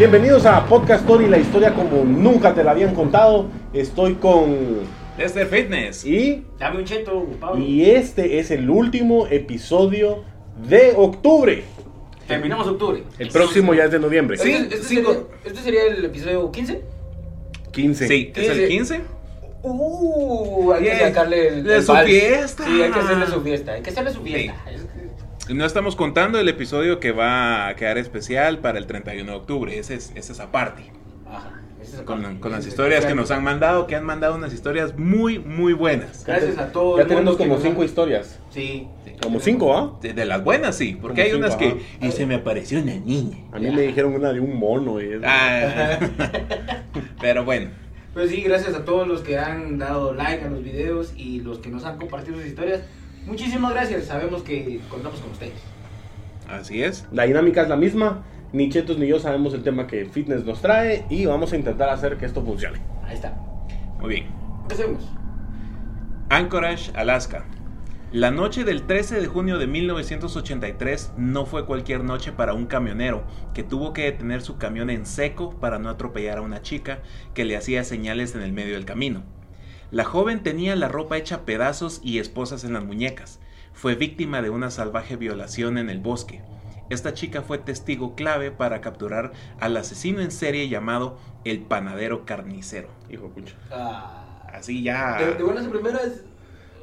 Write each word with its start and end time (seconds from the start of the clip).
Bienvenidos 0.00 0.46
a 0.46 0.64
Podcast 0.64 1.02
Story, 1.02 1.28
la 1.28 1.36
historia 1.36 1.74
como 1.74 2.04
nunca 2.04 2.54
te 2.54 2.64
la 2.64 2.70
habían 2.70 2.94
contado. 2.94 3.48
Estoy 3.74 4.14
con 4.14 4.56
Lester 5.18 5.46
Fitness. 5.46 6.06
y 6.06 6.42
Dame 6.58 6.78
un 6.78 6.84
cheto, 6.86 7.26
Pablo. 7.38 7.62
y 7.62 7.84
este 7.90 8.38
es 8.38 8.50
el 8.50 8.70
último 8.70 9.26
episodio 9.26 10.24
de 10.66 10.94
octubre. 10.96 11.64
Terminamos 12.26 12.66
octubre. 12.66 13.02
El 13.18 13.28
próximo 13.28 13.74
ya 13.74 13.84
es 13.84 13.90
de 13.90 13.98
noviembre. 13.98 14.38
Sí, 14.38 14.52
Este, 14.52 14.76
este 14.76 14.86
cinco. 14.88 15.12
sería, 15.12 15.26
este 15.44 15.60
sería 15.60 15.84
el 15.88 16.02
episodio 16.06 16.50
15. 16.50 16.80
15. 17.72 18.08
Sí, 18.08 18.32
es 18.34 18.48
el 18.48 18.68
15. 18.68 19.00
Uh, 19.62 20.72
hay 20.72 20.82
que 20.82 20.98
sacarle 20.98 21.48
el, 21.48 21.62
De 21.62 21.76
el 21.76 21.82
su 21.82 21.92
vals. 21.92 22.08
fiesta. 22.08 22.64
Sí, 22.64 22.80
hay 22.82 22.90
que 22.90 22.98
hacerle 23.00 23.26
su 23.26 23.42
fiesta. 23.42 23.72
Hay 23.72 23.82
que 23.82 23.90
hacerle 23.90 24.12
su 24.14 24.22
fiesta. 24.22 24.54
No 25.52 25.64
estamos 25.66 25.96
contando 25.96 26.38
el 26.38 26.48
episodio 26.48 27.00
que 27.00 27.12
va 27.12 27.68
a 27.68 27.76
quedar 27.76 27.98
especial 27.98 28.58
para 28.58 28.78
el 28.78 28.86
31 28.86 29.30
de 29.30 29.36
octubre. 29.36 29.78
Ese 29.78 29.94
es, 29.94 30.12
ese 30.14 30.32
es 30.32 30.40
aparte. 30.40 30.82
Ajá. 31.28 31.56
Con, 32.04 32.38
con 32.38 32.52
las 32.52 32.66
historias 32.66 33.04
que 33.04 33.14
nos 33.14 33.30
han 33.32 33.42
mandado, 33.42 33.86
que 33.86 33.96
han 33.96 34.04
mandado 34.04 34.36
unas 34.36 34.52
historias 34.54 34.96
muy, 34.96 35.38
muy 35.40 35.72
buenas. 35.72 36.24
Gracias 36.24 36.56
a 36.58 36.70
todos. 36.70 37.00
Ya 37.00 37.06
tenemos 37.06 37.36
como 37.36 37.58
cinco 37.58 37.82
historias. 37.82 38.38
Sí. 38.50 38.86
Como 39.20 39.40
cinco, 39.40 39.76
¿ah? 39.76 39.98
De, 40.00 40.12
de 40.12 40.24
las 40.24 40.44
buenas, 40.44 40.76
sí. 40.76 40.96
Porque 41.00 41.22
Como 41.22 41.34
hay 41.34 41.38
unas 41.40 41.58
cinco, 41.58 41.78
que. 42.00 42.06
Y 42.06 42.12
se 42.12 42.26
me 42.26 42.36
apareció 42.36 42.80
una 42.80 42.94
niña. 42.94 43.38
A 43.52 43.58
mí 43.58 43.70
me 43.70 43.82
dijeron 43.82 44.14
una 44.14 44.32
de 44.32 44.40
un 44.40 44.56
mono. 44.56 45.00
y- 45.00 45.20
Ah, 45.24 45.98
pero 47.20 47.44
bueno. 47.44 47.70
Pues 48.14 48.30
sí, 48.30 48.42
gracias 48.42 48.74
a 48.74 48.84
todos 48.84 49.08
los 49.08 49.22
que 49.22 49.38
han 49.38 49.78
dado 49.78 50.12
like 50.14 50.44
a 50.44 50.48
los 50.50 50.62
videos 50.62 51.12
y 51.16 51.40
los 51.40 51.58
que 51.58 51.70
nos 51.70 51.84
han 51.84 51.96
compartido 51.96 52.36
sus 52.36 52.46
historias. 52.46 52.82
Muchísimas 53.26 53.72
gracias. 53.72 54.06
Sabemos 54.06 54.42
que 54.42 54.80
contamos 54.88 55.20
con 55.20 55.30
ustedes. 55.30 55.60
Así 56.48 56.82
es. 56.82 57.06
La 57.12 57.24
dinámica 57.24 57.62
es 57.62 57.68
la 57.68 57.76
misma. 57.76 58.24
Ni 58.52 58.68
Chetos 58.68 58.98
ni 58.98 59.06
yo 59.06 59.20
sabemos 59.20 59.54
el 59.54 59.62
tema 59.62 59.86
que 59.86 60.06
fitness 60.06 60.44
nos 60.44 60.60
trae 60.60 61.04
y 61.08 61.24
vamos 61.24 61.52
a 61.52 61.56
intentar 61.56 61.88
hacer 61.88 62.16
que 62.16 62.26
esto 62.26 62.42
funcione. 62.42 62.80
Ahí 63.04 63.14
está. 63.14 63.36
Muy 64.00 64.10
bien. 64.10 64.26
Empecemos. 64.62 65.08
Anchorage, 66.30 66.90
Alaska. 66.96 67.44
La 68.12 68.32
noche 68.32 68.64
del 68.64 68.82
13 68.88 69.20
de 69.20 69.26
junio 69.28 69.58
de 69.58 69.68
1983 69.68 71.12
no 71.16 71.46
fue 71.46 71.64
cualquier 71.64 72.02
noche 72.02 72.32
para 72.32 72.54
un 72.54 72.66
camionero 72.66 73.22
que 73.54 73.62
tuvo 73.62 73.92
que 73.92 74.02
detener 74.02 74.42
su 74.42 74.58
camión 74.58 74.90
en 74.90 75.06
seco 75.06 75.54
para 75.60 75.78
no 75.78 75.88
atropellar 75.88 76.38
a 76.38 76.42
una 76.42 76.60
chica 76.60 77.02
que 77.34 77.44
le 77.44 77.56
hacía 77.56 77.84
señales 77.84 78.34
en 78.34 78.42
el 78.42 78.52
medio 78.52 78.74
del 78.74 78.84
camino. 78.84 79.22
La 79.90 80.04
joven 80.04 80.42
tenía 80.42 80.76
la 80.76 80.88
ropa 80.88 81.16
hecha 81.16 81.44
pedazos 81.44 82.00
y 82.02 82.18
esposas 82.18 82.64
en 82.64 82.72
las 82.74 82.84
muñecas. 82.84 83.40
Fue 83.72 83.94
víctima 83.94 84.42
de 84.42 84.50
una 84.50 84.70
salvaje 84.70 85.16
violación 85.16 85.78
en 85.78 85.90
el 85.90 85.98
bosque. 85.98 86.42
Esta 86.90 87.14
chica 87.14 87.42
fue 87.42 87.58
testigo 87.58 88.14
clave 88.14 88.50
para 88.50 88.80
capturar 88.80 89.32
al 89.60 89.76
asesino 89.76 90.20
en 90.20 90.30
serie 90.30 90.68
llamado 90.68 91.18
el 91.44 91.60
panadero 91.60 92.24
carnicero. 92.24 92.88
Hijo 93.08 93.28
pucha. 93.30 93.54
Ah, 93.70 94.48
Así 94.52 94.82
ya... 94.82 95.16
de, 95.18 95.34
de 95.34 95.42
buenas 95.44 95.66
a 95.66 95.70
primeras, 95.70 96.22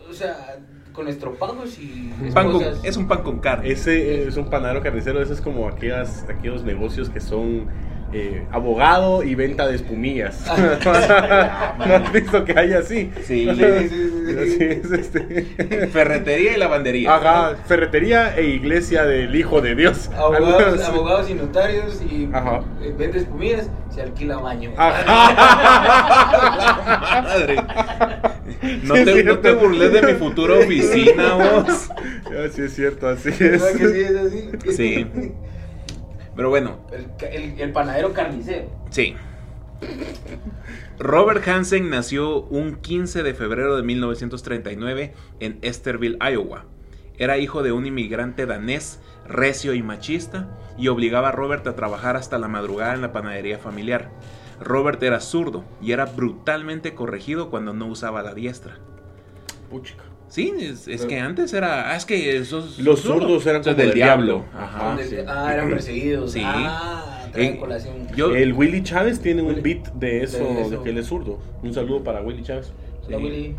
o 0.09 0.13
sea, 0.13 0.59
con 0.93 1.09
estropados 1.09 1.77
y 1.77 2.13
Pan 2.33 2.51
con- 2.53 2.63
es 2.83 2.95
un 2.95 3.07
pan 3.07 3.21
con 3.23 3.39
carne. 3.39 3.69
Ese 3.69 4.25
es 4.27 4.37
un 4.37 4.49
panadero 4.49 4.81
carnicero, 4.81 5.21
ese 5.21 5.33
es 5.33 5.41
como 5.41 5.67
aquellas, 5.67 6.25
aquellos 6.29 6.63
negocios 6.63 7.09
que 7.09 7.19
son 7.19 7.67
eh, 8.13 8.45
abogado 8.51 9.21
y 9.23 9.35
venta 9.35 9.67
de 9.67 9.75
espumillas. 9.75 10.43
¿No 10.47 10.53
has 11.95 12.11
visto 12.11 12.43
que 12.45 12.57
hay 12.57 12.73
así? 12.73 13.11
Sí. 13.23 13.47
Sí, 13.47 13.55
sí, 13.55 13.89
sí, 13.89 14.09
sí. 14.57 14.63
Es 14.63 14.91
este. 14.91 15.87
Ferretería 15.91 16.53
y 16.55 16.57
lavandería. 16.57 17.15
Ajá, 17.15 17.55
ferretería 17.65 18.35
e 18.37 18.43
iglesia 18.45 19.05
del 19.05 19.35
Hijo 19.35 19.61
de 19.61 19.75
Dios. 19.75 20.09
Abogados, 20.15 20.83
abogados 20.83 21.29
y 21.29 21.33
notarios 21.33 22.01
y 22.01 22.29
Ajá. 22.33 22.61
eh, 22.81 22.93
vende 22.97 23.19
espumillas, 23.19 23.69
se 23.93 24.01
alquila 24.01 24.37
baño. 24.37 24.71
Ajá. 24.77 25.03
Madre. 27.23 27.55
No 28.83 28.95
Sí, 28.95 29.05
te, 29.05 29.23
no 29.23 29.39
te 29.39 29.51
burles 29.53 29.93
de 29.93 30.01
mi 30.01 30.13
futura 30.13 30.55
oficina, 30.55 31.33
vos. 31.35 31.89
Así 32.45 32.61
es 32.63 32.73
cierto, 32.75 33.07
así 33.07 33.29
¿Verdad 33.31 33.69
es. 33.71 33.77
que 33.77 33.87
sí 33.89 33.99
es 34.01 34.15
así? 34.15 34.49
Sí. 34.75 35.07
Pero 36.37 36.49
bueno, 36.49 36.79
El, 36.93 37.07
ca- 37.17 37.27
el, 37.27 37.59
el 37.59 37.71
panadero 37.73 38.13
carnicero. 38.13 38.69
sí. 38.89 39.15
Robert 40.97 41.47
Hansen 41.47 41.89
nació 41.89 42.41
un 42.43 42.75
15 42.77 43.21
de 43.23 43.33
febrero 43.35 43.75
de 43.75 43.83
1939 43.83 45.13
en 45.39 45.59
Esterville, 45.61 46.17
Iowa. 46.19 46.65
Era 47.19 47.37
hijo 47.37 47.61
de 47.63 47.71
un 47.71 47.85
inmigrante 47.85 48.45
danés, 48.45 48.99
recio 49.27 49.73
y 49.73 49.83
machista, 49.83 50.47
y 50.77 50.87
obligaba 50.87 51.29
a 51.29 51.31
Robert 51.31 51.65
a 51.67 51.75
trabajar 51.75 52.15
hasta 52.15 52.37
la 52.39 52.47
madrugada 52.47 52.93
en 52.95 53.01
la 53.01 53.11
panadería 53.11 53.59
familiar. 53.59 54.09
Robert 54.59 55.01
era 55.03 55.19
zurdo 55.19 55.63
y 55.81 55.91
era 55.91 56.05
brutalmente 56.05 56.95
corregido 56.95 57.49
cuando 57.51 57.73
no 57.73 57.85
usaba 57.87 58.23
la 58.23 58.33
diestra. 58.33 58.77
Puchica. 59.69 60.03
Sí, 60.29 60.53
es, 60.59 60.87
es 60.87 61.05
que 61.05 61.19
antes 61.19 61.53
era. 61.53 61.91
Ah, 61.91 61.95
es 61.95 62.05
que 62.05 62.37
esos. 62.37 62.79
Los 62.79 62.99
zurdos 63.01 63.45
eran 63.45 63.63
como 63.63 63.75
del 63.75 63.93
diablo. 63.93 64.25
diablo. 64.25 64.45
Ajá. 64.53 64.93
Ah, 64.93 64.97
sí. 65.01 65.15
ah, 65.25 65.53
eran 65.53 65.69
perseguidos. 65.69 66.31
Sí. 66.33 66.41
Ah, 66.43 67.27
traen 67.31 67.53
En- 67.53 67.57
colación. 67.57 67.93
yo- 68.15 68.35
El 68.35 68.53
Willy 68.53 68.83
Chávez 68.83 69.19
tiene 69.21 69.41
un 69.41 69.61
beat 69.61 69.93
de 69.93 70.23
eso, 70.23 70.39
de 70.69 70.79
que 70.83 70.89
él 70.89 70.97
es 70.97 71.05
zurdo. 71.07 71.39
Un 71.63 71.73
saludo 71.73 72.03
para 72.03 72.21
Willy 72.21 72.43
Chávez. 72.43 72.71
Hola, 73.07 73.17
Sí. 73.17 73.23
Willy. 73.23 73.55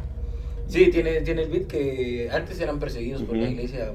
Sí, 0.67 0.91
tiene, 0.91 1.23
tiene 1.23 1.43
el 1.45 1.49
beat 1.49 1.67
que 1.67 2.29
antes 2.31 2.61
eran 2.61 2.79
perseguidos 2.79 3.23
por 3.23 3.37
la 3.37 3.49
iglesia. 3.49 3.93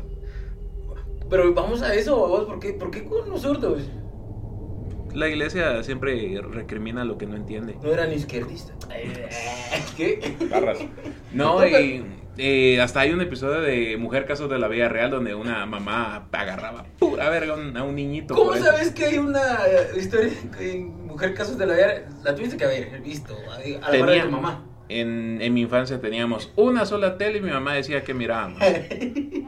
Pero 1.29 1.53
vamos 1.53 1.81
a 1.83 1.93
eso, 1.93 2.15
vos, 2.17 2.45
¿por 2.45 2.59
qué, 2.59 2.73
por 2.73 2.89
qué 2.91 3.03
con 3.03 3.29
los 3.29 3.41
zurdos? 3.41 3.83
La 5.13 5.29
iglesia 5.29 5.83
siempre 5.83 6.41
recrimina 6.41 7.05
lo 7.05 7.17
que 7.17 7.25
no 7.25 7.35
entiende. 7.35 7.77
No 7.83 7.91
eran 7.91 8.11
izquierdistas. 8.11 8.75
¿Qué? 9.97 10.35
Barras. 10.49 10.79
No, 11.31 11.65
y 11.65 12.03
eh, 12.37 12.81
hasta 12.81 13.01
hay 13.01 13.11
un 13.11 13.21
episodio 13.21 13.61
de 13.61 13.95
Mujer 13.97 14.25
Casos 14.25 14.49
de 14.49 14.57
la 14.57 14.67
Vida 14.67 14.89
Real 14.89 15.11
donde 15.11 15.35
una 15.35 15.65
mamá 15.67 16.27
agarraba 16.31 16.85
pura 16.97 17.29
verga 17.29 17.53
a 17.53 17.57
un, 17.57 17.77
a 17.77 17.83
un 17.83 17.95
niñito. 17.95 18.33
¿Cómo 18.33 18.55
eso. 18.55 18.65
sabes 18.65 18.91
que 18.91 19.05
hay 19.05 19.17
una 19.19 19.57
eh, 19.67 19.99
historia 19.99 20.31
en 20.59 21.05
Mujer 21.05 21.35
Casos 21.35 21.59
de 21.59 21.67
la 21.67 21.75
Vida? 21.75 22.07
La 22.23 22.33
tuviste 22.33 22.57
que 22.57 22.65
haber 22.65 23.01
visto, 23.01 23.37
a 23.83 23.91
la 23.91 24.05
de 24.05 24.21
tu 24.21 24.29
mamá. 24.29 24.65
En, 24.89 25.41
en 25.41 25.53
mi 25.53 25.61
infancia 25.61 26.01
teníamos 26.01 26.51
una 26.55 26.85
sola 26.87 27.17
tele 27.17 27.37
y 27.37 27.41
mi 27.41 27.51
mamá 27.51 27.75
decía 27.75 28.03
que 28.03 28.13
mirábamos. 28.13 28.59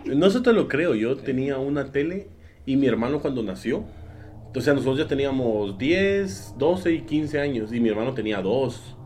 No 0.06 0.30
se 0.30 0.42
te 0.42 0.54
lo 0.54 0.68
creo, 0.68 0.94
yo 0.94 1.18
tenía 1.18 1.58
una 1.58 1.92
tele 1.92 2.28
y 2.68 2.78
mi 2.78 2.86
hermano 2.86 3.22
cuando 3.22 3.42
nació, 3.42 3.86
sea, 4.62 4.74
nosotros 4.74 4.98
ya 4.98 5.08
teníamos 5.08 5.78
10, 5.78 6.56
12 6.58 6.92
y 6.94 7.02
15 7.02 7.40
años 7.40 7.74
y 7.74 7.80
mi 7.80 7.90
hermano 7.90 8.14
tenía 8.14 8.42
2. 8.42 8.98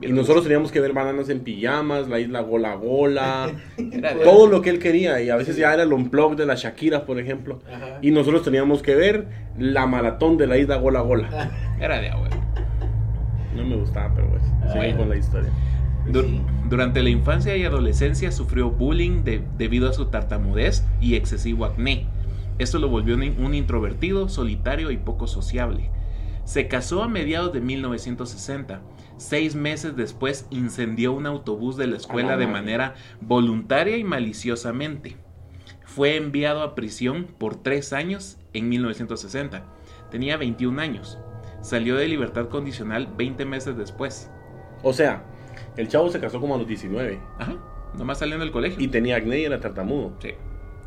Y 0.00 0.12
nosotros 0.12 0.44
teníamos 0.44 0.70
que 0.70 0.80
ver 0.80 0.92
bananas 0.92 1.28
en 1.28 1.40
pijamas, 1.40 2.08
la 2.08 2.20
isla 2.20 2.40
Gola 2.40 2.74
Gola, 2.76 3.50
Era 3.92 4.14
de- 4.14 4.22
todo 4.24 4.46
lo 4.46 4.62
que 4.62 4.70
él 4.70 4.78
quería. 4.78 5.20
Y 5.20 5.28
a 5.28 5.34
veces 5.36 5.56
ya 5.56 5.74
era 5.74 5.82
el 5.82 5.92
unplug 5.92 6.36
de 6.36 6.46
la 6.46 6.54
Shakira, 6.54 7.04
por 7.04 7.18
ejemplo. 7.18 7.58
Ajá. 7.68 7.98
Y 8.00 8.12
nosotros 8.12 8.44
teníamos 8.44 8.80
que 8.80 8.94
ver 8.94 9.26
la 9.58 9.86
maratón 9.86 10.36
de 10.36 10.46
la 10.46 10.56
isla 10.56 10.76
Gola 10.76 11.00
Gola. 11.00 11.50
Era 11.80 12.00
de 12.00 12.10
abuelo. 12.10 12.36
No 13.56 13.64
me 13.64 13.74
gustaba, 13.76 14.14
pero 14.14 14.28
pues, 14.30 14.42
sigue 14.72 14.74
Bueno. 14.76 14.96
con 14.98 15.08
la 15.08 15.16
historia. 15.16 15.50
Du- 16.12 16.22
Sí. 16.22 16.40
Durante 16.70 17.02
la 17.02 17.08
infancia 17.10 17.56
y 17.56 17.64
adolescencia 17.64 18.30
sufrió 18.30 18.70
bullying 18.70 19.24
de- 19.24 19.42
debido 19.56 19.88
a 19.90 19.92
su 19.92 20.06
tartamudez 20.06 20.84
y 21.00 21.16
excesivo 21.16 21.64
acné. 21.64 22.06
Esto 22.58 22.78
lo 22.78 22.88
volvió 22.88 23.14
un, 23.14 23.54
introvertido, 23.54 24.28
solitario 24.28 24.90
y 24.90 24.96
poco 24.96 25.26
sociable. 25.26 25.90
Se 26.44 26.66
casó 26.66 27.02
a 27.02 27.08
mediados 27.08 27.52
de 27.52 27.60
1960. 27.60 28.80
Seis 29.16 29.54
meses 29.54 29.96
después 29.96 30.46
incendió 30.50 31.12
un 31.12 31.26
autobús 31.26 31.76
de 31.76 31.86
la 31.86 31.96
escuela 31.96 32.36
de 32.36 32.46
manera 32.46 32.94
voluntaria 33.20 33.96
y 33.96 34.04
maliciosamente. 34.04 35.16
Fue 35.84 36.16
enviado 36.16 36.62
a 36.62 36.74
prisión 36.74 37.26
por 37.38 37.56
tres 37.56 37.92
años 37.92 38.38
en 38.52 38.68
1960. 38.68 39.64
Tenía 40.10 40.36
21 40.36 40.80
años. 40.80 41.18
Salió 41.60 41.96
de 41.96 42.08
libertad 42.08 42.48
condicional 42.48 43.08
20 43.16 43.44
meses 43.44 43.76
después. 43.76 44.30
O 44.82 44.92
sea, 44.92 45.24
el 45.76 45.88
chavo 45.88 46.08
se 46.10 46.20
casó 46.20 46.40
como 46.40 46.54
a 46.54 46.58
los 46.58 46.68
19 46.68 47.20
Ajá, 47.38 47.56
nomás 47.96 48.18
saliendo 48.18 48.44
del 48.44 48.52
colegio. 48.52 48.80
y 48.80 48.88
tenía 48.88 49.16
acné 49.16 49.40
y 49.40 49.44
era 49.44 49.60
tartamudo. 49.60 50.14
Sí. 50.20 50.30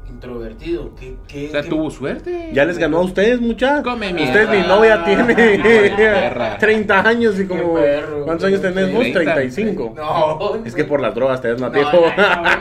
Introvertido. 0.10 0.92
¿Qué, 1.00 1.16
qué, 1.28 1.48
O 1.48 1.52
sea, 1.52 1.62
qué- 1.62 1.70
tuvo 1.70 1.90
suerte. 1.90 2.50
Ya 2.54 2.66
les 2.66 2.78
ganó 2.78 2.98
a 2.98 3.02
ustedes, 3.02 3.40
muchachos. 3.40 3.84
Come 3.84 4.08
Ustedes, 4.10 4.50
mierda. 4.50 4.52
mi 4.52 4.68
novia 4.68 5.04
tiene 5.06 5.24
perra. 5.24 6.58
30 6.60 7.08
años 7.08 7.40
y 7.40 7.46
como... 7.48 7.76
Perro. 7.76 8.26
¿Cuántos 8.26 8.48
años 8.48 8.62
tenés 8.62 8.94
vos? 8.94 9.02
30. 9.04 9.34
35. 9.34 9.94
No. 9.96 10.66
Es 10.66 10.76
que 10.76 10.84
por 10.84 11.02
las 11.02 11.16
drogas 11.16 11.42
te 11.42 11.50
ves 11.52 11.62
más 11.62 11.72
No, 11.72 11.76
viejo. 11.80 11.92
no, 12.18 12.24
no, 12.24 12.34
no, 12.44 12.44
no. 12.44 12.58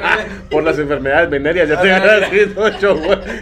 por 0.50 0.62
las 0.62 0.78
enfermedades 0.78 1.28
venéreas 1.28 1.68
ya 1.68 1.80
te 1.80 1.88
ganas 1.88 2.20
no. 2.20 2.26
haciendo 2.26 2.70
show. 2.78 2.98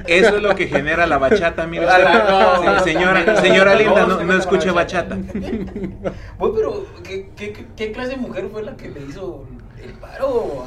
Eso 0.06 0.36
es 0.36 0.42
lo 0.42 0.54
que 0.56 0.66
genera 0.68 1.06
la 1.06 1.18
bachata, 1.18 1.66
mire 1.66 1.86
usted. 1.86 2.04
no, 2.04 2.64
no, 2.64 2.78
Sí, 2.78 2.92
señora, 2.92 3.36
señora 3.36 3.74
linda, 3.74 4.06
no, 4.06 4.34
escuche 4.38 4.66
la 4.68 4.72
bachata. 4.72 5.16
Bueno, 6.38 6.54
pero 6.54 6.86
¿qué, 7.04 7.28
qué, 7.36 7.52
qué- 7.52 7.66
qué 7.76 7.92
clase 7.92 8.10
de 8.10 8.16
mujer 8.16 8.48
fue 8.50 8.62
la 8.62 8.74
que 8.76 8.88
le 8.88 9.00
hizo 9.08 9.44
el 9.82 9.92
paro? 9.92 10.66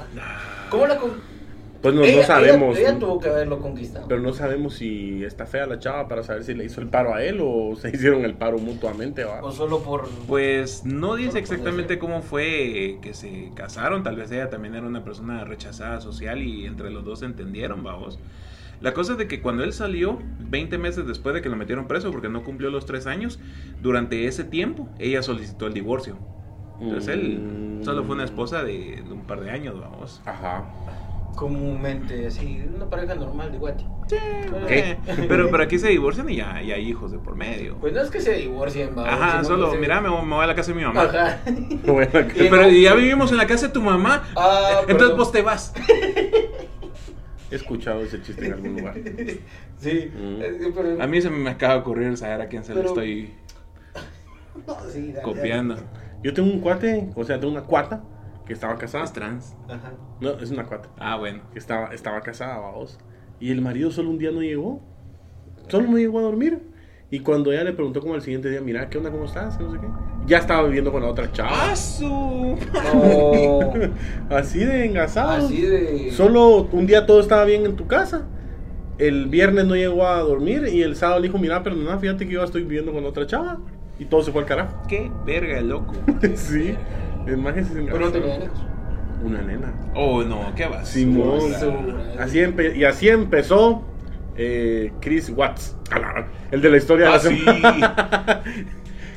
¿Cómo 0.70 0.88
la 0.88 0.98
con- 0.98 1.31
Pues 1.82 1.96
no, 1.96 2.04
Ella- 2.04 2.18
no 2.18 2.24
sabemos. 2.28 2.78
Ella, 2.78 2.90
ella 2.90 3.00
tuvo 3.00 3.20
que 3.20 3.30
haberlo 3.30 3.60
conquistado. 3.60 4.08
Pero 4.08 4.22
no 4.22 4.34
sabemos 4.34 4.76
si 4.76 5.24
está 5.24 5.46
fea 5.48 5.66
la 5.66 5.80
chava 5.80 6.08
para 6.08 6.22
saber 6.22 6.44
si 6.44 6.54
le 6.54 6.64
hizo 6.66 6.80
el 6.80 6.88
paro 6.88 7.14
a 7.16 7.24
él 7.24 7.40
o 7.42 7.76
se 7.76 7.90
hicieron 7.94 8.24
el 8.24 8.36
paro 8.36 8.60
mutuamente. 8.60 9.24
¿va? 9.24 9.42
O 9.42 9.52
solo 9.52 9.82
por. 9.82 10.08
Pues 10.28 10.86
no 10.86 11.16
dice 11.16 11.40
exactamente 11.40 11.98
cómo 11.98 12.22
fue 12.22 13.00
que 13.02 13.14
se 13.16 13.50
casaron. 13.56 14.04
Tal 14.04 14.16
vez 14.16 14.32
ella 14.32 14.50
también 14.50 14.76
era 14.76 14.86
una 14.86 15.04
persona 15.04 15.44
rechazada 15.44 16.02
social 16.02 16.44
y 16.44 16.66
entre 16.66 16.92
los 16.92 17.04
dos 17.04 17.20
se 17.20 17.26
entendieron, 17.26 17.84
vamos. 17.84 18.20
La 18.80 18.94
cosa 18.94 19.12
es 19.14 19.18
de 19.20 19.28
que 19.28 19.42
cuando 19.42 19.64
él 19.64 19.74
salió, 19.74 20.18
20 20.40 20.78
meses 20.80 21.06
después 21.08 21.36
de 21.36 21.42
que 21.42 21.50
lo 21.50 21.56
metieron 21.56 21.88
preso 21.88 22.12
porque 22.12 22.30
no 22.30 22.44
cumplió 22.44 22.70
los 22.72 22.86
3 22.88 23.06
años, 23.08 23.40
durante 23.82 24.26
ese 24.26 24.44
tiempo 24.44 24.88
ella 25.00 25.22
solicitó 25.22 25.68
el 25.68 25.74
divorcio. 25.74 26.18
Entonces 26.80 27.14
él 27.14 27.40
Mm. 27.82 27.84
solo 27.84 28.04
fue 28.04 28.16
una 28.16 28.24
esposa 28.24 28.64
de, 28.64 29.02
de 29.04 29.12
un 29.14 29.22
par 29.22 29.42
de 29.42 29.52
años, 29.52 29.80
vamos. 29.80 30.20
Ajá. 30.26 30.66
Comúnmente, 31.36 32.28
así, 32.28 32.62
una 32.76 32.90
pareja 32.90 33.16
normal 33.16 33.52
de 33.52 33.58
guati. 33.58 33.86
Eh, 34.68 34.98
Pero, 35.30 35.50
pero 35.50 35.64
aquí 35.64 35.80
se 35.80 35.88
divorcian 35.88 36.30
y 36.30 36.36
ya, 36.36 36.62
y 36.62 36.72
hay 36.72 36.88
hijos 36.90 37.12
de 37.12 37.20
por 37.20 37.36
medio. 37.36 37.78
Pues 37.80 37.94
no 37.94 38.02
es 38.02 38.10
que 38.12 38.20
se 38.20 38.34
divorcien, 38.34 38.96
va. 38.98 39.08
Ajá, 39.14 39.44
solo, 39.44 39.72
se- 39.72 39.78
mira, 39.78 40.02
me 40.02 40.10
voy, 40.10 40.26
me 40.26 40.36
voy 40.36 40.44
a 40.44 40.48
la 40.48 40.56
casa 40.56 40.72
de 40.72 40.78
mi 40.78 40.84
mamá. 40.84 41.04
Ajá. 41.04 41.40
Bueno, 41.86 42.10
Pero 42.12 42.58
no- 42.58 42.70
ya 42.70 42.94
vivimos 42.94 43.32
en 43.32 43.38
la 43.38 43.48
casa 43.48 43.68
de 43.68 43.74
tu 43.74 43.82
mamá. 43.82 44.24
Ah, 44.36 44.80
Entonces 44.82 44.98
perdón. 44.98 45.18
vos 45.18 45.32
te 45.32 45.42
vas. 45.42 45.74
He 47.52 47.56
escuchado 47.56 48.02
ese 48.02 48.22
chiste 48.22 48.46
en 48.48 48.54
algún 48.54 48.78
lugar. 48.78 48.96
Sí, 49.78 50.12
Mm. 50.14 50.42
eh, 50.42 50.72
pero. 50.76 51.02
A 51.04 51.08
mí 51.08 51.22
se 51.22 51.30
me 51.30 51.50
acaba 51.50 51.76
de 51.76 51.80
ocurrir 51.82 52.16
saber 52.18 52.42
a 52.42 52.48
quién 52.48 52.64
se 52.64 52.74
lo 52.74 52.82
estoy 52.82 53.34
No, 54.68 54.78
sí, 54.92 55.12
dale, 55.12 55.22
copiando. 55.24 55.76
Yo 56.24 56.34
tengo 56.34 56.50
un 56.52 56.60
cuate, 56.62 57.10
o 57.16 57.24
sea, 57.24 57.40
tengo 57.40 57.52
una 57.54 57.64
cuata 57.64 58.04
que 58.52 58.56
estaba 58.56 58.78
casada. 58.78 59.06
Es 59.06 59.14
trans. 59.14 59.56
Ajá. 59.70 59.94
No, 60.20 60.32
es 60.32 60.52
una 60.52 60.66
cuata. 60.66 60.90
Ah, 61.00 61.16
bueno. 61.16 61.40
Que 61.54 61.60
estaba, 61.60 61.94
estaba 61.94 62.20
casada, 62.20 62.60
vamos. 62.60 63.00
Y 63.40 63.50
el 63.50 63.62
marido 63.62 63.92
solo 63.92 64.10
un 64.10 64.18
día 64.18 64.30
no 64.32 64.42
llegó. 64.42 64.82
Solo 65.70 65.88
no 65.88 65.98
llegó 65.98 66.20
a 66.20 66.24
dormir. 66.24 66.60
Y 67.10 67.22
cuando 67.22 67.54
ella 67.54 67.64
le 67.64 67.72
preguntó 67.72 68.02
como 68.02 68.14
al 68.14 68.22
siguiente 68.22 68.50
día, 68.50 68.60
mira, 68.60 68.90
¿qué 68.90 68.98
onda? 68.98 69.10
¿Cómo 69.10 69.24
estás? 69.24 69.56
Que 69.56 69.64
No 69.64 69.72
sé 69.72 69.80
qué. 69.80 69.88
Ya 70.26 70.40
estaba 70.40 70.64
viviendo 70.68 70.92
con 70.92 71.02
la 71.02 71.08
otra 71.08 71.32
chava. 71.32 71.72
¡Ah, 71.72 71.76
su! 71.78 72.06
No. 72.06 73.74
Así 74.36 74.60
de 74.60 74.86
engasado. 74.86 75.46
Así 75.46 75.62
de. 75.62 76.12
Solo 76.12 76.68
un 76.74 76.86
día 76.86 77.06
todo 77.06 77.22
estaba 77.22 77.46
bien 77.46 77.66
en 77.66 77.78
tu 77.78 77.88
casa. 77.88 78.28
El 78.98 79.28
viernes 79.28 79.66
no 79.66 79.78
llegó 79.78 80.06
a 80.06 80.20
dormir 80.20 80.68
y 80.68 80.82
el 80.82 80.98
sábado 80.98 81.22
le 81.22 81.28
dijo, 81.30 81.40
mira, 81.40 81.64
perdona, 81.64 81.98
fíjate 82.00 82.28
que 82.28 82.34
yo 82.34 82.44
estoy 82.44 82.64
viviendo 82.64 82.92
con 82.92 83.06
otra 83.06 83.26
chava. 83.26 83.60
Y 83.98 84.06
todo 84.06 84.24
se 84.24 84.34
fue 84.34 84.42
al 84.42 84.48
carajo. 84.48 84.76
¡Qué 84.90 85.10
verga, 85.26 85.62
loco! 85.62 85.94
sí. 86.36 86.76
Es 87.28 87.38
más 87.38 87.54
que 87.54 87.64
se 87.64 87.82
Pero 87.84 88.12
tenían 88.12 88.44
hijos. 88.44 88.60
Una 89.24 89.42
nena. 89.42 89.72
Oh, 89.94 90.24
no, 90.24 90.52
¿qué 90.56 90.66
vas? 90.66 90.88
Simón. 90.90 91.54
Así 92.20 92.40
empe- 92.40 92.76
y 92.76 92.84
así 92.86 93.08
empezó 93.10 93.86
eh, 94.36 94.92
Chris 95.02 95.30
Watts. 95.30 95.76
El 96.52 96.62
de 96.62 96.70
la 96.72 96.78
historia 96.78 97.06
de 97.08 97.12
Ah, 97.12 97.16
la 97.16 97.20
sí. 97.20 97.38
semana. 97.38 98.42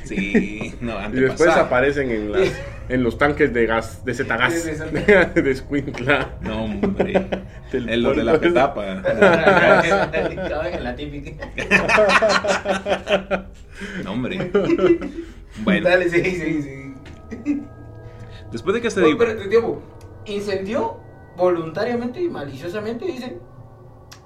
Sí, 0.05 0.75
no, 0.81 0.93
Y 1.09 1.13
después 1.19 1.49
aparecen 1.49 2.11
en, 2.11 2.31
las, 2.31 2.61
en 2.89 3.01
los 3.01 3.17
tanques 3.17 3.51
de 3.51 3.65
gas, 3.65 4.05
de 4.05 4.13
Zetagas, 4.13 4.53
De- 5.33 5.49
Escuintla. 5.49 6.29
No, 6.41 6.65
hombre. 6.65 7.25
Del 7.71 7.89
Es 7.89 7.97
lo 7.97 8.13
de 8.13 8.23
la 8.23 8.39
petapa. 8.39 8.85
En 8.87 10.83
la 10.83 10.95
típica. 10.95 11.47
No, 14.03 14.11
hombre. 14.11 14.51
Bueno, 15.63 15.89
Dale, 15.89 16.07
sí, 16.07 16.21
sí, 16.23 16.61
sí. 17.43 17.63
Después 18.55 18.73
de 18.73 18.81
que 18.81 18.89
se... 18.89 19.01
Pero, 19.15 19.49
tiempo, 19.49 19.81
incendió 20.25 20.95
voluntariamente 21.35 22.21
y 22.21 22.29
maliciosamente, 22.29 23.05
dicen, 23.05 23.39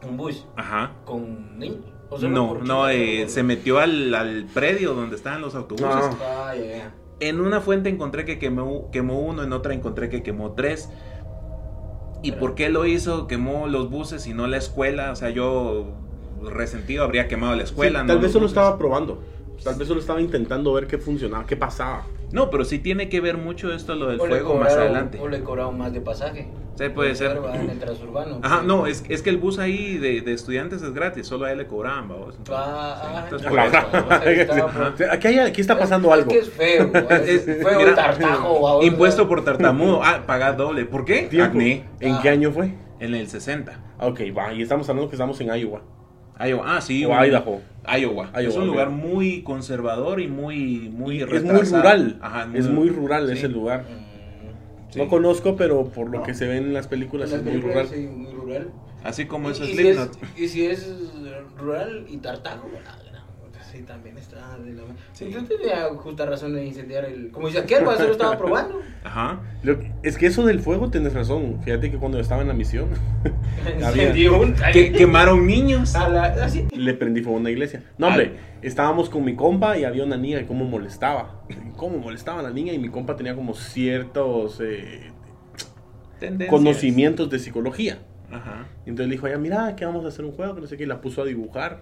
un 0.08 0.18
bus 0.18 0.46
Ajá. 0.56 0.92
con 1.04 1.58
niños. 1.58 1.86
O 2.12 2.20
solo 2.20 2.30
No, 2.30 2.54
no, 2.64 2.90
eh, 2.90 3.26
se 3.28 3.42
metió 3.42 3.80
al, 3.80 4.14
al 4.14 4.46
predio 4.54 4.94
donde 4.94 5.16
estaban 5.16 5.42
los 5.42 5.56
autobuses. 5.56 5.88
No. 5.88 6.18
Ah, 6.24 6.54
ya, 6.56 6.78
ya. 6.78 6.94
En 7.20 7.42
una 7.42 7.60
fuente 7.60 7.90
encontré 7.90 8.24
que 8.24 8.38
quemó, 8.38 8.92
quemó 8.92 9.20
uno, 9.20 9.42
en 9.42 9.52
otra 9.52 9.74
encontré 9.74 10.10
que 10.10 10.22
quemó 10.22 10.52
tres. 10.52 10.90
¿Y 12.22 12.34
por 12.34 12.54
qué 12.54 12.70
lo 12.70 12.86
hizo? 12.86 13.26
Quemó 13.26 13.68
los 13.68 13.90
buses 13.90 14.28
y 14.28 14.34
no 14.36 14.46
la 14.46 14.58
escuela. 14.58 15.12
O 15.12 15.16
sea, 15.16 15.31
yo 15.31 15.88
resentido 16.44 17.04
habría 17.04 17.28
quemado 17.28 17.56
la 17.56 17.64
escuela. 17.64 18.02
Sí, 18.02 18.06
no 18.06 18.14
tal 18.14 18.22
vez 18.22 18.31
solo 18.31 18.44
buses. 18.46 18.58
estaba 18.58 18.78
probando. 18.78 19.24
Tal 19.64 19.76
vez 19.76 19.88
solo 19.88 20.00
estaba 20.00 20.22
intentando 20.22 20.72
ver 20.74 20.86
qué 20.86 20.98
funcionaba, 21.00 21.46
qué 21.46 21.58
pasaba. 21.58 22.06
No, 22.31 22.50
pero 22.50 22.64
sí 22.64 22.80
tiene 22.80 23.10
que 23.10 23.22
ver 23.22 23.38
mucho 23.38 23.74
esto 23.74 23.96
lo 23.96 24.08
del 24.08 24.20
O 24.22 24.26
fuego 24.26 24.56
más 24.56 24.74
adelante. 24.74 25.20
O 25.20 25.28
le 25.28 25.42
cobraron 25.42 25.78
más 25.78 25.92
de 25.94 26.02
pasaje. 26.02 26.48
Sí, 26.76 26.88
puede 26.90 27.14
ser. 27.16 27.38
En 27.54 27.70
el 27.72 27.80
transurbano. 27.80 28.40
Ajá, 28.42 28.62
no, 28.64 28.86
es, 28.88 29.04
es 29.10 29.22
que 29.22 29.30
el 29.31 29.38
bus 29.38 29.60
ahí 29.60 29.98
de, 29.98 30.22
de 30.22 30.34
estudiantes 30.34 30.81
es 30.81 30.94
gratis, 30.94 31.28
solo 31.28 31.46
a 31.46 31.52
él 31.52 31.58
le 31.58 31.68
cobraban, 31.68 32.08
vamos. 32.08 32.36
Ah, 32.50 33.02
sí, 33.02 33.08
ah, 33.12 33.22
entonces 33.26 33.46
ya. 33.46 33.50
por 33.50 33.60
eso. 33.60 33.78
Ajá, 33.78 34.22
ahí 34.26 34.40
estaba, 34.40 34.90
O 34.94 34.98
sea, 34.98 35.14
aquí, 35.14 35.28
hay- 35.28 35.40
aquí 35.40 35.60
está 35.62 35.78
pasando 35.78 36.08
Es- 36.08 36.14
algo. 36.14 36.31
Es 36.31 36.38
que 36.38 36.40
es 36.40 36.50
feo. 36.54 36.92
Es 37.26 37.46
feo 37.46 37.80
Mira, 37.80 37.96
tartajo. 37.96 38.81
Impuesto 38.84 39.28
por 39.28 39.44
tartamudo. 39.44 40.02
Ah, 40.04 40.24
pagar 40.26 40.56
doble. 40.56 40.86
¿Por 40.86 41.04
qué? 41.06 41.24
Tiempo. 41.24 41.50
Acné. 41.52 41.84
¿En 42.00 42.16
Ah. 42.16 42.20
qué 42.22 42.30
año 42.30 42.52
fue? 42.52 42.74
En 43.00 43.14
el 43.16 43.28
60. 43.28 43.80
Ah, 43.98 44.08
Ok, 44.08 44.22
va, 44.38 44.54
y 44.54 44.62
estamos 44.62 44.88
hablando 44.88 45.10
que 45.10 45.16
estamos 45.16 45.40
en 45.42 45.48
Iowa. 45.48 45.81
Iowa. 46.40 46.64
Ah, 46.78 46.80
sí. 46.80 47.04
O 47.04 47.10
un- 47.10 47.26
Idaho. 47.26 47.60
Iowa. 47.97 48.31
es 48.36 48.44
Iowa, 48.53 48.62
un 48.62 48.68
lugar 48.68 48.89
muy 48.89 49.41
conservador 49.44 50.19
y 50.21 50.27
muy, 50.27 50.89
muy 50.89 51.21
Es 51.21 51.44
muy 51.44 51.62
rural. 51.62 52.18
Ajá, 52.21 52.47
es 52.53 52.68
muy 52.69 52.89
rural 52.89 53.27
sí. 53.27 53.33
ese 53.33 53.47
lugar. 53.50 53.81
Mm, 53.83 54.09
Sí. 54.91 54.97
No 54.97 55.07
conozco, 55.07 55.56
pero 55.56 55.86
por 55.86 56.09
lo 56.09 56.18
No. 56.19 56.24
que 56.24 56.33
se 56.33 56.47
ve 56.47 56.57
en 56.57 56.74
las 56.74 56.88
películas 56.88 57.30
las 57.30 57.41
es 57.41 57.45
muy 57.45 57.51
películas, 57.62 57.89
rural. 57.91 58.00
sí, 58.01 58.07
muy 58.07 58.31
rural. 58.31 58.71
Así 59.03 59.25
como 59.25 59.51
eso 59.51 59.63
y, 59.63 59.71
es 59.71 59.77
si 59.77 59.88
es, 59.88 60.09
y 60.36 60.47
si 60.47 60.65
es 60.65 60.91
rural 61.59 62.06
y 62.09 62.18
tartajo, 62.18 62.68
no, 62.68 62.80
sí, 63.71 63.83
también 63.83 64.18
está 64.18 64.57
de 64.57 64.74
la... 64.74 64.83
Sí. 65.13 65.25
Entonces 65.25 65.57
tenía 65.60 65.86
justa 65.95 66.25
razón 66.25 66.54
de 66.54 66.66
incendiar 66.66 67.06
el... 67.06 67.31
Como 67.31 67.48
dice 67.48 67.60
aquel, 67.60 67.83
pues, 67.83 67.98
se 67.98 68.06
lo 68.06 68.12
estaba 68.12 68.38
probando. 68.38 68.81
Ajá. 69.04 69.39
Lo- 69.63 69.80
es 70.04 70.18
que 70.18 70.25
eso 70.27 70.45
del 70.45 70.60
fuego 70.60 70.89
tienes 70.89 71.13
razón. 71.13 71.60
Fíjate 71.63 71.92
que 71.92 71.98
cuando 71.98 72.19
estaba 72.19 72.42
en 72.42 72.48
la 72.50 72.54
misión, 72.54 72.89
Había- 73.83 74.04
Incendió 74.04 74.40
un... 74.42 74.56
Que 74.73 74.92
quemaron 74.92 75.45
niños. 75.47 75.95
A 75.95 76.09
la, 76.09 76.23
así. 76.26 76.68
le 76.76 76.94
prendí 76.94 77.21
fuego 77.21 77.38
a 77.38 77.42
una 77.42 77.52
iglesia. 77.52 77.83
No, 77.97 78.07
hombre, 78.07 78.33
estábamos 78.61 79.09
con 79.09 79.23
mi 79.23 79.35
compa 79.35 79.78
y 79.78 79.83
había 79.85 80.04
una 80.04 80.18
niña 80.18 80.40
que 80.40 80.45
cómo 80.47 80.66
molestaba. 80.66 81.42
Cómo 81.78 81.97
molestaba 81.99 82.40
a 82.40 82.44
la 82.44 82.52
niña 82.52 82.73
y 82.73 82.80
mi 82.80 82.90
compa 82.90 83.16
tenía 83.16 83.35
como 83.35 83.54
ciertos 83.54 84.59
eh, 84.61 85.11
Tendencias. 86.19 86.49
conocimientos 86.49 87.30
de 87.30 87.40
psicología. 87.40 87.99
Ajá. 88.31 88.68
Y 88.85 88.90
entonces 88.90 89.07
le 89.07 89.16
dijo, 89.16 89.28
ya 89.28 89.38
mira, 89.38 89.76
que 89.76 89.85
vamos 89.85 90.06
a 90.06 90.09
hacer 90.09 90.26
un 90.26 90.33
juego, 90.33 90.56
que 90.56 90.61
no 90.61 90.68
sé 90.68 90.78
qué, 90.78 90.83
y 90.83 90.88
la 90.88 91.02
puso 91.02 91.21
a 91.21 91.26
dibujar. 91.26 91.81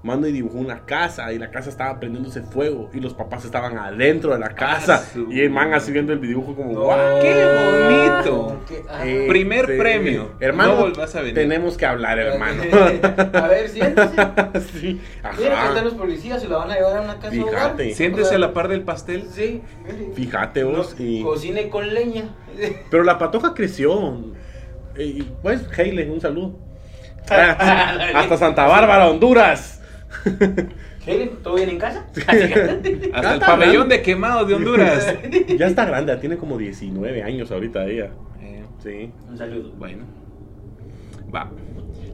Mando 0.00 0.28
y 0.28 0.32
dibujó 0.32 0.58
una 0.58 0.86
casa 0.86 1.32
y 1.32 1.40
la 1.40 1.50
casa 1.50 1.70
estaba 1.70 1.98
prendiéndose 1.98 2.42
fuego 2.42 2.88
y 2.94 3.00
los 3.00 3.14
papás 3.14 3.44
estaban 3.44 3.76
adentro 3.78 4.32
de 4.32 4.38
la 4.38 4.50
casa 4.50 5.02
Ah, 5.04 5.10
su- 5.12 5.32
y 5.32 5.40
el 5.40 5.50
man 5.50 5.74
así 5.74 5.90
viendo 5.90 6.12
el 6.12 6.20
dibujo 6.20 6.54
como, 6.54 6.72
No. 6.72 6.80
¡guau! 6.84 7.20
¡Qué 7.20 7.44
bonito! 7.44 8.60
Qué- 8.68 8.82
ah. 8.88 9.04
Eh, 9.04 9.26
Primer 9.28 9.66
sí. 9.66 9.72
premio. 9.76 10.30
Hermano, 10.38 10.74
No 10.76 10.80
volvás 10.82 11.16
a 11.16 11.20
venir. 11.22 11.34
tenemos 11.34 11.76
que 11.76 11.84
hablar, 11.84 12.16
hermano. 12.16 12.62
a 13.32 13.48
ver, 13.48 13.68
siéntese. 13.70 14.14
sí, 14.80 15.00
Mira 15.36 15.62
que 15.62 15.68
están 15.68 15.84
los 15.84 15.94
policías, 15.94 16.40
se 16.42 16.48
la 16.48 16.58
van 16.58 16.70
a 16.70 16.74
llevar 16.76 16.98
a 16.98 17.00
una 17.00 17.14
casa 17.16 17.30
Fíjate. 17.30 17.48
hogar. 17.56 17.76
Siéntese 17.96 18.22
O 18.22 18.28
sea, 18.28 18.36
a 18.36 18.40
la 18.40 18.52
par 18.52 18.68
del 18.68 18.82
pastel. 18.82 19.24
Sí, 19.32 19.62
mire. 19.84 20.12
Fíjate 20.14 20.62
vos. 20.62 20.94
No, 20.96 21.04
y- 21.04 21.22
Cocine 21.24 21.68
con 21.70 21.92
leña. 21.92 22.22
Pero 22.90 23.02
la 23.02 23.18
patoja 23.18 23.52
creció. 23.52 24.14
Eh, 24.96 25.04
Y 25.06 25.22
pues, 25.42 25.62
Heile, 25.76 26.08
un 26.08 26.20
saludo. 26.20 26.56
Hasta 27.28 28.36
Santa 28.36 28.64
Bárbara, 28.66 29.08
Honduras. 29.08 29.77
¿Qué? 31.04 31.32
¿Todo 31.42 31.54
bien 31.54 31.70
en 31.70 31.78
casa? 31.78 32.06
Hasta 33.12 33.34
el 33.34 33.40
pabellón 33.40 33.74
grande. 33.74 33.96
de 33.98 34.02
quemados 34.02 34.48
de 34.48 34.54
Honduras. 34.54 35.16
ya 35.58 35.66
está 35.66 35.84
grande, 35.84 36.16
tiene 36.16 36.36
como 36.36 36.58
19 36.58 37.22
años 37.22 37.50
ahorita 37.50 37.86
ella. 37.86 38.10
Eh, 38.40 38.64
Sí. 38.82 39.10
Un 39.28 39.36
saludo. 39.36 39.72
Bueno, 39.76 40.04
va. 41.34 41.50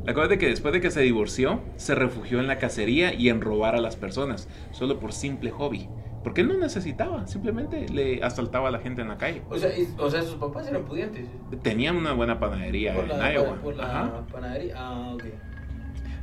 La 0.05 0.13
cosa 0.13 0.25
es 0.25 0.31
de 0.31 0.39
que 0.39 0.49
después 0.49 0.73
de 0.75 0.81
que 0.81 0.91
se 0.91 1.01
divorció, 1.01 1.61
se 1.77 1.95
refugió 1.95 2.39
en 2.41 2.47
la 2.47 2.59
cacería 2.59 3.15
y 3.15 3.29
en 3.31 3.41
robar 3.41 3.75
a 3.75 3.81
las 3.81 3.97
personas, 3.97 4.49
solo 4.73 4.99
por 4.99 5.13
simple 5.13 5.51
hobby. 5.51 5.89
Porque 6.23 6.41
él 6.41 6.49
no 6.49 6.55
necesitaba, 6.55 7.27
simplemente 7.27 7.87
le 7.91 8.23
asaltaba 8.23 8.69
a 8.69 8.71
la 8.71 8.79
gente 8.79 9.03
en 9.03 9.09
la 9.09 9.19
calle. 9.19 9.43
O 9.51 9.59
sea, 9.59 9.77
y- 9.79 9.87
o 9.99 10.11
sea, 10.11 10.23
sus 10.23 10.37
papás 10.37 10.67
eran 10.69 10.85
pudientes. 10.85 11.27
Tenían 11.63 11.97
una 11.97 12.13
buena 12.13 12.39
panadería 12.41 12.95
Por 12.95 13.05
en 13.05 13.19
la, 13.19 13.33
Iowa. 13.35 13.55
por 13.57 13.77
la 13.77 13.85
Ajá. 13.85 14.27
panadería. 14.33 14.75
Ah, 14.77 15.11
ok. 15.15 15.25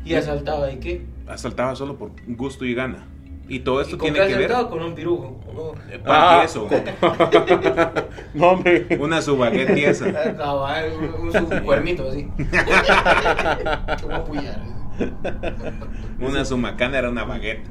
Y 0.05 0.13
asaltaba, 0.15 0.71
¿y 0.71 0.77
qué? 0.77 1.01
Asaltaba 1.27 1.75
solo 1.75 1.95
por 1.97 2.11
gusto 2.27 2.65
y 2.65 2.73
gana. 2.73 3.05
Y 3.47 3.59
todo 3.59 3.81
esto 3.81 3.95
¿Y 3.95 3.99
con 3.99 4.13
tiene 4.13 4.27
que 4.29 4.35
ver? 4.37 4.51
Con 4.69 4.81
un 4.81 4.95
pirujo. 4.95 5.39
Oh. 5.55 5.73
pan 5.73 6.01
Ah. 6.05 6.37
tieso, 6.41 6.69
no, 8.33 8.47
hombre. 8.47 8.87
una 8.99 9.21
subaguette 9.21 9.73
tiesa. 9.73 10.05
Ah, 10.07 10.33
cabal, 10.37 10.91
un, 11.19 11.27
un- 11.27 11.33
su 11.33 11.45
cuernito 11.65 12.09
así. 12.09 12.27
Una 16.19 16.45
sumacana 16.45 16.99
era 16.99 17.09
una 17.09 17.23
baguette. 17.23 17.65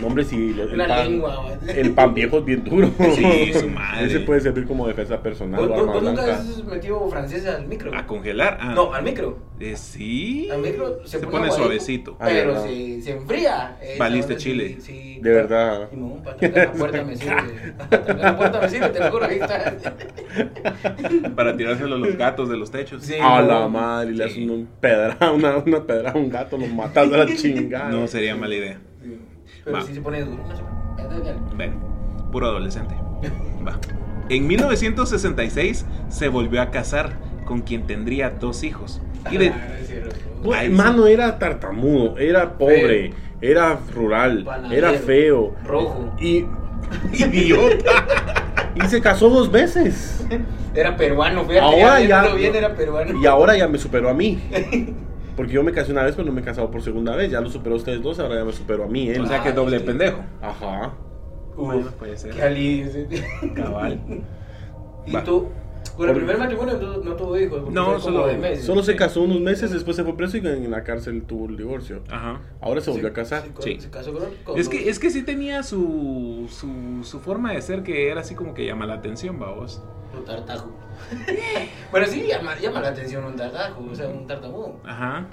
No, 0.00 0.06
hombre, 0.06 0.22
sí, 0.22 0.54
el 0.58 0.74
Una 0.74 0.86
pan, 0.86 1.10
lengua. 1.10 1.58
el 1.66 1.90
pan 1.92 2.14
viejo 2.14 2.38
es 2.38 2.44
bien 2.44 2.62
duro. 2.62 2.90
Sí, 3.16 3.52
su 3.52 3.68
madre. 3.68 4.06
Ese 4.06 4.20
puede 4.20 4.40
servir 4.40 4.66
como 4.66 4.86
defensa 4.86 5.20
personal 5.22 5.60
¿Vos, 5.60 5.68
o 5.68 5.72
vos- 5.72 5.80
arma 5.80 5.92
vos 5.94 6.02
nunca 6.02 6.34
has 6.36 6.64
metido 6.64 7.08
francesa 7.08 7.56
al 7.56 7.66
micro? 7.66 7.96
A 7.96 8.06
congelar. 8.06 8.58
Ah, 8.60 8.74
No, 8.74 8.92
al 8.94 9.02
micro. 9.02 9.38
eh, 9.58 9.74
sí. 9.76 10.48
Al 10.52 10.60
micro 10.60 11.00
se, 11.04 11.18
Se 11.18 11.26
pone, 11.26 11.38
pone 11.48 11.50
suavecito. 11.50 12.16
Ah, 12.20 12.26
Pero 12.28 12.52
verdad. 12.52 12.64
se, 12.66 13.02
se 13.02 13.10
enfría. 13.12 13.76
Esa 13.82 13.98
Valiste 13.98 14.34
sí, 14.34 14.40
chile. 14.40 14.76
Sí, 14.80 15.18
De 15.20 15.30
verdad. 15.32 15.88
Simón, 15.90 16.22
para 16.22 16.36
también 16.36 16.64
la 16.66 16.72
puerta 16.72 17.02
me 17.04 17.16
sirve. 17.16 17.74
La 18.20 18.36
puerta 18.36 18.60
me 18.60 18.68
sirve, 18.68 18.88
te 18.90 19.00
lo 19.00 19.10
juro. 19.10 19.24
Ahí 19.24 19.38
está. 19.40 19.74
Para 21.34 21.56
tirárselo 21.56 21.94
a 21.96 21.98
los 21.98 22.16
gatos 22.16 22.48
de 22.48 22.56
los 22.56 22.70
techos. 22.70 23.02
Sí. 23.02 23.14
A 23.20 23.40
la 23.42 23.66
madre, 23.68 24.12
le 24.12 24.24
haces 24.24 24.38
una 24.48 24.64
pedra, 24.80 25.32
una, 25.32 25.56
una 25.56 25.82
pedra 25.84 26.12
a 26.12 26.16
un 26.16 26.28
gato, 26.28 26.56
lo 26.56 26.66
matas 26.66 27.12
a 27.12 27.16
la 27.16 27.26
chingada. 27.34 27.88
No 27.90 28.06
sería 28.06 28.36
mala 28.36 28.54
idea. 28.54 28.78
Sí. 29.68 29.72
Pero 29.74 29.86
si 29.86 29.94
se 29.94 30.00
pone 30.00 30.22
duro, 30.24 30.42
no 30.48 30.56
se 30.56 30.62
dale, 31.08 31.24
dale. 31.24 31.38
Ven, 31.56 31.74
puro 32.32 32.46
adolescente. 32.46 32.94
Va. 33.66 33.78
En 34.28 34.46
1966 34.46 35.86
se 36.08 36.28
volvió 36.28 36.60
a 36.62 36.70
casar 36.70 37.12
con 37.44 37.62
quien 37.62 37.86
tendría 37.86 38.30
dos 38.30 38.62
hijos. 38.64 39.00
Y 39.30 39.36
de, 39.38 39.48
Ah. 39.50 39.74
Pues, 40.42 40.60
Ay, 40.60 40.68
mano, 40.70 41.06
era 41.08 41.36
tartamudo, 41.38 42.16
era 42.16 42.56
pobre, 42.56 43.12
era 43.40 43.76
rural, 43.92 44.44
Panadero. 44.44 44.88
era 44.88 44.98
feo. 45.00 45.54
Rojo. 45.64 46.14
Y, 46.20 46.44
idiota. 47.12 48.06
y 48.76 48.80
se 48.88 49.00
casó 49.00 49.28
dos 49.30 49.50
veces. 49.50 50.24
Era 50.74 50.96
peruano, 50.96 51.40
fíjate. 51.44 51.58
Ahora 51.60 52.00
ya- 52.00 52.34
bien, 52.34 52.54
era 52.54 52.72
peruano. 52.74 53.20
Y 53.20 53.26
ahora 53.26 53.56
ya 53.56 53.66
me 53.66 53.78
superó 53.78 54.10
a 54.10 54.14
mí. 54.14 54.38
Porque 55.38 55.52
yo 55.52 55.62
me 55.62 55.72
casé 55.72 55.92
una 55.92 56.02
vez, 56.02 56.16
pero 56.16 56.26
no 56.26 56.32
me 56.34 56.40
he 56.40 56.44
casado 56.44 56.68
por 56.70 56.82
segunda 56.82 57.14
vez. 57.16 57.30
Ya 57.30 57.40
lo 57.40 57.48
superó 57.48 57.76
a 57.76 57.78
ustedes 57.78 58.02
dos, 58.02 58.18
ahora 58.18 58.34
ya 58.34 58.44
me 58.44 58.52
superó 58.52 58.84
a 58.84 58.88
mí 58.88 59.08
él. 59.08 59.22
O 59.22 59.26
sea 59.26 59.42
que 59.42 59.52
doble 59.52 59.78
pendejo. 59.80 60.18
Ajá. 60.42 60.92
Uf, 61.56 61.66
Bueno, 61.66 61.90
puede 61.98 62.18
ser. 62.18 62.34
Qué 62.34 62.42
alivio. 62.42 62.90
sí. 62.92 63.06
Cabal. 63.54 64.00
¿Y 65.06 65.12
Va. 65.12 65.22
tú? 65.24 65.48
Con 65.96 66.08
el 66.08 66.14
primer 66.16 66.38
matrimonio 66.38 66.74
no, 67.04 67.12
tuvo 67.14 67.38
hijos. 67.38 67.60
porque 67.60 67.72
No, 67.74 67.98
solo- 68.00 68.26
de 68.26 68.36
meses. 68.36 68.64
Solo 68.64 68.82
se 68.82 68.94
casó 68.96 69.22
unos 69.22 69.40
meses, 69.40 69.70
después 69.72 69.96
se 69.96 70.04
fue 70.04 70.16
preso 70.16 70.36
y 70.36 70.40
en 70.46 70.70
la 70.70 70.82
cárcel 70.84 71.22
tuvo 71.22 71.46
el 71.48 71.56
divorcio. 71.56 72.02
Ajá. 72.10 72.40
Ahora 72.60 72.80
se 72.80 72.90
volvió 72.90 73.06
Sí, 73.06 73.10
a 73.10 73.14
casar. 73.14 73.42
sí, 73.44 73.50
con- 73.50 73.62
Sí. 73.62 73.76
Se 73.80 73.90
casó 73.90 74.12
con, 74.12 74.24
con 74.44 74.58
Es 74.58 74.68
que, 74.68 74.88
es 74.90 74.98
que 74.98 75.10
sí 75.10 75.22
tenía 75.22 75.62
su, 75.62 76.46
su, 76.50 76.68
su 77.04 77.20
forma 77.20 77.52
de 77.52 77.62
ser 77.62 77.82
que 77.84 78.10
era 78.10 78.20
así 78.20 78.34
como 78.34 78.54
que 78.54 78.66
llama 78.66 78.86
la 78.86 78.94
atención, 78.94 79.38
vamos. 79.38 79.82
Un 80.16 80.24
tartajo. 80.24 80.70
bueno, 81.90 82.06
sí, 82.06 82.26
llama, 82.26 82.58
llama 82.58 82.80
la 82.80 82.88
atención 82.88 83.24
un 83.24 83.36
tartajo, 83.36 83.84
o 83.90 83.94
sea, 83.94 84.08
un 84.08 84.26
tartamudo. 84.26 84.80
Ajá. 84.84 85.26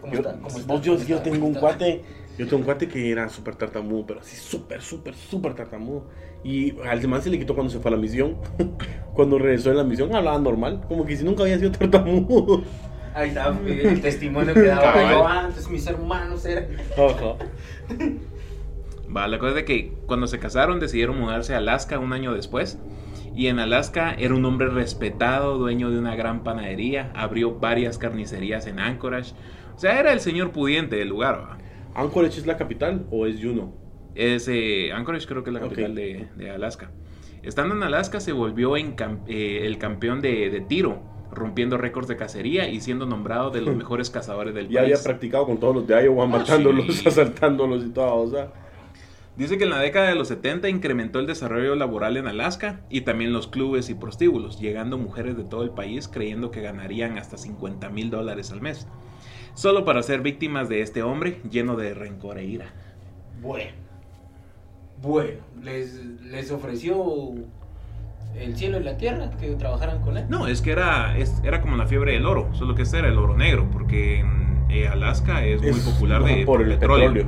¿Cómo 0.00 0.12
Yo, 0.12 0.18
está? 0.20 0.32
¿Cómo 0.34 0.48
está? 0.48 0.72
vos, 0.72 0.82
yo, 0.82 0.92
¿Cómo 0.94 1.04
yo 1.06 1.16
está? 1.16 1.22
tengo 1.30 1.46
un 1.46 1.54
¿Cómo 1.54 1.68
está? 1.68 1.78
cuate, 1.78 2.04
yo 2.38 2.44
tengo 2.46 2.58
un 2.58 2.62
cuate 2.64 2.88
que 2.88 3.10
era 3.10 3.28
súper 3.28 3.56
tartamudo, 3.56 4.06
pero 4.06 4.20
así 4.20 4.36
súper, 4.36 4.82
súper, 4.82 5.14
súper 5.14 5.54
tartamudo. 5.54 6.04
Y 6.44 6.78
al 6.86 7.00
demás 7.00 7.24
se 7.24 7.30
le 7.30 7.38
quitó 7.38 7.54
cuando 7.54 7.72
se 7.72 7.80
fue 7.80 7.90
a 7.90 7.94
la 7.94 8.00
misión. 8.00 8.36
cuando 9.14 9.38
regresó 9.38 9.70
de 9.70 9.76
la 9.76 9.84
misión 9.84 10.14
hablaba 10.14 10.38
normal, 10.38 10.82
como 10.86 11.04
que 11.06 11.16
si 11.16 11.24
nunca 11.24 11.42
había 11.44 11.58
sido 11.58 11.72
tartamudo. 11.72 12.62
Ahí 13.14 13.28
está 13.30 13.48
el 13.48 14.02
testimonio 14.02 14.52
que 14.52 14.60
daba 14.64 14.92
Cabal. 14.92 15.10
yo 15.10 15.26
antes, 15.26 15.70
mis 15.70 15.86
hermanos 15.86 16.44
eran. 16.44 16.66
Ajá. 16.92 17.36
Va, 19.16 19.26
la 19.26 19.38
cosa 19.38 19.50
es 19.50 19.54
de 19.56 19.64
que 19.64 19.94
cuando 20.06 20.26
se 20.26 20.38
casaron 20.38 20.80
decidieron 20.80 21.18
mudarse 21.18 21.54
a 21.54 21.58
Alaska 21.58 21.98
un 21.98 22.12
año 22.12 22.34
después. 22.34 22.78
Y 23.36 23.48
en 23.48 23.58
Alaska 23.60 24.14
era 24.18 24.34
un 24.34 24.44
hombre 24.46 24.68
respetado, 24.68 25.58
dueño 25.58 25.90
de 25.90 25.98
una 25.98 26.16
gran 26.16 26.42
panadería, 26.42 27.12
abrió 27.14 27.54
varias 27.58 27.98
carnicerías 27.98 28.66
en 28.66 28.80
Anchorage. 28.80 29.34
O 29.76 29.78
sea, 29.78 30.00
era 30.00 30.12
el 30.12 30.20
señor 30.20 30.50
pudiente 30.52 30.96
del 30.96 31.08
lugar. 31.08 31.40
¿va? 31.42 31.58
¿Anchorage 31.94 32.40
es 32.40 32.46
la 32.46 32.56
capital 32.56 33.06
o 33.10 33.26
es 33.26 33.36
Juno? 33.40 33.74
Es, 34.14 34.48
eh, 34.48 34.90
Anchorage 34.92 35.26
creo 35.26 35.44
que 35.44 35.50
es 35.50 35.54
la 35.54 35.60
capital 35.60 35.94
de, 35.94 36.28
de 36.36 36.50
Alaska. 36.50 36.90
Estando 37.42 37.74
en 37.74 37.82
Alaska 37.82 38.20
se 38.20 38.32
volvió 38.32 38.76
en 38.78 38.96
cam- 38.96 39.20
eh, 39.28 39.60
el 39.66 39.76
campeón 39.78 40.22
de, 40.22 40.48
de 40.50 40.60
tiro, 40.62 41.02
rompiendo 41.30 41.76
récords 41.76 42.08
de 42.08 42.16
cacería 42.16 42.68
y 42.70 42.80
siendo 42.80 43.04
nombrado 43.04 43.50
de 43.50 43.60
los 43.60 43.76
mejores 43.76 44.08
cazadores 44.08 44.54
del 44.54 44.68
Ya 44.70 44.80
había 44.80 44.94
país. 44.94 45.04
practicado 45.04 45.44
con 45.44 45.58
todos 45.60 45.74
los 45.76 45.86
de 45.86 46.02
Iowa, 46.04 46.24
Ah, 46.24 46.28
matándolos, 46.28 46.86
sí. 46.96 47.06
asaltándolos 47.08 47.84
y 47.84 47.90
todo. 47.90 48.14
O 48.16 48.26
sea, 48.28 48.50
Dice 49.36 49.58
que 49.58 49.64
en 49.64 49.70
la 49.70 49.80
década 49.80 50.08
de 50.08 50.14
los 50.14 50.28
70 50.28 50.68
incrementó 50.70 51.18
el 51.18 51.26
desarrollo 51.26 51.74
laboral 51.74 52.16
en 52.16 52.26
Alaska 52.26 52.80
y 52.88 53.02
también 53.02 53.32
los 53.34 53.48
clubes 53.48 53.90
y 53.90 53.94
prostíbulos, 53.94 54.58
llegando 54.58 54.96
mujeres 54.96 55.36
de 55.36 55.44
todo 55.44 55.62
el 55.62 55.70
país 55.70 56.08
creyendo 56.08 56.50
que 56.50 56.62
ganarían 56.62 57.18
hasta 57.18 57.36
50 57.36 57.90
mil 57.90 58.08
dólares 58.10 58.50
al 58.50 58.62
mes. 58.62 58.88
Solo 59.54 59.84
para 59.84 60.02
ser 60.02 60.20
víctimas 60.22 60.68
de 60.70 60.80
este 60.80 61.02
hombre 61.02 61.40
lleno 61.50 61.76
de 61.76 61.92
rencor 61.94 62.38
e 62.38 62.44
ira. 62.44 62.66
Bueno. 63.42 63.72
Bueno, 65.02 65.40
les, 65.62 65.94
les 66.24 66.50
ofreció 66.50 67.34
el 68.38 68.56
cielo 68.56 68.80
y 68.80 68.84
la 68.84 68.96
tierra 68.96 69.30
que 69.38 69.48
trabajaran 69.56 70.00
con 70.00 70.16
él. 70.16 70.24
No, 70.30 70.46
es 70.46 70.62
que 70.62 70.72
era, 70.72 71.16
es- 71.18 71.42
era 71.44 71.60
como 71.60 71.76
la 71.76 71.86
fiebre 71.86 72.12
del 72.12 72.24
oro, 72.24 72.48
solo 72.54 72.74
que 72.74 72.82
este 72.82 72.98
era 72.98 73.08
el 73.08 73.18
oro 73.18 73.36
negro, 73.36 73.68
porque 73.70 74.20
en 74.20 74.64
eh, 74.70 74.88
Alaska 74.88 75.44
es 75.44 75.60
muy 75.60 75.80
popular 75.80 76.22
de, 76.24 76.44
por 76.46 76.62
el 76.62 76.68
petróleo. 76.70 77.26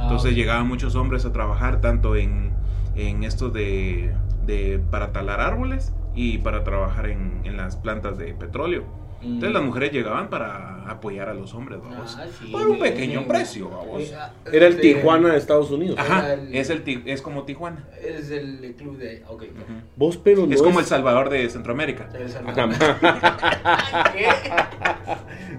Entonces 0.00 0.30
ok. 0.32 0.36
llegaban 0.36 0.66
muchos 0.68 0.94
hombres 0.96 1.24
a 1.24 1.32
trabajar 1.32 1.80
tanto 1.80 2.16
en, 2.16 2.50
en 2.96 3.24
esto 3.24 3.50
de, 3.50 4.12
de 4.46 4.80
para 4.90 5.12
talar 5.12 5.40
árboles 5.40 5.92
y 6.14 6.38
para 6.38 6.62
trabajar 6.64 7.06
en, 7.08 7.40
en 7.44 7.56
las 7.56 7.76
plantas 7.76 8.18
de 8.18 8.34
petróleo. 8.34 8.84
Entonces 9.22 9.50
Mm. 9.50 9.54
las 9.54 9.62
mujeres 9.62 9.90
llegaban 9.92 10.28
para 10.28 10.84
apoyar 10.90 11.30
a 11.30 11.34
los 11.34 11.54
hombres, 11.54 11.80
vamos. 11.82 12.14
Ah, 12.20 12.26
sí, 12.38 12.48
por 12.52 12.66
un 12.68 12.78
pequeño 12.78 13.20
bien. 13.20 13.28
precio, 13.28 13.70
vamos. 13.70 14.02
Eh, 14.02 14.14
ah, 14.14 14.30
Era 14.52 14.66
el 14.66 14.74
este, 14.74 14.82
Tijuana 14.94 15.30
de 15.30 15.38
Estados 15.38 15.70
Unidos. 15.70 15.98
Ajá, 15.98 16.34
el- 16.34 16.54
es, 16.54 16.68
el, 16.68 16.82
es 17.06 17.22
como 17.22 17.44
Tijuana. 17.44 17.88
Es 18.02 18.30
el 18.30 18.74
club 18.76 18.98
de. 18.98 19.22
Ok. 19.26 19.44
Ujú. 19.44 19.80
Vos, 19.96 20.18
pero 20.18 20.46
no 20.46 20.52
Es 20.52 20.60
como 20.60 20.78
El 20.78 20.84
Salvador 20.84 21.30
de 21.30 21.48
Centroamérica. 21.48 22.10
El. 22.12 22.26
¿Qué? 24.12 24.26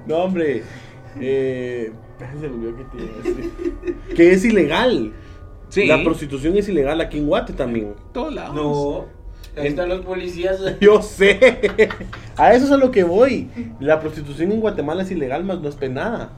No, 0.05 0.17
hombre. 0.17 0.61
Eh, 1.19 1.91
se 2.19 2.47
me 2.49 2.55
olvidó 2.55 2.75
que 2.77 2.83
te 2.85 3.03
iba 3.03 3.13
a 3.13 3.23
decir. 3.23 3.53
Que 4.15 4.31
es 4.31 4.45
ilegal. 4.45 5.13
Sí, 5.69 5.87
La 5.87 6.03
prostitución 6.03 6.55
es 6.57 6.69
ilegal 6.69 7.01
aquí 7.01 7.17
en 7.17 7.27
Guate 7.27 7.53
también. 7.53 7.93
todos 8.13 8.33
lados. 8.33 8.55
No. 8.55 9.05
Ahí 9.61 9.67
están 9.67 9.89
los 9.89 10.01
policías. 10.05 10.59
Yo 10.81 11.01
sé. 11.01 11.71
A 12.37 12.53
eso 12.53 12.65
es 12.65 12.71
a 12.71 12.77
lo 12.77 12.91
que 12.91 13.03
voy. 13.03 13.49
La 13.79 13.99
prostitución 14.01 14.51
en 14.51 14.59
Guatemala 14.59 15.03
es 15.03 15.11
ilegal, 15.11 15.43
más 15.43 15.61
no 15.61 15.69
es 15.69 15.75
penada. 15.75 16.31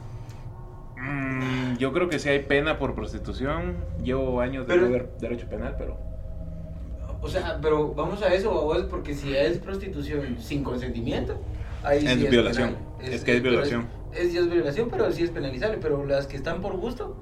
Mm, 0.98 1.78
yo 1.78 1.94
creo 1.94 2.10
que 2.10 2.20
sí 2.20 2.30
hay 2.30 2.40
pena 2.40 2.78
por 2.80 2.96
prostitución. 2.96 3.76
Llevo 4.04 4.40
años 4.42 4.68
de 4.68 4.74
Pero- 4.74 4.86
no 4.88 4.92
ver 4.94 5.10
derecho 5.20 5.48
penal, 5.48 5.76
pero... 5.78 5.98
O 7.22 7.28
sea, 7.30 7.58
pero 7.62 7.94
vamos 7.96 8.22
a 8.22 8.34
eso, 8.34 8.52
vos, 8.52 8.84
porque 8.90 9.16
si 9.16 9.36
es 9.36 9.58
prostitución 9.58 10.38
sin 10.40 10.64
consentimiento, 10.64 11.36
ahí 11.84 12.06
Es 12.06 12.14
sí 12.20 12.28
violación. 12.28 12.76
Es 13.02 13.24
que 13.24 13.38
es 13.38 13.42
violación. 13.42 13.88
Es, 14.20 14.32
sí 14.32 14.38
es 14.38 14.50
violación, 14.50 14.90
pero 14.92 15.12
sí 15.12 15.24
es 15.24 15.30
penalizable. 15.32 15.78
Pero 15.82 16.06
las 16.06 16.28
que 16.28 16.38
están 16.38 16.62
por 16.62 16.76
gusto, 16.78 17.16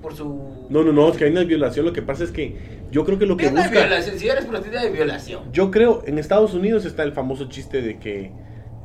por 0.00 0.14
su. 0.14 0.66
No, 0.70 0.82
no, 0.84 0.92
no, 0.92 1.08
es 1.08 1.16
que 1.16 1.24
hay 1.24 1.30
una 1.32 1.44
violación. 1.44 1.84
Lo 1.86 1.92
que 1.92 2.02
pasa 2.02 2.24
es 2.24 2.30
que 2.30 2.82
yo 2.90 3.04
creo 3.04 3.18
que 3.18 3.26
lo 3.26 3.36
que 3.36 3.46
Es 3.46 3.52
una 3.52 3.62
busca. 3.62 3.80
violación. 3.80 4.18
Si 4.18 4.28
eres 4.28 4.44
prostituta, 4.46 4.82
es 4.84 4.92
violación. 4.92 5.52
Yo 5.52 5.70
creo, 5.70 6.02
en 6.06 6.18
Estados 6.18 6.54
Unidos 6.54 6.84
está 6.84 7.02
el 7.02 7.12
famoso 7.12 7.48
chiste 7.48 7.82
de 7.82 7.98
que 7.98 8.32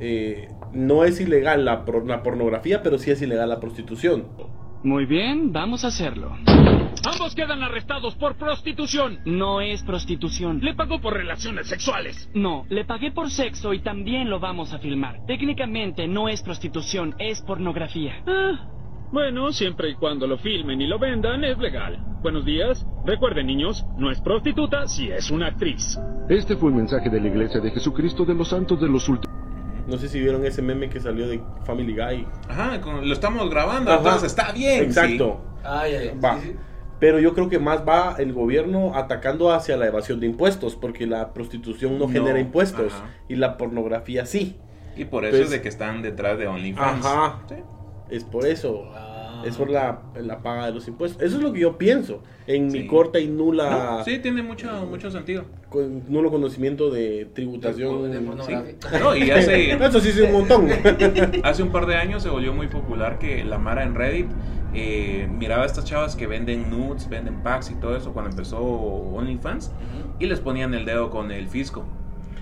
eh, 0.00 0.48
no 0.72 1.04
es 1.04 1.20
ilegal 1.20 1.64
la, 1.64 1.84
por- 1.84 2.06
la 2.06 2.22
pornografía, 2.22 2.82
pero 2.82 2.98
sí 2.98 3.10
es 3.10 3.20
ilegal 3.22 3.48
la 3.48 3.58
prostitución. 3.60 4.26
Muy 4.84 5.06
bien, 5.06 5.52
vamos 5.52 5.84
a 5.84 5.88
hacerlo. 5.88 6.36
Ambos 7.04 7.34
quedan 7.34 7.62
arrestados 7.62 8.14
por 8.16 8.36
prostitución. 8.36 9.20
No 9.24 9.60
es 9.60 9.82
prostitución. 9.82 10.60
Le 10.62 10.74
pagó 10.74 11.00
por 11.00 11.14
relaciones 11.14 11.68
sexuales. 11.68 12.28
No, 12.34 12.64
le 12.68 12.84
pagué 12.84 13.12
por 13.12 13.30
sexo 13.30 13.72
y 13.72 13.80
también 13.80 14.28
lo 14.30 14.40
vamos 14.40 14.72
a 14.72 14.78
filmar. 14.78 15.20
Técnicamente 15.26 16.06
no 16.08 16.28
es 16.28 16.42
prostitución, 16.42 17.14
es 17.18 17.40
pornografía. 17.42 18.22
Ah, 18.26 18.68
bueno, 19.12 19.52
siempre 19.52 19.90
y 19.90 19.94
cuando 19.94 20.26
lo 20.26 20.38
filmen 20.38 20.80
y 20.82 20.86
lo 20.86 20.98
vendan 20.98 21.44
es 21.44 21.58
legal. 21.58 21.98
Buenos 22.22 22.44
días. 22.44 22.84
Recuerden, 23.06 23.46
niños, 23.46 23.84
no 23.96 24.10
es 24.10 24.20
prostituta 24.20 24.86
si 24.86 25.10
es 25.10 25.30
una 25.30 25.46
actriz. 25.46 25.98
Este 26.28 26.56
fue 26.56 26.70
un 26.70 26.76
mensaje 26.78 27.08
de 27.08 27.20
la 27.20 27.28
Iglesia 27.28 27.60
de 27.60 27.70
Jesucristo 27.70 28.24
de 28.24 28.34
los 28.34 28.48
Santos 28.48 28.80
de 28.80 28.88
los 28.88 29.08
Últimos. 29.08 29.34
No 29.86 29.96
sé 29.96 30.08
si 30.08 30.20
vieron 30.20 30.44
ese 30.44 30.60
meme 30.60 30.90
que 30.90 31.00
salió 31.00 31.26
de 31.26 31.40
Family 31.64 31.94
Guy. 31.94 32.26
Ajá, 32.50 32.78
con- 32.82 33.06
lo 33.08 33.12
estamos 33.14 33.48
grabando, 33.48 33.90
Ajá. 33.90 33.98
entonces 34.00 34.24
está 34.24 34.52
bien. 34.52 34.82
Exacto. 34.84 35.40
Ay, 35.64 35.94
ay, 35.94 36.08
ay. 36.12 36.18
Va. 36.22 36.38
Sí, 36.40 36.48
sí. 36.48 36.56
Pero 37.00 37.20
yo 37.20 37.32
creo 37.34 37.48
que 37.48 37.58
más 37.58 37.86
va 37.86 38.16
el 38.18 38.32
gobierno 38.32 38.96
atacando 38.96 39.52
hacia 39.52 39.76
la 39.76 39.86
evasión 39.86 40.18
de 40.20 40.26
impuestos, 40.26 40.74
porque 40.76 41.06
la 41.06 41.32
prostitución 41.32 41.98
no, 41.98 42.06
No, 42.06 42.12
genera 42.12 42.40
impuestos 42.40 42.92
ajá. 42.92 43.10
y 43.28 43.36
la 43.36 43.56
pornografía 43.56 44.26
sí. 44.26 44.56
Y 44.96 45.04
por 45.04 45.24
eso 45.24 45.32
Pues- 45.32 45.44
es 45.44 45.50
de 45.50 45.62
que 45.62 45.68
están 45.68 46.02
detrás 46.02 46.38
de 46.38 46.48
OnlyFans. 46.48 47.06
Ajá. 47.06 47.42
Sí. 47.48 47.54
Es 48.10 48.24
por 48.24 48.46
eso. 48.46 48.84
Ah, 49.38 49.42
Ah. 49.44 49.48
Es 49.48 49.56
por 49.56 49.70
la, 49.70 50.00
la 50.20 50.38
paga 50.42 50.66
de 50.66 50.72
los 50.72 50.88
impuestos. 50.88 51.22
Eso 51.22 51.36
es 51.36 51.42
lo 51.42 51.52
que 51.52 51.60
yo 51.60 51.78
pienso. 51.78 52.22
En 52.46 52.66
mi 52.66 52.80
Sí. 52.82 52.86
corta 52.88 53.20
y 53.20 53.28
nula, 53.28 53.98
No, 53.98 54.04
sí, 54.04 54.18
tiene 54.18 54.42
mucho, 54.42 54.68
mucho 54.86 55.10
sentido. 55.10 55.44
con 55.68 56.02
nulo 56.12 56.30
conocimiento 56.30 56.90
de 56.90 57.28
tributación. 57.34 58.10
De 58.10 58.18
Sí. 58.18 58.24
pornografía. 58.24 58.74
No, 59.00 59.14
y 59.14 59.30
hace, 59.30 59.70
Eso 59.84 60.00
sí 60.00 60.08
es 60.08 60.20
un 60.20 60.32
montón. 60.32 60.68
hace 61.44 61.62
un 61.62 61.70
par 61.70 61.86
de 61.86 61.96
años 61.96 62.22
se 62.22 62.28
volvió 62.30 62.52
muy 62.52 62.66
popular 62.68 63.18
que 63.18 63.44
la 63.44 63.58
Mara 63.58 63.84
en 63.84 63.94
Reddit 63.94 64.26
eh, 64.74 65.28
miraba 65.30 65.62
a 65.62 65.66
estas 65.66 65.84
chavas 65.84 66.16
que 66.16 66.26
venden 66.26 66.68
nudes, 66.70 67.08
venden 67.08 67.42
packs 67.42 67.70
y 67.70 67.74
todo 67.76 67.96
eso 67.96 68.12
cuando 68.12 68.30
empezó 68.30 68.58
OnlyFans 68.60 69.72
y 70.18 70.26
les 70.26 70.40
ponían 70.40 70.74
el 70.74 70.84
dedo 70.84 71.10
con 71.10 71.30
el 71.30 71.48
fisco 71.48 71.84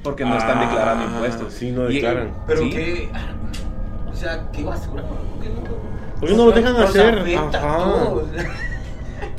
porque 0.03 0.25
no 0.25 0.37
están 0.37 0.59
Ah, 0.59 0.67
declarando 0.67 1.05
impuestos. 1.05 1.53
sí, 1.53 1.71
no 1.73 1.91
Y- 1.91 1.95
declaran. 1.95 2.33
Pero 2.47 2.63
sí, 2.63 2.71
que. 2.71 3.09
ah, 3.13 3.33
O 4.11 4.15
sea, 4.19 4.49
qué 4.51 4.65
basura. 4.65 5.03
¿Por 5.03 5.43
qué 5.43 5.51
no, 5.51 5.61
¿Por 6.21 6.29
qué 6.29 6.35
no 6.35 6.47
lo 6.47 6.53
dejan 6.53 6.77
hacer? 6.77 7.19
afecta 7.19 7.59
Ajá. 7.59 8.11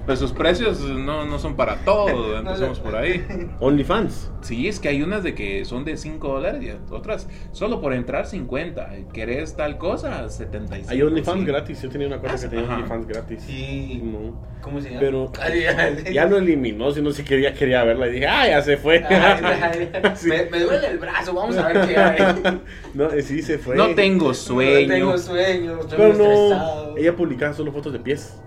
Todos. 0.08 0.20
Pues 0.20 0.20
sus 0.20 0.32
precios 0.32 0.80
no, 0.80 1.26
no 1.26 1.38
son 1.40 1.56
para 1.56 1.78
todo, 1.86 2.38
empecemos 2.40 2.80
por 2.80 2.96
ahí. 2.96 3.26
OnlyFans. 3.60 4.32
Sí, 4.42 4.68
es 4.68 4.80
que 4.80 4.88
hay 4.90 5.02
unas 5.02 5.24
de 5.24 5.36
que 5.36 5.66
son 5.66 5.84
de 5.86 5.98
5 5.98 6.28
dólares 6.28 6.64
y 6.64 6.94
otras 6.94 7.28
solo 7.52 7.82
por 7.82 7.94
entrar 7.94 8.26
50. 8.26 8.90
¿Querés 9.14 9.56
tal 9.56 9.78
cosa? 9.78 10.30
75. 10.30 10.90
Hay 10.90 11.02
OnlyFans 11.02 11.40
sí. 11.42 11.46
gratis. 11.46 11.82
Yo 11.82 11.90
tenía 11.90 12.08
una 12.08 12.20
cosa 12.20 12.36
que 12.36 12.48
tenía 12.48 12.66
Ajá. 12.66 12.76
OnlyFans 12.76 13.08
gratis. 13.08 13.44
Sí. 13.46 14.02
No. 14.04 14.48
¿Cómo 14.62 14.82
se 14.82 14.90
llama? 14.90 15.00
Pero 15.02 15.32
ya 16.12 16.26
lo 16.26 16.38
eliminó. 16.38 16.92
Si 16.92 17.02
no, 17.02 17.12
si 17.12 17.24
quería, 17.24 17.54
quería 17.54 17.84
verla. 17.84 18.08
Y 18.08 18.12
dije, 18.14 18.28
ah, 18.28 18.48
ya 18.48 18.62
se 18.62 18.78
fue. 18.78 19.04
ay, 19.04 19.44
ay, 20.04 20.12
Sí. 20.16 20.30
me, 20.30 20.46
me 20.46 20.60
duele 20.60 20.88
el 20.88 20.98
brazo, 21.00 21.34
vamos 21.34 21.58
a 21.58 21.68
ver 21.68 21.88
qué 21.88 21.98
hay. 21.98 22.62
no, 22.94 23.12
eh, 23.12 23.22
sí 23.22 23.42
se 23.42 23.58
fue. 23.58 23.76
No 23.76 23.94
tengo 23.96 24.34
sueño. 24.34 24.88
No 24.88 24.94
tengo 24.94 25.18
sueño, 25.18 25.80
estoy 25.82 25.98
Pero 25.98 26.14
no. 26.14 26.24
estresado. 26.24 26.98
Ella 26.98 27.16
publicaba 27.16 27.54
solo 27.54 27.72
fotos 27.72 27.94
de 27.94 28.00
pies. 28.00 28.40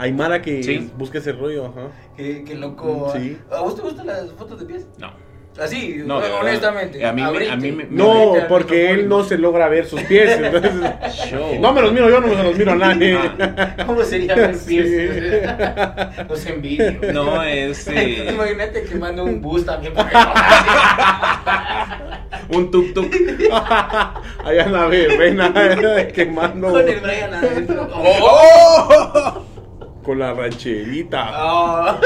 Hay 0.00 0.12
Mara 0.14 0.40
que 0.40 0.62
Sí. 0.62 0.90
busca 0.96 1.18
ese 1.18 1.32
rollo, 1.32 1.66
ajá. 1.66 1.88
Qué, 2.16 2.42
qué 2.46 2.54
loco. 2.54 3.12
Sí. 3.14 3.36
¿A 3.52 3.60
vos 3.60 3.76
te 3.76 3.82
gustan 3.82 4.06
las 4.06 4.32
fotos 4.32 4.58
de 4.60 4.64
pies? 4.66 4.86
No. 4.98 5.12
Así, 5.60 5.96
No, 6.06 6.20
de 6.20 6.28
verdad. 6.28 6.40
honestamente. 6.40 7.04
A 7.04 7.12
mí 7.12 7.20
a 7.22 7.56
mí 7.56 7.72
me- 7.72 7.84
No, 7.90 8.32
porque 8.48 8.92
él 8.92 9.08
no 9.10 9.24
se 9.24 9.36
logra 9.36 9.68
ver 9.68 9.84
sus 9.84 10.00
pies. 10.02 10.30
Entonces, 10.42 10.72
Show. 11.28 11.58
no 11.60 11.72
me 11.74 11.82
los 11.82 11.92
miro 11.92 12.08
yo, 12.08 12.18
no 12.20 12.28
me 12.28 12.42
los 12.42 12.56
miro 12.56 12.72
a 12.72 12.76
nadie. 12.76 13.18
¿Cómo 13.86 14.02
sería 14.04 14.34
ver 14.36 14.54
Sí. 14.54 14.76
pies? 14.80 15.42
Los 16.30 16.46
envidio. 16.46 17.12
No, 17.12 17.42
es. 17.42 17.86
eh, 17.88 18.28
Imagínate 18.32 18.84
que 18.84 18.94
mando 18.94 19.24
un 19.24 19.42
bus 19.42 19.66
también 19.66 19.92
para 19.92 20.08
que 20.08 20.16
no 22.54 22.58
un 22.58 22.70
tuk 22.70 22.94
tuk. 22.94 23.12
Allá 24.44 24.64
en 24.64 24.72
la 24.72 24.86
verbena 24.86 25.52
quemando 26.14 26.70
Con 26.70 26.88
el 26.88 27.00
Brian 27.00 27.34
adentro. 27.34 27.86
¡Oh! 27.92 29.44
Con 30.02 30.18
la 30.18 30.32
rancherita. 30.34 31.30
Oh. 31.44 32.00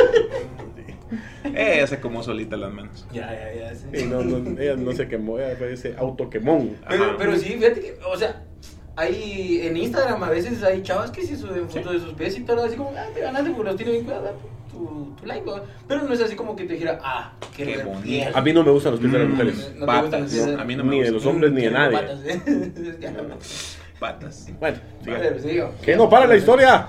Eh, 1.44 1.80
hace 1.82 2.00
como 2.00 2.22
solita 2.22 2.56
las 2.56 2.72
manos. 2.72 3.06
Ya, 3.12 3.30
ya, 3.32 3.54
ya. 3.68 3.74
sí. 3.74 3.86
Sí, 3.92 4.06
no, 4.06 4.22
no, 4.22 4.58
ella 4.60 4.76
no 4.76 4.92
se 4.92 5.06
quemó, 5.06 5.38
ella 5.38 5.54
fue 5.56 5.74
ese 5.74 5.94
autoquemón. 5.96 6.76
Pero, 6.88 7.16
pero 7.18 7.36
sí, 7.36 7.50
fíjate 7.50 7.80
que, 7.80 7.94
o 8.06 8.16
sea, 8.16 8.42
hay 8.96 9.60
en 9.62 9.76
Instagram 9.76 10.22
a 10.22 10.30
veces 10.30 10.62
hay 10.62 10.82
chavas 10.82 11.10
que 11.10 11.22
sí 11.22 11.36
suben 11.36 11.68
fotos 11.68 11.92
de 11.92 12.00
sus 12.00 12.14
pies 12.14 12.38
y 12.38 12.42
todo 12.42 12.64
así 12.64 12.76
como, 12.76 12.92
ah, 12.96 13.06
te 13.12 13.20
ganaste 13.20 13.50
porque 13.50 13.64
los 13.70 13.76
tiene 13.76 13.92
bien 13.92 14.04
cuidados, 14.04 14.30
tu, 14.72 15.14
tu 15.20 15.26
like, 15.26 15.44
¿no? 15.44 15.60
pero 15.86 16.02
no 16.02 16.12
es 16.14 16.20
así 16.22 16.34
como 16.34 16.56
que 16.56 16.64
te 16.64 16.72
dijera, 16.74 16.98
ah, 17.02 17.32
qué, 17.54 17.64
Qué 17.64 17.82
bonito. 17.84 18.30
A 18.34 18.40
mí 18.40 18.52
no 18.52 18.64
me 18.64 18.70
gustan 18.70 18.92
los 18.92 19.00
pies 19.00 19.12
de 19.12 19.18
las 19.18 19.28
Mm. 19.28 19.30
mujeres. 19.32 19.72
No 19.76 19.80
te 19.80 19.86
Patas. 19.86 20.02
gustan 20.02 20.22
los 20.22 20.32
pies 20.32 20.46
de- 20.46 20.54
A 20.60 20.64
mí 20.64 20.76
no 20.76 20.84
me 20.84 20.90
Ni 20.96 21.02
de 21.02 21.10
los 21.12 21.26
hombres 21.26 21.52
ni 21.52 21.62
de 21.62 21.68
Quiero 21.68 21.78
nadie. 21.78 21.98
patas, 21.98 22.20
¿eh? 22.26 23.12
No. 23.28 23.34
Patas. 24.00 24.46
Bueno, 24.58 24.78
siga. 25.02 25.18
Vale, 25.18 25.40
sigo. 25.40 25.72
que 25.82 25.94
no 25.96 26.08
para 26.08 26.26
la 26.26 26.36
historia. 26.36 26.88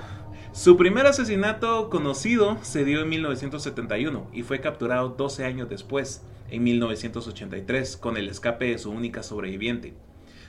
Su 0.56 0.78
primer 0.78 1.06
asesinato 1.06 1.90
conocido 1.90 2.56
se 2.62 2.86
dio 2.86 3.02
en 3.02 3.10
1971 3.10 4.26
y 4.32 4.42
fue 4.42 4.62
capturado 4.62 5.10
12 5.10 5.44
años 5.44 5.68
después, 5.68 6.24
en 6.50 6.64
1983, 6.64 7.98
con 7.98 8.16
el 8.16 8.30
escape 8.30 8.64
de 8.70 8.78
su 8.78 8.90
única 8.90 9.22
sobreviviente. 9.22 9.92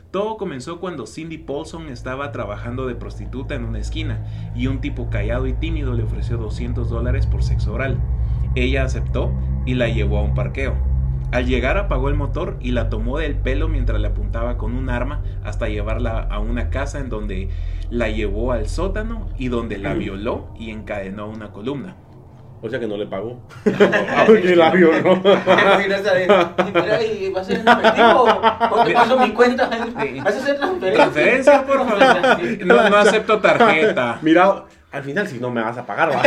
Todo 0.09 0.37
comenzó 0.37 0.79
cuando 0.79 1.07
Cindy 1.07 1.37
Paulson 1.37 1.89
estaba 1.89 2.31
trabajando 2.31 2.87
de 2.87 2.95
prostituta 2.95 3.55
en 3.55 3.65
una 3.65 3.79
esquina 3.79 4.25
y 4.55 4.67
un 4.67 4.79
tipo 4.79 5.09
callado 5.09 5.45
y 5.45 5.51
tímido 5.51 5.93
le 5.93 6.03
ofreció 6.03 6.37
200 6.37 6.89
dólares 6.89 7.27
por 7.27 7.43
sexo 7.43 7.73
oral. 7.73 7.99
Ella 8.55 8.85
aceptó 8.85 9.33
y 9.65 9.73
la 9.73 9.89
llevó 9.89 10.19
a 10.19 10.23
un 10.23 10.35
parqueo. 10.35 10.96
Al 11.31 11.45
llegar 11.45 11.77
apagó 11.77 12.07
el 12.07 12.15
motor 12.15 12.55
y 12.61 12.71
la 12.71 12.87
tomó 12.89 13.17
del 13.17 13.35
pelo 13.35 13.67
mientras 13.67 13.99
le 13.99 14.07
apuntaba 14.07 14.57
con 14.57 14.75
un 14.75 14.89
arma 14.89 15.23
hasta 15.43 15.67
llevarla 15.67 16.21
a 16.21 16.39
una 16.39 16.69
casa 16.69 16.99
en 16.99 17.09
donde 17.09 17.49
la 17.89 18.07
llevó 18.09 18.53
al 18.53 18.67
sótano 18.67 19.29
y 19.37 19.49
donde 19.49 19.77
la 19.77 19.93
violó 19.93 20.47
y 20.57 20.71
encadenó 20.71 21.23
a 21.23 21.27
una 21.27 21.51
columna. 21.51 21.95
O 22.61 22.69
sea 22.69 22.79
que 22.79 22.87
no 22.87 22.95
le 22.97 23.05
pagó. 23.05 23.39
Porque 24.27 24.55
la 24.55 24.71
violó. 24.71 25.13
¿y 25.13 25.17
vas 27.29 27.49
a 27.49 28.85
qué 28.85 28.93
paso 28.93 29.19
mi 29.19 29.31
cuenta? 29.31 29.69
¿Vas 29.69 30.35
a 30.35 30.37
hacer 30.37 30.57
transferencia? 30.57 30.93
Transferencia, 30.93 31.65
por 31.65 31.87
favor. 31.87 32.03
No, 32.65 32.89
no 32.89 32.97
acepto 32.97 33.39
tarjeta. 33.39 34.19
Mira, 34.21 34.65
al 34.91 35.03
final 35.03 35.25
si 35.27 35.39
no 35.39 35.49
me 35.51 35.61
vas 35.61 35.77
a 35.77 35.85
pagar, 35.85 36.11
va. 36.11 36.23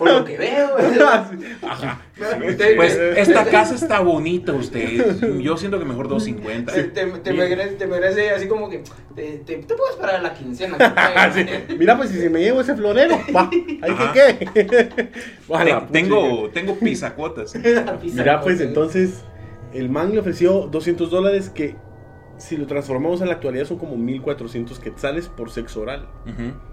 Por 0.00 0.10
lo 0.12 0.24
que 0.24 0.36
veo. 0.38 0.70
Ajá. 1.68 2.00
Usted- 2.48 2.74
Pues 2.76 2.96
esta 2.96 3.44
casa 3.44 3.74
está 3.74 4.00
bonita, 4.00 4.52
usted. 4.54 5.38
Yo 5.40 5.56
siento 5.58 5.78
que 5.78 5.84
mejor 5.84 6.08
250. 6.08 6.72
Te, 6.72 6.84
te, 6.84 7.06
te 7.06 7.32
merece, 7.34 7.74
te 7.74 7.86
merece 7.86 8.30
así 8.30 8.48
como 8.48 8.70
que 8.70 8.82
te, 9.14 9.42
te, 9.44 9.56
te 9.58 9.74
puedes 9.74 9.96
parar 9.96 10.16
a 10.16 10.22
la 10.22 10.32
quincena. 10.34 10.76
Sí. 11.34 11.44
Mira, 11.78 11.96
pues 11.98 12.08
si 12.10 12.18
se 12.18 12.30
me 12.30 12.40
llevo 12.40 12.62
ese 12.62 12.74
florero, 12.74 13.18
va. 13.36 13.48
¿Ahí 13.52 13.78
Ajá. 13.92 14.12
que 14.12 14.36
qué? 14.38 14.64
Te- 15.04 15.74
tengo, 15.92 16.40
pucha. 16.40 16.52
tengo 16.54 16.74
pisacuotas. 16.78 17.54
Mira, 18.02 18.40
pues 18.40 18.60
entonces, 18.60 19.22
el 19.74 19.90
man 19.90 20.12
le 20.12 20.20
ofreció 20.20 20.66
200 20.70 21.10
dólares 21.10 21.50
que, 21.50 21.76
si 22.40 22.56
lo 22.56 22.66
transformamos 22.66 23.20
en 23.20 23.28
la 23.28 23.34
actualidad, 23.34 23.64
son 23.66 23.78
como 23.78 23.96
1400 23.96 24.78
quetzales 24.80 25.28
por 25.28 25.50
sexo 25.50 25.82
oral. 25.82 26.08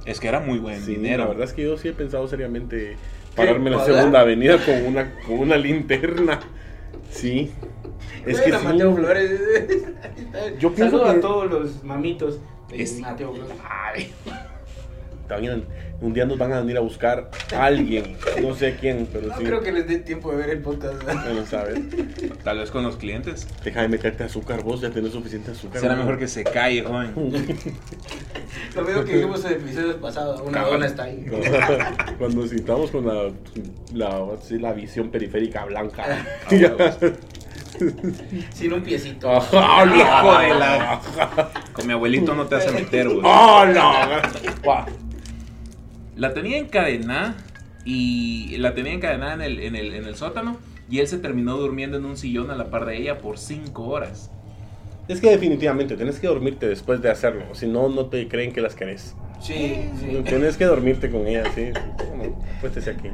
Es 0.06 0.20
que 0.20 0.28
era 0.28 0.40
muy 0.40 0.58
buen 0.60 0.82
Sí, 0.82 0.96
dinero. 0.96 1.24
la 1.24 1.30
verdad 1.30 1.44
es 1.44 1.54
que 1.54 1.64
yo 1.64 1.78
sí 1.78 1.90
he 1.90 1.94
pensado 1.94 2.28
seriamente 2.28 2.98
pararme 3.36 3.70
en 3.70 3.78
la 3.78 3.86
segunda 3.86 4.22
avenida 4.22 4.58
con 4.66 4.86
una, 4.86 5.14
con 5.28 5.40
una 5.40 5.58
linterna. 5.58 6.40
Sí. 7.12 7.52
Es 8.26 8.42
que 8.42 8.52
sí. 8.52 8.66
Mateo 8.66 8.96
Flores. 8.96 9.32
Yo 10.60 10.74
pienso 10.74 10.98
Saludo 10.98 11.04
que- 11.14 11.18
a 11.18 11.22
todos 11.22 11.50
los 11.52 11.84
mamitos 11.84 12.40
de 12.70 12.82
Es- 12.84 13.00
Mateo 13.00 13.34
Flores. 13.34 13.54
Ay, 13.64 14.12
También 15.28 15.66
un 16.00 16.14
día 16.14 16.26
nos 16.26 16.38
van 16.38 16.54
a 16.54 16.60
venir 16.62 16.78
a 16.78 16.80
buscar 16.82 17.30
a 17.56 17.66
alguien. 17.66 18.18
No 18.42 18.54
sé 18.56 18.76
quién, 18.80 19.08
pero 19.12 19.28
No 19.28 19.38
sí. 19.38 19.44
creo 19.44 19.62
que 19.62 19.72
les 19.72 19.88
dé 19.88 19.98
tiempo 20.00 20.32
de 20.32 20.38
ver 20.38 20.50
el 20.52 20.60
podcast. 20.60 21.02
Bueno, 21.28 21.46
sabes. 21.46 21.80
tal 22.44 22.60
vez 22.60 22.72
con 22.72 22.84
los 22.84 22.96
clientes. 22.98 23.48
Deja 23.64 23.82
de 23.82 23.90
meterte 23.90 24.24
azúcar 24.24 24.64
vos, 24.64 24.82
ya 24.82 24.90
tenés 24.90 25.12
suficiente 25.12 25.52
azúcar. 25.52 25.82
Será 25.82 25.96
¿no? 25.96 26.04
mejor 26.04 26.18
que 26.20 26.28
se 26.28 26.44
calle, 26.44 26.84
joven. 26.84 27.12
Lo 28.76 28.82
mismo 28.84 29.04
que 29.04 29.14
dijimos 29.16 29.44
en 29.46 29.54
episodios 29.54 29.96
pasados. 29.96 30.42
Una 30.42 30.62
dona 30.64 30.86
está 30.86 31.04
ahí. 31.04 31.26
Cuando, 32.18 32.48
citamos 32.48 32.92
con 32.92 33.06
la, 33.06 33.32
la, 33.94 34.26
sí, 34.42 34.58
la 34.60 34.74
visión 34.74 35.10
periférica 35.10 35.66
blanca. 35.66 36.06
Ah. 36.08 36.92
Sin 38.54 38.74
un 38.74 38.82
piecito. 38.82 39.30
Ajá, 39.32 39.86
Hijo 39.86 40.40
de 40.40 40.50
la- 40.60 41.02
Con 41.74 41.86
mi 41.88 41.94
abuelito 41.94 42.34
no 42.34 42.46
te 42.46 42.56
hace 42.56 42.72
meter, 42.72 43.08
güey. 43.08 43.20
¡Hola! 43.24 44.22
Guau. 44.64 44.86
La 46.18 46.34
tenía 46.34 46.58
encadenada 46.58 47.36
y 47.86 48.58
la 48.58 48.74
tenía 48.74 48.94
encadenada 48.94 49.36
en 49.36 49.42
el, 49.42 49.60
en, 49.60 49.76
el, 49.76 49.94
en 49.94 50.06
el 50.06 50.16
sótano 50.16 50.58
y 50.90 51.00
él 51.00 51.08
se 51.08 51.18
terminó 51.18 51.58
durmiendo 51.58 51.98
en 51.98 52.06
un 52.06 52.18
sillón 52.18 52.52
a 52.52 52.56
la 52.56 52.70
par 52.70 52.86
de 52.86 52.98
ella 52.98 53.20
por 53.20 53.38
5 53.38 53.84
horas. 53.84 54.32
Es 55.08 55.22
que 55.22 55.30
definitivamente 55.30 55.96
tenés 55.96 56.20
que 56.20 56.28
dormirte 56.28 56.68
después 56.68 57.02
de 57.02 57.10
hacerlo, 57.10 57.44
si 57.54 57.68
no, 57.68 57.88
no 57.88 58.08
te 58.08 58.28
creen 58.28 58.52
que 58.52 58.60
las 58.62 58.76
querés. 58.76 59.16
Sí, 59.40 59.90
sí. 60.00 60.24
Tienes 60.26 60.58
que 60.58 60.66
dormirte 60.66 61.10
con 61.10 61.28
ella, 61.28 61.44
sí. 61.54 61.70
Bueno, 62.16 62.36
Acuéstese 62.58 62.90
aquí. 62.90 63.10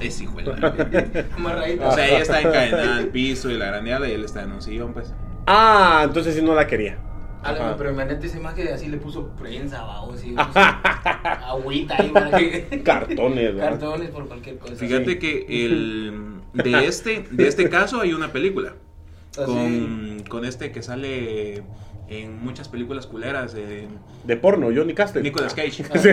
Es 0.00 0.20
hijo 0.20 0.36
de. 0.36 0.50
O 1.84 1.92
sea, 1.92 2.08
ella 2.08 2.18
está 2.20 2.40
encadenada 2.40 2.96
al 2.98 3.08
piso 3.08 3.50
y 3.50 3.58
la 3.58 3.66
grandeada 3.66 4.08
y 4.08 4.12
él 4.12 4.24
está 4.24 4.42
en 4.44 4.52
un 4.52 4.62
sillón, 4.62 4.92
pues. 4.94 5.12
Ah, 5.46 6.02
entonces 6.04 6.34
sí 6.36 6.42
no 6.42 6.54
la 6.54 6.66
quería. 6.66 6.96
Ajá. 7.44 7.74
pero 7.76 7.90
imagínate 7.92 8.26
esa 8.26 8.36
imagen 8.38 8.68
así 8.68 8.88
le 8.88 8.96
puso 8.98 9.28
prensa, 9.36 9.82
vamos, 9.82 10.20
sí, 10.20 10.34
agüita 11.24 11.96
ahí 11.98 12.08
para 12.10 12.30
que... 12.38 12.82
Cartones, 12.84 13.54
¿verdad? 13.54 13.70
Cartones 13.70 14.10
por 14.10 14.26
cualquier 14.28 14.58
cosa. 14.58 14.74
Fíjate 14.76 15.18
que 15.18 15.46
el, 15.48 16.40
de, 16.52 16.86
este, 16.86 17.24
de 17.30 17.48
este 17.48 17.68
caso 17.68 18.00
hay 18.00 18.12
una 18.12 18.32
película 18.32 18.74
Así. 19.32 19.44
con, 19.44 20.24
con 20.28 20.44
este 20.44 20.72
que 20.72 20.82
sale 20.82 21.62
en 22.08 22.38
muchas 22.44 22.68
películas 22.68 23.06
culeras. 23.06 23.54
eh, 23.56 23.88
De 24.24 24.36
porno, 24.36 24.68
Johnny 24.74 24.92
Castle. 24.94 25.22
Nicolas 25.22 25.54
Cage. 25.54 25.84
Ah, 25.92 25.98
sí. 26.02 26.08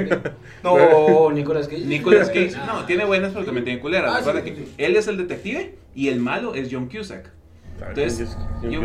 No, 0.63 1.31
Nicolas 1.31 1.67
Cage. 1.67 1.85
Nicolas 1.85 2.29
Cage, 2.29 2.53
no, 2.65 2.85
tiene 2.85 3.03
buenas 3.05 3.33
pero 3.33 3.45
también 3.45 3.65
tiene 3.65 3.79
culeras. 3.81 4.25
Ah, 4.25 4.33
sí, 4.43 4.51
que 4.51 4.55
sí. 4.55 4.73
él 4.77 4.95
es 4.95 5.07
el 5.07 5.17
detective 5.17 5.75
y 5.93 6.07
el 6.07 6.19
malo 6.19 6.55
es 6.55 6.69
John 6.71 6.87
Cusack. 6.87 7.29
Entonces, 7.89 8.37
yo- 8.63 8.69
yo- 8.69 8.81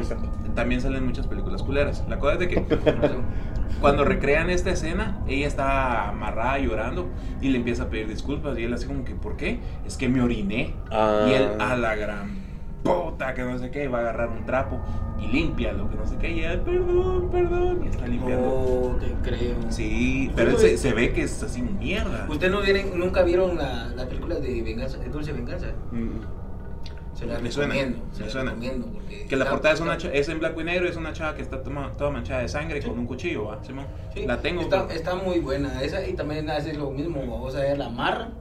también 0.57 0.81
salen 0.81 1.07
muchas 1.07 1.29
películas 1.29 1.63
culeras. 1.63 2.05
La 2.09 2.19
cosa 2.19 2.33
es 2.33 2.39
de 2.41 2.49
que 2.49 2.65
cuando 3.81 4.05
recrean 4.05 4.51
esta 4.51 4.71
escena, 4.71 5.21
ella 5.29 5.47
está 5.47 6.09
amarrada 6.09 6.59
llorando 6.59 7.09
y 7.41 7.51
le 7.51 7.59
empieza 7.59 7.85
a 7.85 7.89
pedir 7.89 8.09
disculpas. 8.09 8.59
Y 8.59 8.65
él 8.65 8.75
así 8.75 8.87
como 8.87 9.05
que, 9.05 9.15
¿por 9.15 9.37
qué? 9.37 9.61
Es 9.87 9.97
que 9.97 10.09
me 10.09 10.21
oriné. 10.21 10.75
Ah. 10.91 11.27
Y 11.29 11.35
él, 11.35 11.49
a 11.61 11.77
la 11.77 11.95
gran 11.95 12.45
puta, 12.83 13.35
que 13.35 13.43
no 13.43 13.59
sé 13.59 13.71
qué, 13.71 13.87
va 13.89 13.99
a 13.99 14.01
agarrar 14.01 14.29
un 14.31 14.45
trapo 14.45 14.81
y 15.21 15.27
limpia 15.29 15.73
lo 15.73 15.89
que 15.89 15.97
no 15.97 16.07
sé 16.07 16.17
qué. 16.17 16.31
Y 16.31 16.41
ella, 16.41 16.65
perdón, 16.65 17.31
perdón. 17.31 17.85
Y 17.85 17.89
está 17.89 18.07
limpiando. 18.09 18.93
No, 18.93 18.99
te 18.99 19.13
creo. 19.29 19.55
Sí, 19.69 20.31
pero 20.35 20.51
él 20.51 20.59
se, 20.59 20.79
se 20.79 20.93
ve 20.93 21.13
que 21.13 21.23
es 21.23 21.43
así 21.43 21.63
mierda. 21.63 22.27
¿Ustedes 22.29 22.53
no 22.53 22.63
vieron, 22.63 22.99
nunca 22.99 23.23
vieron 23.23 23.57
la, 23.57 23.89
la 23.89 24.09
película 24.09 24.37
de 24.37 24.63
Venganza, 24.63 24.99
de 24.99 25.09
Dulce 25.09 25.33
Venganza? 25.33 25.69
Mm. 25.93 26.46
Se 27.17 27.25
la 27.27 27.39
Me 27.39 27.51
suena, 27.51 27.75
recomiendo. 27.75 28.05
se 28.13 28.21
me 28.21 28.27
la 28.27 28.33
suena. 28.33 28.51
recomiendo 28.51 28.87
porque 28.93 29.27
Que 29.27 29.37
la 29.37 29.49
portada 29.49 29.75
es, 29.75 29.81
una 29.81 29.95
es 29.97 30.29
en 30.29 30.39
blanco 30.39 30.61
y 30.61 30.65
negro, 30.65 30.87
es 30.89 30.97
una 30.97 31.13
chava 31.15 31.35
que 31.35 31.43
está 31.43 31.63
toma- 31.63 31.93
toda 31.97 32.11
manchada 32.11 32.43
de 32.43 32.49
sangre 32.49 32.83
con 32.83 32.99
un 32.99 33.07
cuchillo, 33.07 33.47
¿va? 33.47 33.65
Simón? 33.65 33.87
Sí, 34.15 34.27
la 34.27 34.41
tengo. 34.43 34.61
Está, 34.61 34.87
está 34.93 35.15
muy 35.15 35.41
buena 35.41 35.83
esa 35.83 36.07
y 36.07 36.13
también 36.13 36.49
hace 36.51 36.75
lo 36.75 36.91
mismo, 36.91 37.21
vamos 37.21 37.57
a 37.57 37.61
ver, 37.61 37.79
la 37.79 37.87
amarran, 37.87 38.35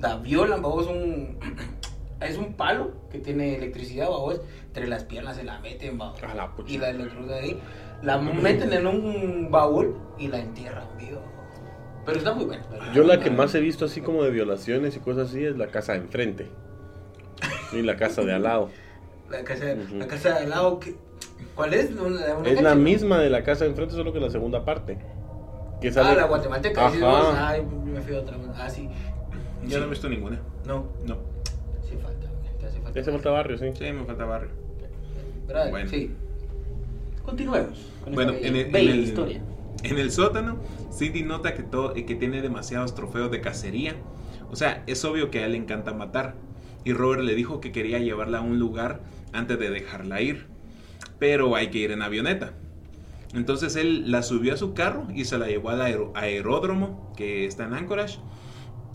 la 0.00 0.16
violan, 0.16 0.60
vamos 0.60 0.86
un 0.88 1.38
es 2.20 2.36
un 2.36 2.54
palo 2.54 2.90
que 3.12 3.20
tiene 3.20 3.54
electricidad, 3.54 4.08
vamos, 4.08 4.40
entre 4.66 4.88
las 4.88 5.04
piernas 5.04 5.36
se 5.36 5.44
la 5.44 5.60
meten, 5.60 5.96
vamos, 5.96 6.20
A 6.24 6.34
la 6.34 6.50
pucha. 6.54 6.72
y 6.72 6.78
la 6.78 6.90
electrocutan 6.90 7.38
ahí, 7.38 7.56
la 8.02 8.18
meten 8.18 8.72
en 8.72 8.86
un 8.88 9.48
baúl 9.52 9.96
y 10.18 10.26
la 10.26 10.40
entierran 10.40 10.88
viva. 10.98 11.20
Pero 12.04 12.18
está 12.18 12.32
muy 12.34 12.46
buena. 12.46 12.64
Yo 12.94 13.04
la 13.04 13.20
que 13.20 13.30
más 13.30 13.54
he 13.54 13.60
visto 13.60 13.84
así 13.84 14.00
como 14.00 14.24
de 14.24 14.30
violaciones 14.30 14.96
y 14.96 14.98
cosas 15.00 15.28
así 15.28 15.44
es 15.44 15.56
la 15.56 15.68
casa 15.68 15.92
de 15.92 15.98
enfrente. 15.98 16.48
Y 17.72 17.82
la 17.82 17.96
casa 17.96 18.22
de 18.22 18.32
al 18.32 18.42
lado. 18.42 18.70
La 19.30 19.44
casa, 19.44 19.64
la 19.92 20.06
casa 20.06 20.30
de 20.30 20.44
al 20.44 20.50
lado, 20.50 20.80
que, 20.80 20.94
¿cuál 21.54 21.74
es? 21.74 21.90
Una- 21.90 22.36
una 22.36 22.48
Es 22.48 22.62
la 22.62 22.74
misma 22.74 23.18
de 23.18 23.28
la 23.30 23.44
casa 23.44 23.64
de 23.64 23.70
enfrente, 23.70 23.94
solo 23.94 24.12
que 24.12 24.20
la 24.20 24.30
segunda 24.30 24.64
parte. 24.64 24.98
Que 25.80 25.88
Ah, 25.96 26.14
la 26.14 26.24
guatemalteca. 26.24 26.86
Ajá. 26.86 26.98
vos, 26.98 27.34
Ay, 27.36 27.62
me 27.62 28.00
fui 28.00 28.16
a 28.16 28.20
otra. 28.20 28.36
Ah, 28.56 28.68
sí. 28.68 28.88
Yo 29.66 29.78
no 29.78 29.86
he 29.86 29.88
visto 29.90 30.08
ninguna. 30.08 30.40
No, 30.66 30.86
No. 31.06 31.16
sí 31.88 31.96
falta. 32.02 32.26
Te 32.58 32.66
hace 32.66 32.80
falta. 32.80 32.98
Ya 32.98 33.04
se 33.04 33.12
falta 33.12 33.30
barrio, 33.30 33.58
sí. 33.58 33.66
Sí, 33.78 33.92
me 33.92 34.04
falta 34.04 34.24
barrio. 34.24 34.50
¿Verdad? 35.46 35.70
Bueno. 35.70 35.88
Sí. 35.90 36.10
Continuemos. 37.24 37.78
con 38.02 38.14
Bueno, 38.14 38.32
en 38.32 38.56
el, 38.56 38.74
en 38.74 38.76
el- 38.76 39.00
historia. 39.04 39.40
en 39.82 39.98
el 39.98 40.10
sótano, 40.10 40.56
Cindy 40.92 41.22
nota 41.22 41.54
que, 41.54 41.62
todo, 41.62 41.92
que 41.92 42.02
tiene 42.14 42.40
demasiados 42.40 42.94
trofeos 42.94 43.30
de 43.30 43.40
cacería. 43.40 43.94
O 44.50 44.56
sea, 44.56 44.82
es 44.86 45.04
obvio 45.04 45.30
que 45.30 45.40
a 45.40 45.46
él 45.46 45.52
le 45.52 45.58
encanta 45.58 45.92
matar. 45.92 46.34
Y 46.88 46.94
Robert 46.94 47.20
le 47.20 47.34
dijo 47.34 47.60
que 47.60 47.70
quería 47.70 47.98
llevarla 47.98 48.38
a 48.38 48.40
un 48.40 48.58
lugar 48.58 49.00
antes 49.34 49.58
de 49.58 49.68
dejarla 49.68 50.22
ir. 50.22 50.46
Pero 51.18 51.54
hay 51.54 51.68
que 51.68 51.76
ir 51.76 51.90
en 51.90 52.00
avioneta. 52.00 52.54
Entonces 53.34 53.76
él 53.76 54.10
la 54.10 54.22
subió 54.22 54.54
a 54.54 54.56
su 54.56 54.72
carro 54.72 55.06
y 55.14 55.26
se 55.26 55.36
la 55.36 55.48
llevó 55.48 55.68
al 55.68 55.82
aeródromo 56.14 57.12
que 57.14 57.44
está 57.44 57.64
en 57.64 57.74
Anchorage. 57.74 58.20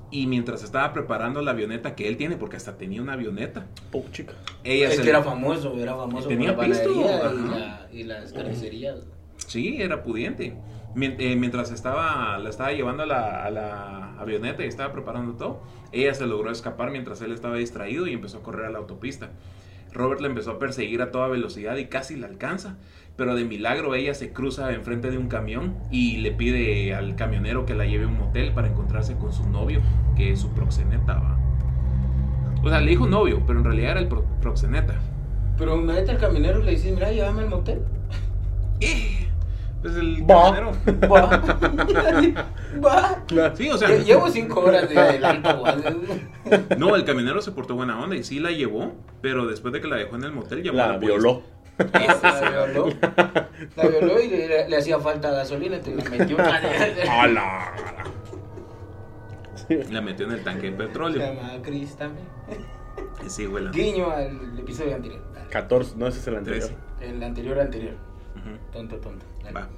Y 0.10 0.26
mientras 0.26 0.64
estaba 0.64 0.92
preparando 0.92 1.44
la 1.44 1.52
avioneta 1.52 1.94
que 1.94 2.08
él 2.08 2.18
tiene, 2.18 2.36
porque 2.36 2.56
hasta 2.56 2.78
tenía 2.78 3.00
una 3.00 3.14
avioneta, 3.14 3.68
Pum, 3.92 4.02
chica. 4.12 4.34
ella 4.64 4.88
Es 4.90 4.98
que 4.98 5.04
le- 5.04 5.10
era 5.12 5.22
famoso, 5.22 5.78
era 5.78 5.96
famoso 5.96 6.28
Tenía 6.28 6.56
por 6.56 6.68
la 6.68 6.76
pisto, 6.76 6.92
y, 6.92 7.48
la- 7.48 7.88
y 7.94 8.04
las 8.06 8.34
carnicerías. 8.34 9.02
Sí, 9.46 9.80
era 9.80 10.02
pudiente. 10.02 10.56
Eh, 11.00 11.36
mientras 11.36 11.70
estaba, 11.70 12.40
la 12.40 12.50
estaba 12.50 12.72
llevando 12.72 13.04
a 13.04 13.06
la, 13.06 13.44
a 13.46 13.52
la 13.52 14.14
avioneta 14.20 14.64
y 14.64 14.68
estaba 14.68 14.92
preparando 14.94 15.34
todo, 15.34 15.62
ella 15.94 16.14
se 16.14 16.26
logró 16.28 16.52
escapar 16.52 16.92
mientras 16.92 17.22
él 17.22 17.32
estaba 17.32 17.56
distraído 17.56 18.08
y 18.08 18.14
empezó 18.14 18.40
a 18.40 18.44
correr 18.44 18.66
a 18.66 18.72
la 18.72 18.80
autopista. 18.80 19.30
Robert 19.94 20.22
la 20.22 20.28
empezó 20.28 20.52
a 20.52 20.60
perseguir 20.60 21.02
a 21.04 21.12
toda 21.12 21.28
velocidad 21.28 21.78
y 21.78 21.86
casi 21.86 22.16
la 22.16 22.26
alcanza, 22.28 22.78
pero 23.16 23.36
de 23.36 23.46
milagro 23.46 23.94
ella 23.94 24.16
se 24.16 24.34
cruza 24.34 24.74
enfrente 24.74 25.12
de 25.12 25.20
un 25.20 25.28
camión 25.28 25.76
y 25.92 26.18
le 26.18 26.32
pide 26.32 26.96
al 26.96 27.16
camionero 27.16 27.66
que 27.68 27.76
la 27.76 27.86
lleve 27.86 28.06
a 28.06 28.08
un 28.08 28.18
motel 28.18 28.54
para 28.54 28.68
encontrarse 28.70 29.16
con 29.18 29.32
su 29.32 29.48
novio, 29.48 29.82
que 30.16 30.32
es 30.32 30.40
su 30.40 30.50
proxeneta. 30.50 31.14
¿va? 31.14 31.38
O 32.64 32.70
sea, 32.70 32.82
le 32.82 32.90
dijo 32.90 33.06
novio, 33.08 33.44
pero 33.46 33.60
en 33.60 33.66
realidad 33.66 33.92
era 33.92 34.00
el 34.00 34.08
pro- 34.08 34.26
proxeneta. 34.42 34.96
Pero 35.60 35.80
imagínate 35.80 36.10
al 36.12 36.18
camionero 36.18 36.60
y 36.62 36.64
le 36.64 36.72
dice, 36.72 36.92
mira, 36.92 37.12
llévame 37.12 37.44
al 37.44 37.50
motel. 37.50 37.82
Pues 39.84 39.96
el 39.98 40.24
Va. 40.24 40.44
camionero... 40.56 40.72
Va. 41.12 41.42
Va. 42.84 43.24
Claro. 43.28 43.56
Sí, 43.56 43.70
o 43.70 43.78
sea... 43.78 43.90
Lle- 43.90 44.04
Llevo 44.06 44.30
cinco 44.30 44.62
horas 44.62 44.90
de 44.90 44.98
adelanto. 44.98 45.64
No, 46.78 46.96
el 46.96 47.04
camionero 47.06 47.42
se 47.42 47.52
portó 47.52 47.76
buena 47.76 48.02
onda 48.02 48.16
y 48.16 48.24
sí 48.24 48.40
la 48.40 48.50
llevó, 48.52 48.94
pero 49.22 49.46
después 49.46 49.72
de 49.74 49.82
que 49.82 49.88
la 49.88 49.98
dejó 49.98 50.16
en 50.16 50.24
el 50.24 50.32
motel 50.32 50.64
llamó 50.64 50.80
a 50.80 50.88
La 50.88 50.94
la 50.94 51.00
policía. 51.00 51.18
violó. 51.18 51.44
La 51.78 52.50
violó. 52.66 52.90
La 53.76 53.88
violó 53.88 54.20
y 54.22 54.28
le, 54.30 54.70
le 54.70 54.78
hacía 54.78 55.00
falta 55.00 55.32
gasolina, 55.32 55.76
entonces 55.78 56.10
le 56.10 56.18
metió 56.18 56.36
una. 56.38 56.62
¡Hala! 57.10 57.74
La 59.92 60.02
metió 60.02 60.26
en 60.26 60.34
el 60.34 60.44
tanque 60.44 60.72
de 60.72 60.78
Se 60.78 60.84
petróleo. 60.84 61.20
llama 61.34 61.54
Chris 61.62 61.96
también. 61.96 62.26
Sí, 63.28 63.46
güey. 63.46 63.64
la- 63.66 63.72
Guiño 63.72 64.12
al 64.12 64.60
episodio 64.60 64.96
anterior. 64.96 65.22
14, 65.50 65.96
no, 65.98 66.08
ese 66.08 66.20
es 66.20 66.28
el 66.28 66.36
anterior. 66.36 66.70
Trece. 66.70 67.12
El 67.14 67.24
anterior 67.24 67.60
anterior. 67.60 67.94
Tonto, 68.72 68.98
tonto. 68.98 69.26
Va. 69.56 69.70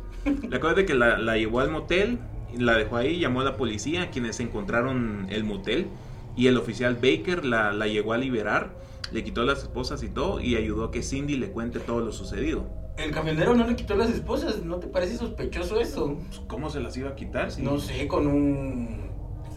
La 0.50 0.60
cosa 0.60 0.72
es 0.72 0.78
de 0.78 0.86
que 0.86 0.94
la, 0.96 1.18
la 1.18 1.38
llevó 1.38 1.60
al 1.60 1.70
motel, 1.72 2.20
la 2.58 2.76
dejó 2.78 2.98
ahí, 2.98 3.20
llamó 3.20 3.42
a 3.42 3.44
la 3.44 3.58
policía, 3.58 4.10
quienes 4.12 4.40
encontraron 4.40 5.28
el 5.30 5.44
motel. 5.44 5.88
Y 6.36 6.48
el 6.48 6.58
oficial 6.58 6.96
Baker 6.96 7.46
la, 7.46 7.72
la 7.72 7.88
llegó 7.88 8.14
a 8.14 8.18
liberar, 8.18 8.72
le 9.12 9.24
quitó 9.24 9.44
las 9.44 9.60
esposas 9.64 10.04
y 10.04 10.10
todo, 10.10 10.42
y 10.42 10.56
ayudó 10.56 10.86
a 10.86 10.92
que 10.92 11.02
Cindy 11.04 11.38
le 11.38 11.50
cuente 11.52 11.80
todo 11.80 12.02
lo 12.02 12.12
sucedido. 12.12 12.66
El 12.98 13.12
camionero 13.12 13.54
no 13.56 13.68
le 13.68 13.76
quitó 13.76 13.96
las 13.96 14.10
esposas, 14.10 14.64
¿no 14.64 14.78
te 14.78 14.88
parece 14.88 15.18
sospechoso 15.18 15.80
eso? 15.80 16.18
Pues, 16.28 16.40
¿Cómo 16.48 16.70
se 16.70 16.80
las 16.80 16.96
iba 16.98 17.10
a 17.10 17.16
quitar? 17.16 17.52
Si- 17.52 17.62
No 17.62 17.78
sé, 17.80 18.08
con 18.08 18.26
un 18.28 19.05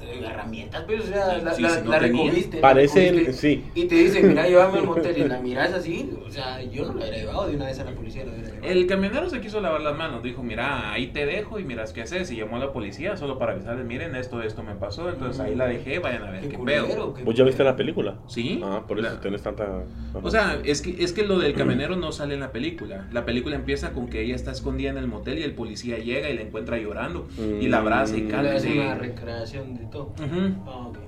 eh, 0.03 0.21
herramientas, 0.25 0.85
pues, 0.87 1.01
o 1.01 1.07
sea, 1.07 1.39
la, 1.39 1.55
Sí, 1.55 1.63
la, 1.63 1.71
si 1.71 1.83
no 1.85 1.91
la 1.91 2.01
tenía. 2.01 2.23
recogiste. 2.25 2.57
la 2.57 2.63
Parece, 2.63 3.33
sí. 3.33 3.65
Y 3.75 3.85
te 3.87 3.95
dice, 3.95 4.23
mira, 4.23 4.47
llévame 4.49 4.79
al 4.79 4.85
motel 4.87 5.17
y 5.19 5.25
la 5.29 5.39
miras 5.41 5.73
así, 5.73 6.11
o 6.27 6.31
sea, 6.31 6.63
yo 6.63 6.87
no 6.87 6.95
la 6.95 7.01
hubiera 7.07 7.17
llevado 7.19 7.49
de 7.49 7.57
una 7.57 7.67
vez 7.67 7.79
a 7.81 7.85
la 7.85 7.93
policía. 7.93 8.25
El 8.63 8.87
camionero 8.87 9.31
se 9.31 9.41
quiso 9.41 9.61
lavar 9.61 9.81
las 9.81 9.97
manos, 9.97 10.23
dijo, 10.23 10.43
mira, 10.43 10.93
ahí 10.93 11.09
te 11.09 11.27
dejo 11.27 11.59
y 11.59 11.65
miras 11.65 11.93
qué 11.93 12.03
haces. 12.03 12.31
Y 12.31 12.37
llamó 12.37 12.57
a 12.57 12.61
la 12.61 12.73
policía 12.73 13.17
solo 13.17 13.39
para 13.39 13.53
avisarles, 13.53 13.85
miren, 13.87 14.15
esto, 14.17 14.43
esto 14.43 14.63
me 14.63 14.75
pasó. 14.75 15.09
Entonces 15.09 15.41
ahí 15.41 15.55
la 15.55 15.67
dejé, 15.67 15.99
vayan 15.99 16.25
a 16.25 16.31
ver 16.31 16.49
qué, 16.49 16.57
culero, 16.57 16.87
pedo. 16.87 17.15
qué 17.15 17.23
¿Vos 17.25 17.35
ya 17.35 17.45
viste 17.45 17.65
la 17.65 17.77
película? 17.77 18.19
Sí. 18.27 18.61
Ah, 18.65 18.83
por 18.87 18.99
eso 18.99 19.09
tenés 19.23 19.43
tanta... 19.43 19.85
O 20.23 20.31
sea, 20.31 20.59
es 20.65 20.83
que, 20.83 21.03
es 21.03 21.13
que 21.13 21.25
lo 21.25 21.39
del 21.39 21.55
camionero 21.55 21.97
no 21.97 22.13
sale 22.13 22.35
en 22.35 22.41
la 22.41 22.53
película. 22.53 23.07
La 23.13 23.25
película 23.25 23.57
empieza 23.57 23.93
con 23.93 24.09
que 24.09 24.23
ella 24.23 24.35
está 24.35 24.51
escondida 24.51 24.91
en 24.91 24.99
el 24.99 25.07
motel 25.07 25.39
y 25.39 25.43
el 25.43 25.53
policía 25.55 25.99
llega 25.99 26.29
y 26.31 26.35
la 26.37 26.43
encuentra 26.43 26.79
llorando. 26.79 27.27
Y 27.39 27.69
la 27.69 27.79
abraza 27.79 28.17
y 28.17 28.23
Mm. 28.23 28.29
Cálmese. 28.31 28.57
hace 28.69 28.81
una 28.81 28.95
recreación 28.97 29.75
de 29.75 29.88
todo. 29.91 30.05
Ujú. 30.05 30.55
Ah, 30.67 30.87
ok. 30.89 30.99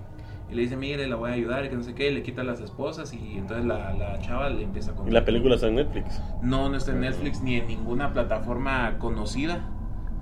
Y 0.50 0.54
le 0.54 0.62
dice, 0.62 0.76
mire, 0.76 1.06
la 1.06 1.14
voy 1.16 1.30
a 1.30 1.34
ayudar 1.34 1.64
y 1.64 1.68
que 1.68 1.76
no 1.76 1.82
sé 1.84 1.94
qué. 1.94 2.10
Y 2.10 2.14
le 2.14 2.22
quita 2.24 2.42
las 2.42 2.60
esposas 2.60 3.12
y 3.14 3.36
entonces 3.38 3.64
la, 3.66 3.92
la 3.94 4.18
chava 4.20 4.48
le 4.50 4.62
empieza 4.64 4.90
a 4.90 4.94
Y 4.94 4.96
contar. 4.96 5.12
la 5.14 5.24
película 5.24 5.54
está 5.54 5.68
en 5.68 5.76
Netflix. 5.76 6.20
No, 6.42 6.68
no 6.68 6.76
está 6.76 6.90
en 6.92 7.00
Netflix 7.00 7.40
ni 7.40 7.56
en 7.56 7.68
ninguna 7.68 8.12
plataforma 8.12 8.98
conocida 8.98 9.60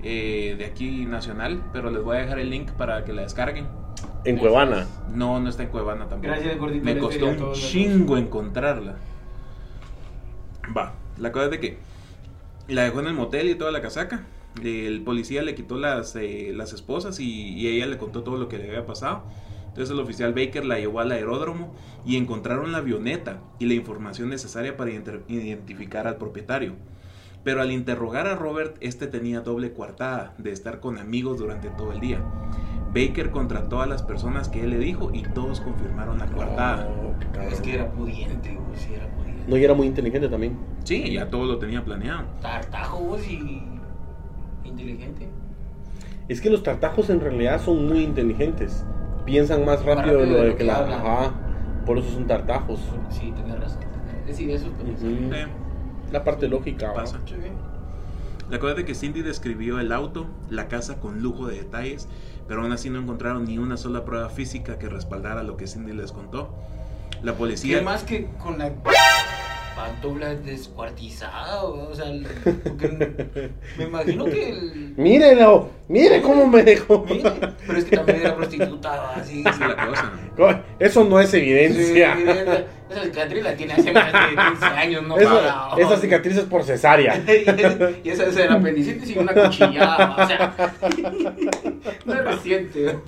eh, 0.03 0.55
de 0.59 0.67
aquí 0.67 1.07
nacional, 1.07 1.63
pero 1.73 1.91
les 1.91 2.03
voy 2.03 2.19
a 2.19 2.21
dejar 2.21 2.39
el 2.41 2.51
link 2.51 2.71
para 2.73 3.05
que 3.05 3.13
la 3.15 3.23
descarguen. 3.23 3.67
En 4.25 4.37
Cuevana. 4.37 4.87
No, 5.15 5.41
no 5.41 5.49
está 5.49 5.63
en 5.63 5.71
Cuevana 5.71 6.09
tampoco. 6.09 6.31
Gracias, 6.31 6.59
gordito, 6.59 6.85
Me 6.85 6.99
costó 6.99 7.27
un 7.27 7.53
chingo 7.53 8.17
encontrarla. 8.19 8.97
Va, 10.77 10.93
la 11.19 11.33
cosa 11.33 11.47
es 11.47 11.51
de 11.53 11.61
que 11.61 11.79
la 12.69 12.83
dejó 12.83 13.01
en 13.01 13.07
el 13.07 13.15
motel 13.15 13.49
y 13.49 13.55
toda 13.55 13.71
la 13.73 13.81
casaca. 13.81 14.25
El 14.63 15.03
policía 15.03 15.43
le 15.43 15.55
quitó 15.55 15.77
las, 15.77 16.15
eh, 16.17 16.53
las 16.55 16.73
esposas 16.73 17.21
y, 17.21 17.51
y 17.55 17.69
ella 17.69 17.87
le 17.87 17.99
contó 17.99 18.23
todo 18.23 18.37
lo 18.37 18.49
que 18.49 18.59
le 18.59 18.69
había 18.69 18.87
pasado. 18.87 19.23
Entonces 19.69 19.91
el 19.91 20.01
oficial 20.01 20.33
Baker 20.35 20.65
la 20.65 20.79
llevó 20.79 21.01
al 21.01 21.13
aeródromo 21.13 21.73
y 22.05 22.17
encontraron 22.17 22.73
la 22.73 22.79
avioneta 22.79 23.41
y 23.59 23.67
la 23.67 23.75
información 23.75 24.29
necesaria 24.29 24.77
para 24.77 24.91
ident- 24.91 25.23
identificar 25.29 26.07
al 26.09 26.17
propietario. 26.17 26.75
Pero 27.45 27.63
al 27.63 27.71
interrogar 27.71 28.27
a 28.27 28.35
Robert, 28.35 28.77
este 28.81 29.07
tenía 29.07 29.41
doble 29.41 29.73
coartada 29.73 30.35
de 30.39 30.51
estar 30.51 30.81
con 30.81 30.99
amigos 30.99 31.39
durante 31.39 31.69
todo 31.69 31.93
el 31.93 32.01
día. 32.01 32.21
Baker 32.93 33.31
contrató 33.31 33.81
a 33.81 33.87
las 33.87 34.03
personas 34.03 34.49
que 34.49 34.65
él 34.65 34.71
le 34.71 34.79
dijo 34.79 35.11
y 35.15 35.23
todos 35.23 35.61
confirmaron 35.61 36.19
la 36.19 36.27
coartada. 36.27 36.89
Oh. 36.89 37.15
Es 37.43 37.61
que 37.61 37.75
era 37.75 37.91
pudiente, 37.93 38.55
güey, 38.55 38.79
sí, 38.79 38.95
era 38.95 39.07
pudiente. 39.15 39.45
No, 39.47 39.57
y 39.57 39.65
era 39.65 39.75
muy 39.75 39.87
inteligente 39.87 40.29
también. 40.29 40.59
Sí, 40.85 41.13
ya 41.13 41.31
todo 41.31 41.45
lo 41.45 41.59
tenía 41.59 41.85
planeado. 41.85 42.25
Tartajo, 42.41 42.99
vos, 43.01 43.27
y 43.29 43.63
inteligente. 44.69 45.29
Es 46.29 46.41
que 46.41 46.51
los 46.51 46.63
tartajos 46.63 47.11
en 47.11 47.21
realidad 47.21 47.61
son 47.63 47.87
muy 47.89 48.03
inteligentes. 48.03 48.85
Piensan 49.25 49.65
más 49.65 49.85
rápido, 49.85 50.19
rápido 50.19 50.21
de 50.21 50.27
lo 50.27 50.37
de 50.39 50.45
lo 50.45 50.51
que 50.53 50.59
que 50.59 50.65
la... 50.65 50.77
hablan. 50.79 51.01
Ajá. 51.01 51.33
Por 51.87 51.99
eso 51.99 52.11
son 52.11 52.27
tartajos. 52.27 52.81
Sí, 53.11 53.33
tenés 53.35 53.59
razón. 53.59 53.81
Es 54.23 54.27
decir, 54.29 54.51
eso 54.51 54.69
también. 54.71 54.97
Ujú. 55.25 55.35
Eh, 55.35 55.47
La 56.13 56.23
parte 56.25 56.49
lógica. 56.49 56.93
pasa. 56.93 57.19
Sí. 57.27 57.35
La 58.51 58.59
cosa 58.59 58.73
es 58.73 58.77
de 58.79 58.85
que 58.87 58.95
Cindy 58.95 59.21
describió 59.23 59.79
el 59.79 59.93
auto, 59.93 60.27
la 60.49 60.69
casa 60.69 61.01
con 61.01 61.21
lujo 61.23 61.47
de 61.49 61.57
detalles, 61.59 62.09
pero 62.47 62.63
aún 62.63 62.73
así 62.73 62.89
no 62.89 62.99
encontraron 62.99 63.45
ni 63.45 63.59
una 63.59 63.77
sola 63.77 64.05
prueba 64.07 64.31
física 64.31 64.79
que 64.79 64.89
respaldara 64.89 65.43
lo 65.43 65.57
que 65.59 65.67
Cindy 65.67 65.93
les 65.93 66.13
contó. 66.13 66.55
La 67.23 67.35
policía... 67.35 67.79
¿Qué 67.79 67.85
más 67.85 68.05
que 68.05 68.27
con 68.43 68.57
la. 68.59 68.73
Pantufla 69.79 70.35
descuartizada, 70.35 71.63
o 71.63 71.95
sea, 71.95 72.07
el- 72.07 72.27
porque 72.65 73.51
me 73.79 73.85
imagino 73.85 74.25
que 74.25 74.49
el... 74.51 74.95
Mírelo, 74.97 75.71
mire 75.87 76.21
cómo 76.21 76.47
me 76.49 76.65
dejó. 76.65 77.05
Mire, 77.09 77.31
pero 77.65 77.79
es 77.79 77.85
que 77.85 77.97
también 77.97 78.21
era 78.23 78.35
prostituta, 78.37 79.15
así. 79.15 79.41
Es 79.47 79.59
la 79.61 79.77
cosa. 80.37 80.63
Eso 80.81 81.05
no 81.05 81.21
es 81.21 81.31
Sí, 81.31 81.37
evidencia. 81.39 82.15
esa, 82.19 82.65
esa 82.91 83.05
cicatriz 83.05 83.43
la 83.45 83.55
tiene 83.55 83.73
hace 83.75 83.93
más 83.93 84.13
de 84.13 84.19
15 84.51 84.65
años, 84.67 85.03
no 85.07 85.17
Esa, 85.17 85.31
para- 85.71 85.83
esa 85.83 85.97
cicatriz 85.99 86.37
es 86.39 86.45
por 86.45 86.65
cesárea. 86.65 87.15
y 88.05 88.09
esa 88.11 88.27
es 88.27 88.37
el 88.37 88.51
apendicitis 88.51 89.11
y 89.11 89.19
una 89.19 89.33
cuchillada, 89.33 90.17
o 90.19 90.27
sea, 90.27 90.73
no 92.05 92.15
es 92.15 92.25
reciente. 92.25 92.99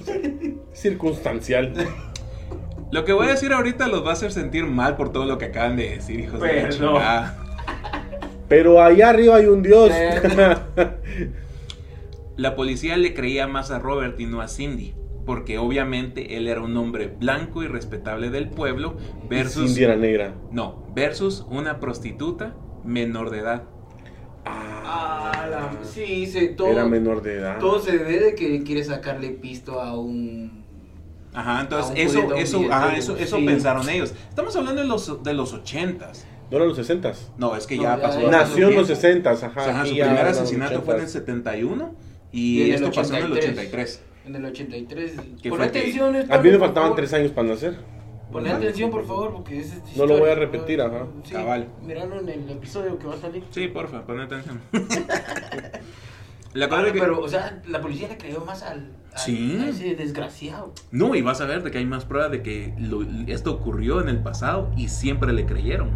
Circunstancial. 0.73 1.73
Lo 2.93 3.05
que 3.05 3.13
voy 3.13 3.27
a 3.29 3.31
decir 3.31 3.53
ahorita 3.53 3.87
los 3.89 4.05
va 4.05 4.11
a 4.11 4.13
hacer 4.15 4.33
sentir 4.33 4.67
mal 4.67 4.97
por 4.97 5.13
todo 5.13 5.25
lo 5.25 5.39
que 5.39 5.47
acaban 5.47 5.77
de 5.77 5.91
decir, 5.91 6.19
hijos 6.21 6.41
de 6.41 6.63
la 6.63 6.69
chingada. 6.71 7.37
Pero 8.49 8.83
allá 8.83 9.11
arriba 9.11 9.37
hay 9.37 9.47
un 9.47 9.63
Dios. 9.63 9.93
La 12.37 12.57
policía 12.57 12.97
le 12.97 13.15
creía 13.15 13.47
más 13.47 13.71
a 13.71 13.79
Robert 13.79 14.19
y 14.19 14.27
no 14.27 14.41
a 14.41 14.49
Cindy, 14.49 14.95
porque 15.27 15.59
obviamente 15.59 16.37
él 16.37 16.49
era 16.49 16.63
un 16.63 16.77
hombre 16.77 17.07
blanco 17.09 17.63
y 17.63 17.67
respetable 17.69 18.31
del 18.31 18.49
pueblo 18.49 18.97
versus 19.29 19.67
Cindy 19.67 19.85
era 19.85 19.97
negra. 19.97 20.35
no, 20.51 20.87
versus 20.95 21.47
una 21.51 21.79
prostituta 21.81 22.55
menor 22.85 23.31
de 23.31 23.39
edad. 23.41 23.65
Ah, 24.47 25.47
la- 25.51 25.85
sí, 25.85 26.27
se, 26.27 26.49
todo, 26.49 26.69
Era 26.69 26.87
menor 26.87 27.23
de 27.23 27.37
edad. 27.37 27.59
todo 27.59 27.79
se 27.79 27.99
debe 27.99 28.19
de 28.21 28.35
que 28.35 28.63
quiere 28.65 28.83
sacarle 28.83 29.31
pisto 29.31 29.81
a 29.81 29.97
un... 29.99 30.60
Ajá, 31.33 31.61
entonces 31.61 31.93
eso 31.97 32.35
eso 32.35 32.61
ajá, 32.71 32.97
eso 32.97 33.17
eso 33.17 33.37
sí. 33.37 33.47
pensaron 33.47 33.89
ellos. 33.89 34.13
Estamos 34.29 34.55
hablando 34.57 34.83
de 34.83 34.89
los 34.89 35.23
de 35.23 35.35
los 35.35 35.55
80s. 35.55 36.25
No 36.51 36.57
eran 36.57 36.69
los 36.69 36.77
60 36.79 37.13
No, 37.39 37.55
es 37.55 37.67
que 37.69 37.77
No, 37.77 37.83
ya 37.85 37.97
ya- 37.97 38.03
pasó. 38.03 38.21
ya 38.23 38.31
Nació 38.31 38.69
en 38.69 38.75
los 38.75 38.87
tiempo. 38.87 39.01
60 39.03 39.31
O 39.31 39.33
ajá. 39.35 39.39
sea, 39.65 39.71
ajá, 39.75 39.87
su 39.87 39.95
ya 39.95 40.07
primer 40.07 40.27
asesinato 40.27 40.83
fue 40.83 40.95
en 40.95 41.01
el 41.03 41.07
80s. 41.07 41.11
71 41.11 41.95
y, 42.33 42.41
Y 42.41 42.63
el 42.71 42.75
esto 42.85 42.91
pasó 42.93 43.17
en 43.17 43.25
el 43.25 43.33
83. 43.33 43.57
83. 43.71 44.03
En 44.27 44.37
el 44.37 44.45
83. 44.45 45.13
¿Qué 45.43 45.49
Pon 45.51 45.59
fue 45.59 45.71
que- 45.71 45.79
atención. 45.79 46.17
A 46.29 46.39
mí 46.39 46.51
me 46.51 46.59
faltaban 46.59 46.89
favor. 46.91 46.97
3 46.97 47.13
años 47.15 47.31
para 47.31 47.49
nacer. 47.49 47.77
Pon 48.33 48.47
atención, 48.47 48.91
por 48.91 49.07
favor, 49.07 49.33
porque 49.33 49.61
es 49.61 49.73
No 49.97 50.07
lo 50.07 50.19
voy 50.19 50.31
a 50.31 50.35
repetir, 50.35 50.81
ajá. 50.81 51.07
Sí, 51.25 51.33
Cabal. 51.33 51.69
Míralo 51.85 52.21
en 52.21 52.29
el 52.29 52.51
episodio 52.51 52.99
que 52.99 53.07
va 53.07 53.15
a 53.15 53.19
salir. 53.19 53.45
Sí, 53.51 53.69
porfa, 53.69 54.03
pon 54.05 54.21
atención. 54.21 54.61
La 56.53 56.67
Ah, 56.67 56.69
cosa 56.69 56.87
es 56.89 56.93
que 56.93 56.99
Pero, 57.01 57.21
o 57.21 57.29
sea, 57.29 57.63
la 57.69 57.81
policía 57.81 58.09
le 58.09 58.17
creyó 58.19 58.45
más 58.45 58.63
al, 58.63 58.91
al- 59.13 59.19
Sí. 59.19 59.57
a 59.61 59.69
ese 59.69 59.95
desgraciado. 59.95 60.73
no, 60.91 61.15
y 61.15 61.23
vas 61.23 61.41
a 61.41 61.47
ver 61.47 61.63
de 61.63 61.71
que 61.71 61.79
hay 61.79 61.87
más 61.87 62.05
pruebas 62.05 62.31
de 62.33 62.43
que 62.43 62.75
lo- 62.79 63.03
esto 63.29 63.53
ocurrió 63.53 64.01
en 64.01 64.09
el 64.09 64.19
pasado 64.19 64.71
y 64.77 64.89
siempre 64.89 65.33
le 65.33 65.47
creyeron. 65.47 65.91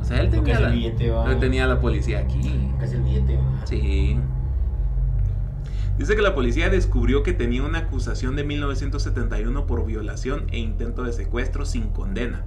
O 0.00 0.04
sea, 0.04 0.20
él 0.20 0.30
tenía 0.30 0.54
es 0.54 0.58
el 0.58 0.64
la, 0.64 0.70
billete, 0.72 1.10
va. 1.10 1.30
él 1.30 1.38
tenía 1.38 1.66
la 1.66 1.80
policía 1.80 2.20
aquí. 2.20 2.70
Casi 2.80 2.94
el 2.96 3.02
billete. 3.02 3.36
va. 3.36 3.66
Sí. 3.66 4.18
Dice 5.98 6.16
que 6.16 6.22
la 6.22 6.34
policía 6.34 6.70
descubrió 6.70 7.22
que 7.22 7.32
tenía 7.34 7.62
una 7.62 7.80
acusación 7.80 8.34
de 8.34 8.44
1971 8.44 9.66
por 9.66 9.84
violación 9.84 10.46
e 10.50 10.58
intento 10.58 11.02
de 11.04 11.12
secuestro 11.12 11.66
sin 11.66 11.90
condena. 11.90 12.46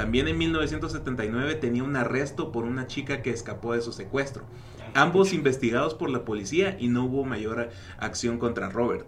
También 0.00 0.28
en 0.28 0.38
1979 0.38 1.56
tenía 1.56 1.84
un 1.84 1.94
arresto 1.94 2.52
por 2.52 2.64
una 2.64 2.86
chica 2.86 3.20
que 3.20 3.28
escapó 3.28 3.74
de 3.74 3.82
su 3.82 3.92
secuestro. 3.92 4.44
Ambos 4.94 5.34
investigados 5.34 5.92
por 5.92 6.08
la 6.08 6.24
policía 6.24 6.74
y 6.80 6.88
no 6.88 7.04
hubo 7.04 7.26
mayor 7.26 7.68
acción 7.98 8.38
contra 8.38 8.70
Robert. 8.70 9.06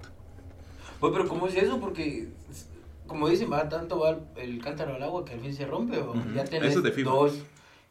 Oye, 1.01 1.15
pero 1.15 1.27
¿cómo 1.27 1.47
es 1.47 1.57
eso? 1.57 1.81
Porque, 1.81 2.29
como 3.07 3.27
dicen, 3.31 3.51
va 3.51 3.71
tanto 3.71 4.01
va 4.01 4.19
el, 4.37 4.61
cántaro 4.61 4.97
al 4.97 5.03
agua 5.03 5.25
que 5.25 5.33
al 5.33 5.41
fin 5.41 5.55
se 5.55 5.65
rompe. 5.65 5.97
¿o? 5.97 6.11
Ujú. 6.11 6.35
Ya 6.37 6.45
tenés 6.45 6.77
es 6.77 6.83
de 6.83 7.05
dos, 7.05 7.39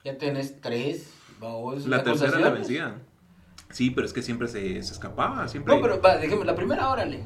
ya 0.06 0.20
tenés 0.20 0.62
tres. 0.62 1.12
¿va? 1.44 1.56
¿O 1.56 1.74
es 1.74 1.88
La 1.88 2.04
tercera 2.04 2.40
la 2.40 2.52
vencida. 2.52 3.00
Sí, 3.72 3.90
pero 3.90 4.06
es 4.06 4.14
que 4.14 4.22
siempre 4.22 4.48
se, 4.48 4.84
se 4.84 4.94
escapaba. 4.94 5.48
Siempre... 5.48 5.76
No, 5.76 5.82
pero 5.82 6.00
va, 6.00 6.18
dejemos, 6.18 6.46
la 6.46 6.54
primera, 6.54 6.88
órale. 6.88 7.24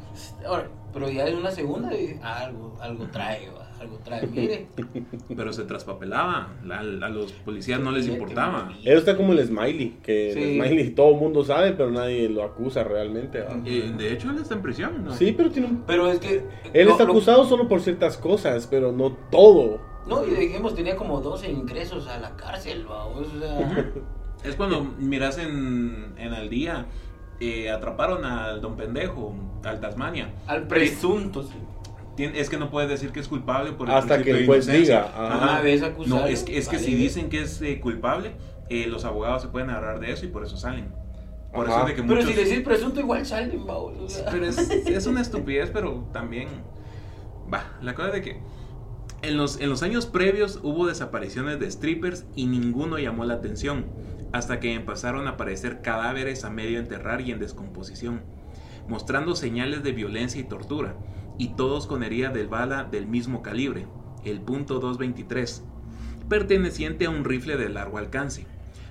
Ahora, 0.47 0.69
pero 0.93 1.09
ya 1.09 1.27
en 1.27 1.35
una 1.35 1.51
segunda, 1.51 1.93
y 1.93 2.17
algo, 2.23 2.77
algo 2.79 3.07
trae, 3.07 3.49
va, 3.49 3.64
algo 3.86 4.00
trae. 4.04 4.28
Mire. 4.28 4.67
Pero 5.36 5.54
se 5.54 5.63
traspapelaba. 5.63 6.54
La- 6.65 6.80
a 6.80 7.10
los 7.10 7.32
policías 7.32 7.80
no 7.80 7.91
les 7.91 8.08
importaba. 8.08 8.71
Eso 8.84 8.98
está 8.98 9.15
como 9.17 9.34
el 9.34 9.45
Smiley, 9.45 9.98
que 10.04 10.32
Sí. 10.34 10.39
el 10.39 10.56
Smiley 10.65 10.89
todo 10.91 11.12
el 11.13 11.19
mundo 11.19 11.43
sabe, 11.43 11.71
pero 11.74 11.91
nadie 11.91 12.28
lo 12.30 12.43
acusa 12.43 12.84
realmente. 12.84 13.39
de 13.63 14.13
hecho, 14.13 14.30
él 14.32 14.38
está 14.38 14.56
en 14.56 14.62
prisión. 14.62 15.04
¿no? 15.06 15.13
Sí, 15.13 15.34
pero 15.36 15.50
tiene 15.50 15.67
un... 15.69 15.84
Pero 15.88 16.12
es 16.12 16.19
que. 16.19 16.43
Él 16.74 16.86
lo- 16.86 16.91
está 16.91 17.04
lo- 17.06 17.12
acusado 17.12 17.45
solo 17.45 17.67
por 17.67 17.82
ciertas 17.82 18.17
cosas, 18.17 18.67
pero 18.69 18.91
no 18.91 19.12
todo. 19.32 19.80
No, 20.08 20.26
y 20.26 20.32
dejemos, 20.32 20.76
tenía 20.76 20.95
como 20.95 21.19
12 21.21 21.50
ingresos 21.50 22.08
a 22.08 22.19
la 22.19 22.36
cárcel, 22.36 22.86
va, 22.89 23.06
o 23.06 23.24
sea. 23.24 23.91
Es 24.43 24.56
cuando 24.56 24.84
miras 24.84 25.39
en, 25.39 26.13
en 26.17 26.34
Al 26.34 26.50
Día, 26.50 26.86
eh, 27.39 27.71
atraparon 27.71 28.24
al 28.24 28.62
don 28.62 28.76
pendejo, 28.78 29.34
al 29.63 29.80
Tasmania. 29.80 30.32
al 30.45 30.67
presunto, 30.67 31.41
sí. 31.43 31.56
Es 32.17 32.49
que 32.49 32.58
no 32.58 32.69
puedes 32.69 32.89
decir 32.89 33.12
que 33.12 33.19
es 33.19 33.28
culpable 33.28 33.73
por 33.73 33.89
Hasta 33.89 34.15
principio 34.15 34.34
que 34.34 34.39
el 34.41 34.45
juez 34.45 34.67
diga, 34.67 35.12
ajá. 35.13 35.43
Una 35.43 35.62
vez 35.62 35.84
acusado. 35.84 36.21
No, 36.21 36.25
es 36.28 36.43
que, 36.43 36.58
es 36.58 36.67
que 36.67 36.80
si 36.80 36.95
dicen 36.95 37.30
que 37.30 37.41
es 37.41 37.62
eh, 37.62 37.80
culpable, 37.80 38.32
eh, 38.69 38.88
los 38.88 39.06
abogados 39.06 39.41
se 39.41 39.49
pueden 39.49 39.69
agarrar 39.69 39.99
de 39.99 40.12
eso 40.12 40.25
y 40.25 40.30
por 40.30 40.43
eso 40.43 40.58
salen. 40.58 40.93
Por 41.54 41.67
Ajá. 41.67 41.78
eso 41.78 41.88
es 41.88 41.95
de 41.95 42.01
que 42.01 42.08
Pero 42.08 42.21
si 42.21 42.34
decís 42.34 42.62
presunto, 42.62 42.99
igual 42.99 43.25
salen, 43.25 43.65
va, 43.67 43.78
o 43.78 44.10
sea. 44.10 44.30
Pero 44.32 44.45
es, 44.45 44.58
es 44.69 45.08
una 45.08 45.21
estupidez, 45.21 45.69
pero 45.71 46.08
también... 46.12 46.47
Va, 47.54 47.78
la 47.82 47.93
cosa 47.93 48.08
es 48.08 48.13
de 48.15 48.21
que 48.21 48.41
en 49.21 49.38
los, 49.38 49.60
en 49.60 49.69
los 49.69 49.84
años 49.84 50.06
previos 50.06 50.60
hubo 50.63 50.88
desapariciones 50.88 51.60
de 51.60 51.69
strippers 51.69 52.25
y 52.36 52.45
ninguno 52.45 52.97
llamó 52.99 53.25
la 53.25 53.36
atención, 53.36 53.86
hasta 54.32 54.60
que 54.60 54.73
empezaron 54.73 55.28
a 55.28 55.32
aparecer 55.32 55.82
cadáveres 55.82 56.43
a 56.43 56.49
medio 56.49 56.80
enterrar 56.80 57.21
y 57.21 57.32
en 57.32 57.39
descomposición, 57.39 58.21
mostrando 58.88 59.36
señales 59.36 59.84
de 59.84 59.93
violencia 59.93 60.39
y 60.39 60.43
tortura, 60.43 60.95
y 61.38 61.50
todos 61.50 61.88
con 61.88 62.04
herida 62.04 62.30
de 62.30 62.45
bala 62.45 62.84
del 62.84 63.08
mismo 63.08 63.41
calibre, 63.41 63.88
el 64.24 64.41
punto 64.41 64.82
.223, 64.82 65.62
perteneciente 66.30 67.06
a 67.06 67.10
un 67.10 67.24
rifle 67.26 67.58
de 67.58 67.69
largo 67.69 67.98
alcance. 67.98 68.45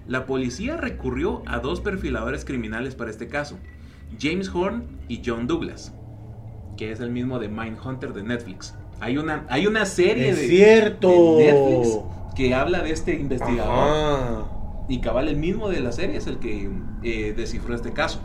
La 0.06 0.26
policía 0.26 0.76
recurrió 0.76 1.42
a 1.46 1.58
dos 1.58 1.80
perfiladores 1.80 2.44
criminales 2.44 2.94
para 2.94 3.10
este 3.10 3.28
caso, 3.28 3.58
James 4.20 4.50
Horn 4.54 4.84
y 5.08 5.22
John 5.24 5.46
Douglas, 5.46 5.94
que 6.76 6.92
es 6.92 7.00
el 7.00 7.10
mismo 7.10 7.38
de 7.38 7.48
Mindhunter 7.48 8.12
de 8.12 8.22
Netflix. 8.22 8.74
Hay 9.00 9.18
una, 9.18 9.46
hay 9.48 9.66
una 9.66 9.86
serie 9.86 10.28
Es 10.30 10.38
de, 10.38 10.48
cierto. 10.48 11.36
de 11.38 11.52
Netflix 11.52 11.98
que 12.36 12.54
habla 12.54 12.82
de 12.82 12.90
este 12.90 13.14
investigador. 13.14 13.72
Ajá. 13.72 14.50
Y 14.88 15.00
cabal, 15.00 15.28
el 15.28 15.36
mismo 15.36 15.68
de 15.68 15.80
la 15.80 15.92
serie 15.92 16.16
es 16.16 16.26
el 16.26 16.38
que 16.38 16.70
eh, 17.02 17.32
descifró 17.34 17.74
este 17.74 17.92
caso. 17.92 18.20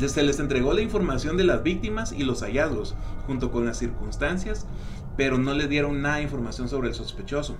Se 0.00 0.22
les 0.22 0.38
entregó 0.40 0.72
la 0.72 0.80
información 0.82 1.36
de 1.36 1.44
las 1.44 1.62
víctimas 1.62 2.12
y 2.12 2.24
los 2.24 2.42
hallazgos, 2.42 2.94
junto 3.26 3.50
con 3.50 3.66
las 3.66 3.78
circunstancias, 3.78 4.66
pero 5.16 5.38
no 5.38 5.54
les 5.54 5.68
dieron 5.68 6.02
nada 6.02 6.16
de 6.16 6.22
información 6.22 6.68
sobre 6.68 6.88
el 6.88 6.94
sospechoso. 6.94 7.56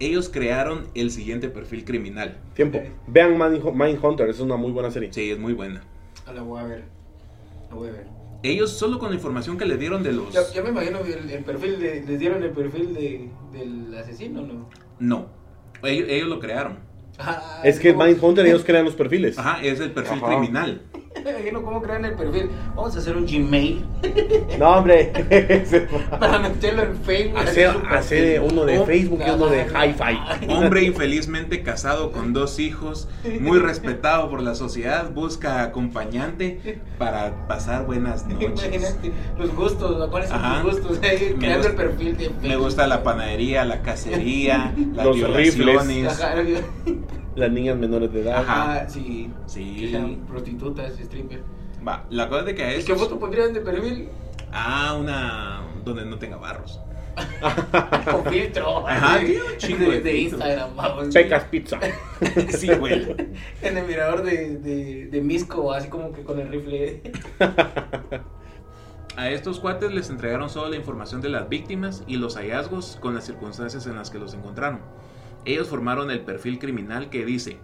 Ellos 0.00 0.28
crearon 0.28 0.88
el 0.94 1.10
siguiente 1.10 1.48
perfil 1.48 1.84
criminal. 1.84 2.38
Tiempo. 2.54 2.82
Vean 3.06 3.38
Mind- 3.38 3.72
Mindhunter, 3.74 4.28
es 4.28 4.40
una 4.40 4.56
muy 4.56 4.72
buena 4.72 4.90
serie. 4.90 5.12
Sí, 5.12 5.30
es 5.30 5.38
muy 5.38 5.52
buena. 5.52 5.82
Ah, 6.26 6.32
La 6.32 6.42
voy 6.42 6.60
a 6.60 6.64
ver. 6.64 6.84
La 7.70 7.76
voy 7.76 7.88
a 7.88 7.92
ver. 7.92 8.06
Ellos 8.42 8.70
solo 8.72 8.98
con 8.98 9.08
la 9.10 9.14
información 9.14 9.56
que 9.56 9.64
le 9.64 9.76
dieron 9.78 10.02
de 10.02 10.12
los... 10.12 10.32
Ya, 10.32 10.40
ya 10.52 10.62
me 10.62 10.68
imagino 10.70 11.02
que 11.02 11.14
el, 11.14 11.30
el 11.30 11.44
perfil 11.44 11.78
de, 11.80 12.02
les 12.06 12.18
dieron 12.18 12.42
el 12.42 12.50
perfil 12.50 12.92
de, 12.92 13.30
del 13.52 13.94
asesino, 13.96 14.42
¿no? 14.42 14.68
No, 14.98 15.28
ellos, 15.82 16.08
ellos 16.10 16.28
lo 16.28 16.40
crearon. 16.40 16.78
Ah, 17.18 17.60
Es 17.64 17.78
que 17.78 17.92
¿cómo- 17.94 18.04
Mindhunter 18.04 18.44
ellos 18.46 18.62
crean 18.66 18.84
los 18.84 18.94
perfiles. 18.94 19.38
Ajá, 19.38 19.62
es 19.62 19.80
el 19.80 19.92
perfil 19.92 20.18
Ajá. 20.22 20.26
criminal. 20.38 20.82
Me 21.24 21.30
imagino 21.30 21.62
cómo 21.62 21.80
crean 21.80 22.04
el 22.04 22.12
perfil. 22.14 22.50
Vamos 22.76 22.94
a 22.94 22.98
hacer 22.98 23.16
un 23.16 23.24
Gmail 23.26 23.84
No, 24.58 24.76
hombre. 24.76 25.10
para 26.20 26.38
meterlo 26.38 26.82
en 26.82 26.96
Facebook. 26.98 27.38
Hacer- 27.88 28.40
uno 28.42 28.64
de 28.66 28.84
Facebook 28.84 29.22
y 29.26 29.30
uno 29.30 29.46
de. 29.46 29.64
Hi-Fi. 29.64 30.48
Hombre 30.52 30.82
infelizmente 30.82 31.62
casado 31.62 32.12
con 32.12 32.32
dos 32.32 32.58
hijos, 32.58 33.08
muy 33.40 33.58
respetado 33.58 34.28
por 34.28 34.42
la 34.42 34.54
sociedad, 34.54 35.10
busca 35.10 35.62
acompañante 35.62 36.80
para 36.98 37.46
pasar 37.48 37.86
buenas 37.86 38.26
noches. 38.26 38.50
Imagínate 38.64 39.12
los 39.38 39.54
gustos, 39.54 40.08
¿cuáles 40.10 40.28
son 40.28 40.38
Ajá. 40.44 40.62
tus 40.62 40.72
gustos? 40.80 41.00
Me 41.00 41.34
creando 41.38 41.68
el 41.68 41.74
perfil 41.74 42.16
de 42.16 42.28
Me 42.30 42.34
Facebook. 42.40 42.62
gusta 42.64 42.86
la 42.86 43.02
panadería, 43.02 43.64
la 43.64 43.80
cacería, 43.82 44.74
las 44.94 45.06
Los 45.06 45.16
violaciones. 45.16 46.20
Ajá, 46.20 46.34
Las 47.36 47.50
niñas 47.50 47.76
menores 47.76 48.12
de 48.12 48.20
edad. 48.22 48.42
Ajá. 48.42 48.72
ajá, 48.80 48.88
sí. 48.88 49.30
Sí. 49.46 49.76
Que 49.80 49.90
sean 49.90 50.16
prostitutas, 50.26 50.98
stripper. 51.00 51.42
Va, 51.86 52.04
la 52.10 52.28
cosa 52.28 52.42
de 52.44 52.54
que 52.54 52.62
a 52.62 52.74
¿Y 52.74 52.78
eso. 52.78 52.86
qué 52.86 52.94
foto 52.94 53.18
pondrían 53.18 53.52
de 53.52 53.60
perfil? 53.60 54.08
Ah, 54.52 54.96
una 54.98 55.62
donde 55.84 56.04
no 56.06 56.16
tenga 56.18 56.36
barros. 56.36 56.80
Con 58.10 58.24
filtro. 58.32 58.86
Ajá, 58.88 59.20
chingo 59.58 59.90
de, 59.90 60.00
de 60.00 60.00
de 60.00 60.10
filtros. 60.12 60.40
Instagram, 60.40 60.76
vamos. 60.76 61.14
Pecas 61.14 61.44
Pizza. 61.44 61.78
sí, 62.50 62.68
güey. 62.74 63.14
En 63.62 63.76
el 63.78 63.86
mirador 63.86 64.22
de, 64.22 64.58
de, 64.58 65.06
de 65.06 65.20
Misco, 65.20 65.72
así 65.72 65.88
como 65.88 66.12
que 66.12 66.22
con 66.22 66.40
el 66.40 66.48
rifle. 66.48 67.02
A 69.16 69.30
estos 69.30 69.60
cuates 69.60 69.92
les 69.92 70.10
entregaron 70.10 70.50
solo 70.50 70.70
la 70.70 70.76
información 70.76 71.20
de 71.20 71.28
las 71.28 71.48
víctimas 71.48 72.02
y 72.08 72.16
los 72.16 72.36
hallazgos 72.36 72.98
con 73.00 73.14
las 73.14 73.24
circunstancias 73.24 73.86
en 73.86 73.94
las 73.94 74.10
que 74.10 74.18
los 74.18 74.34
encontraron. 74.34 74.80
Ellos 75.44 75.68
formaron 75.68 76.10
el 76.10 76.20
perfil 76.20 76.58
criminal 76.58 77.10
que 77.10 77.24
dice, 77.24 77.58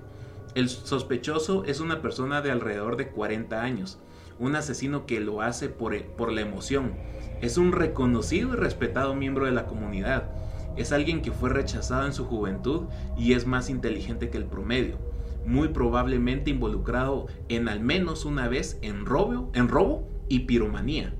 el 0.54 0.68
sospechoso 0.68 1.64
es 1.64 1.80
una 1.80 2.02
persona 2.02 2.42
de 2.42 2.50
alrededor 2.50 2.96
de 2.96 3.08
40 3.08 3.62
años, 3.62 3.98
un 4.38 4.56
asesino 4.56 5.06
que 5.06 5.20
lo 5.20 5.42
hace 5.42 5.68
por, 5.68 5.94
e, 5.94 6.00
por 6.00 6.32
la 6.32 6.40
emoción. 6.40 6.94
Es 7.40 7.56
un 7.56 7.72
reconocido 7.72 8.52
y 8.52 8.56
respetado 8.56 9.14
miembro 9.14 9.46
de 9.46 9.52
la 9.52 9.66
comunidad. 9.66 10.30
Es 10.76 10.92
alguien 10.92 11.22
que 11.22 11.32
fue 11.32 11.50
rechazado 11.50 12.06
en 12.06 12.12
su 12.12 12.24
juventud 12.24 12.86
y 13.16 13.34
es 13.34 13.46
más 13.46 13.70
inteligente 13.70 14.28
que 14.28 14.38
el 14.38 14.44
promedio. 14.44 14.98
Muy 15.46 15.68
probablemente 15.68 16.50
involucrado 16.50 17.28
en 17.48 17.68
al 17.68 17.80
menos 17.80 18.24
una 18.24 18.48
vez 18.48 18.78
en 18.82 19.06
robo, 19.06 19.50
en 19.54 19.68
robo 19.68 20.08
y 20.28 20.40
piromanía. 20.40 21.14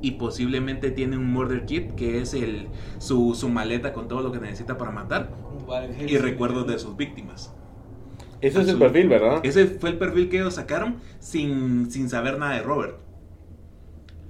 Y 0.00 0.12
posiblemente 0.12 0.90
tiene 0.90 1.16
un 1.16 1.26
murder 1.32 1.64
kit 1.66 1.92
que 1.96 2.20
es 2.20 2.32
el, 2.34 2.68
su, 2.98 3.34
su 3.34 3.48
maleta 3.48 3.92
con 3.92 4.06
todo 4.06 4.22
lo 4.22 4.30
que 4.30 4.38
necesita 4.38 4.78
para 4.78 4.90
matar 4.92 5.30
y 6.06 6.16
recuerdos 6.18 6.66
de 6.68 6.78
sus 6.78 6.96
víctimas. 6.96 7.52
Ese 8.40 8.60
es 8.62 8.68
el 8.68 8.78
perfil, 8.78 9.08
¿verdad? 9.08 9.40
Ese 9.42 9.66
fue 9.66 9.90
el 9.90 9.98
perfil 9.98 10.28
que 10.28 10.36
ellos 10.38 10.54
sacaron 10.54 10.96
sin, 11.18 11.90
sin 11.90 12.08
saber 12.08 12.38
nada 12.38 12.54
de 12.54 12.62
Robert. 12.62 12.98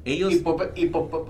Ellos... 0.06 0.32
Hipo- 0.32 0.72
hipo- 0.74 1.26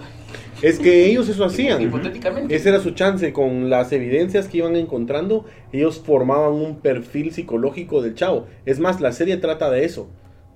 Es 0.62 0.78
que 0.78 1.06
ellos 1.06 1.28
eso 1.28 1.44
hacían. 1.44 1.82
Hipotéticamente. 1.82 2.54
Ese 2.54 2.68
era 2.68 2.78
su 2.78 2.92
chance. 2.92 3.32
Con 3.32 3.68
las 3.70 3.90
evidencias 3.92 4.46
que 4.46 4.58
iban 4.58 4.76
encontrando, 4.76 5.46
ellos 5.72 5.98
formaban 5.98 6.52
un 6.52 6.76
perfil 6.76 7.32
psicológico 7.32 8.02
del 8.02 8.14
chavo. 8.14 8.46
Es 8.66 8.78
más, 8.78 9.00
la 9.00 9.10
serie 9.10 9.36
trata 9.38 9.68
de 9.70 9.84
eso. 9.84 10.08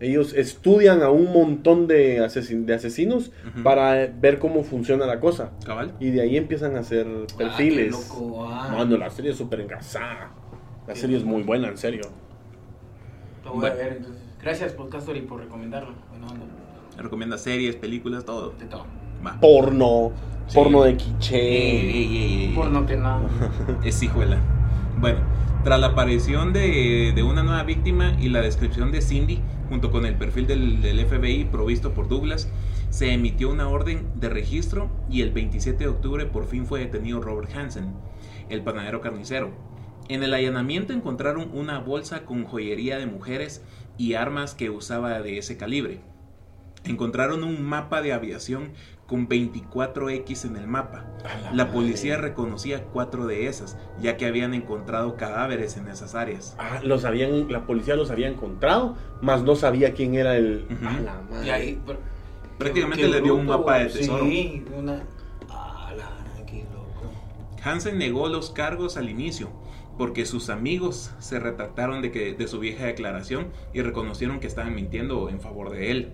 Ellos 0.02 0.34
estudian 0.34 1.00
a 1.02 1.10
un 1.10 1.32
montón 1.32 1.86
de, 1.86 2.18
asesin- 2.20 2.64
de 2.64 2.74
asesinos 2.74 3.30
para 3.62 4.06
ver 4.08 4.38
cómo 4.40 4.64
funciona 4.64 5.06
la 5.06 5.20
cosa. 5.20 5.52
Cabal. 5.64 5.94
Y 6.00 6.10
de 6.10 6.22
ahí 6.22 6.36
empiezan 6.36 6.74
a 6.76 6.80
hacer 6.80 7.06
Ah, 7.06 7.34
perfiles. 7.38 7.92
loco, 7.92 8.44
ah. 8.50 8.74
Mano, 8.76 8.96
la 8.96 9.08
serie 9.10 9.30
es 9.30 9.36
súper 9.38 9.60
engrasada. 9.60 10.32
La 10.88 10.96
serie 10.96 11.16
es 11.16 11.24
muy 11.24 11.44
buena, 11.44 11.68
en 11.68 11.78
serio. 11.78 12.02
Lo 13.44 13.52
voy 13.52 13.60
Bueno. 13.60 13.74
a 13.74 13.78
ver 13.78 13.92
entonces. 13.98 14.22
Gracias, 14.42 14.72
Podcastory, 14.72 15.20
por 15.22 15.40
recomendarlo. 15.40 15.94
Bueno. 16.10 16.44
Recomienda 16.98 17.38
series, 17.38 17.76
películas, 17.76 18.24
todo. 18.24 18.50
De 18.58 18.66
todo. 18.66 18.84
Va. 19.24 19.38
Porno, 19.40 20.10
Sí. 20.48 20.56
porno 20.56 20.82
de 20.82 20.96
quiche. 20.96 21.38
ey, 21.38 21.90
ey, 21.90 22.16
ey. 22.48 22.52
Por 22.56 22.66
no 22.70 22.84
que 22.84 22.96
nada. 22.96 23.20
Es 23.84 24.02
hijuela. 24.02 24.38
Bueno, 25.02 25.18
tras 25.64 25.80
la 25.80 25.88
aparición 25.88 26.52
de, 26.52 27.10
de 27.12 27.22
una 27.24 27.42
nueva 27.42 27.64
víctima 27.64 28.16
y 28.20 28.28
la 28.28 28.40
descripción 28.40 28.92
de 28.92 29.02
Cindy, 29.02 29.40
junto 29.68 29.90
con 29.90 30.06
el 30.06 30.14
perfil 30.14 30.46
del, 30.46 30.80
del 30.80 31.04
FBI 31.04 31.46
provisto 31.46 31.92
por 31.92 32.08
Douglas, 32.08 32.48
se 32.88 33.12
emitió 33.12 33.50
una 33.50 33.68
orden 33.68 34.06
de 34.14 34.28
registro 34.28 34.92
y 35.10 35.22
el 35.22 35.32
27 35.32 35.76
de 35.82 35.90
octubre 35.90 36.26
por 36.26 36.46
fin 36.46 36.66
fue 36.66 36.78
detenido 36.78 37.20
Robert 37.20 37.50
Hansen, 37.52 37.94
el 38.48 38.62
panadero 38.62 39.00
carnicero. 39.00 39.50
En 40.08 40.22
el 40.22 40.34
allanamiento 40.34 40.92
encontraron 40.92 41.50
una 41.52 41.80
bolsa 41.80 42.24
con 42.24 42.44
joyería 42.44 42.98
de 42.98 43.06
mujeres 43.06 43.64
y 43.98 44.14
armas 44.14 44.54
que 44.54 44.70
usaba 44.70 45.20
de 45.20 45.36
ese 45.36 45.56
calibre. 45.56 45.98
Encontraron 46.84 47.42
un 47.42 47.60
mapa 47.60 48.02
de 48.02 48.12
aviación 48.12 48.70
con 49.06 49.28
24X 49.28 50.44
en 50.46 50.56
el 50.56 50.66
mapa. 50.66 51.04
La 51.52 51.70
policía 51.70 52.16
reconocía 52.16 52.84
cuatro 52.84 53.26
de 53.26 53.46
esas, 53.46 53.76
ya 54.00 54.16
que 54.16 54.26
habían 54.26 54.54
encontrado 54.54 55.16
cadáveres 55.16 55.76
en 55.76 55.88
esas 55.88 56.14
áreas. 56.14 56.56
Ah, 56.58 56.80
los 56.82 57.04
habían, 57.04 57.50
la 57.52 57.66
policía 57.66 57.94
los 57.96 58.10
había 58.10 58.28
encontrado, 58.28 58.96
mas 59.20 59.42
no 59.42 59.54
sabía 59.54 59.92
quién 59.92 60.14
era 60.14 60.36
el. 60.36 60.66
Ujú. 60.70 60.86
A 60.88 61.00
la 61.00 61.20
madre. 61.30 61.46
Y 61.46 61.50
ahí. 61.50 61.82
pero- 61.86 61.98
Prácticamente 62.58 63.02
qué 63.02 63.08
le 63.08 63.20
dio 63.20 63.34
un 63.34 63.46
mapa 63.46 63.78
de 63.78 63.86
tesoro. 63.86 64.24
Sí, 64.24 64.64
una. 64.76 65.02
Ah, 65.50 65.92
la 65.96 66.08
gran, 66.34 66.46
qué 66.46 66.64
loco. 66.72 67.10
Hansen 67.64 67.98
negó 67.98 68.28
los 68.28 68.50
cargos 68.50 68.96
al 68.96 69.10
inicio, 69.10 69.50
porque 69.98 70.26
sus 70.26 70.48
amigos 70.48 71.12
se 71.18 71.40
retractaron 71.40 72.02
de, 72.02 72.12
que, 72.12 72.34
de 72.34 72.46
su 72.48 72.60
vieja 72.60 72.84
declaración 72.84 73.48
y 73.74 73.82
reconocieron 73.82 74.38
que 74.38 74.46
estaban 74.46 74.74
mintiendo 74.74 75.28
en 75.28 75.40
favor 75.40 75.70
de 75.70 75.90
él. 75.90 76.12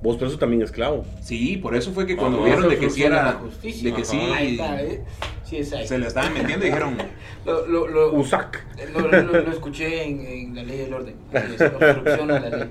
Vos 0.00 0.16
preso 0.16 0.38
también 0.38 0.62
esclavo. 0.62 1.04
Sí, 1.20 1.56
por 1.56 1.74
eso 1.74 1.90
fue 1.92 2.06
que 2.06 2.16
cuando 2.16 2.38
Ajá. 2.38 2.46
vieron 2.46 2.68
de 2.68 2.78
que 2.78 2.88
sí 2.88 3.02
era, 3.02 3.40
de 3.62 3.92
que 3.92 4.04
sí, 4.04 4.16
Ahí 4.16 4.52
está, 4.52 4.80
¿eh? 4.82 5.02
Sí, 5.42 5.56
es 5.56 5.72
ahí. 5.72 5.88
se 5.88 5.98
le 5.98 6.06
estaban 6.06 6.34
mintiendo 6.34 6.64
y 6.64 6.68
dijeron, 6.68 6.96
Lo, 7.46 7.66
lo, 7.66 7.88
lo, 7.88 8.12
Usac. 8.14 8.62
lo, 8.92 9.00
lo- 9.08 9.22
lo 9.42 9.50
escuché 9.50 10.04
en, 10.04 10.20
en 10.20 10.54
la 10.54 10.62
ley 10.62 10.76
del 10.78 10.92
orden. 10.94 11.14
Es 11.32 11.60
obstrucción 11.62 12.30
a 12.30 12.40
la 12.40 12.48
ley. 12.50 12.70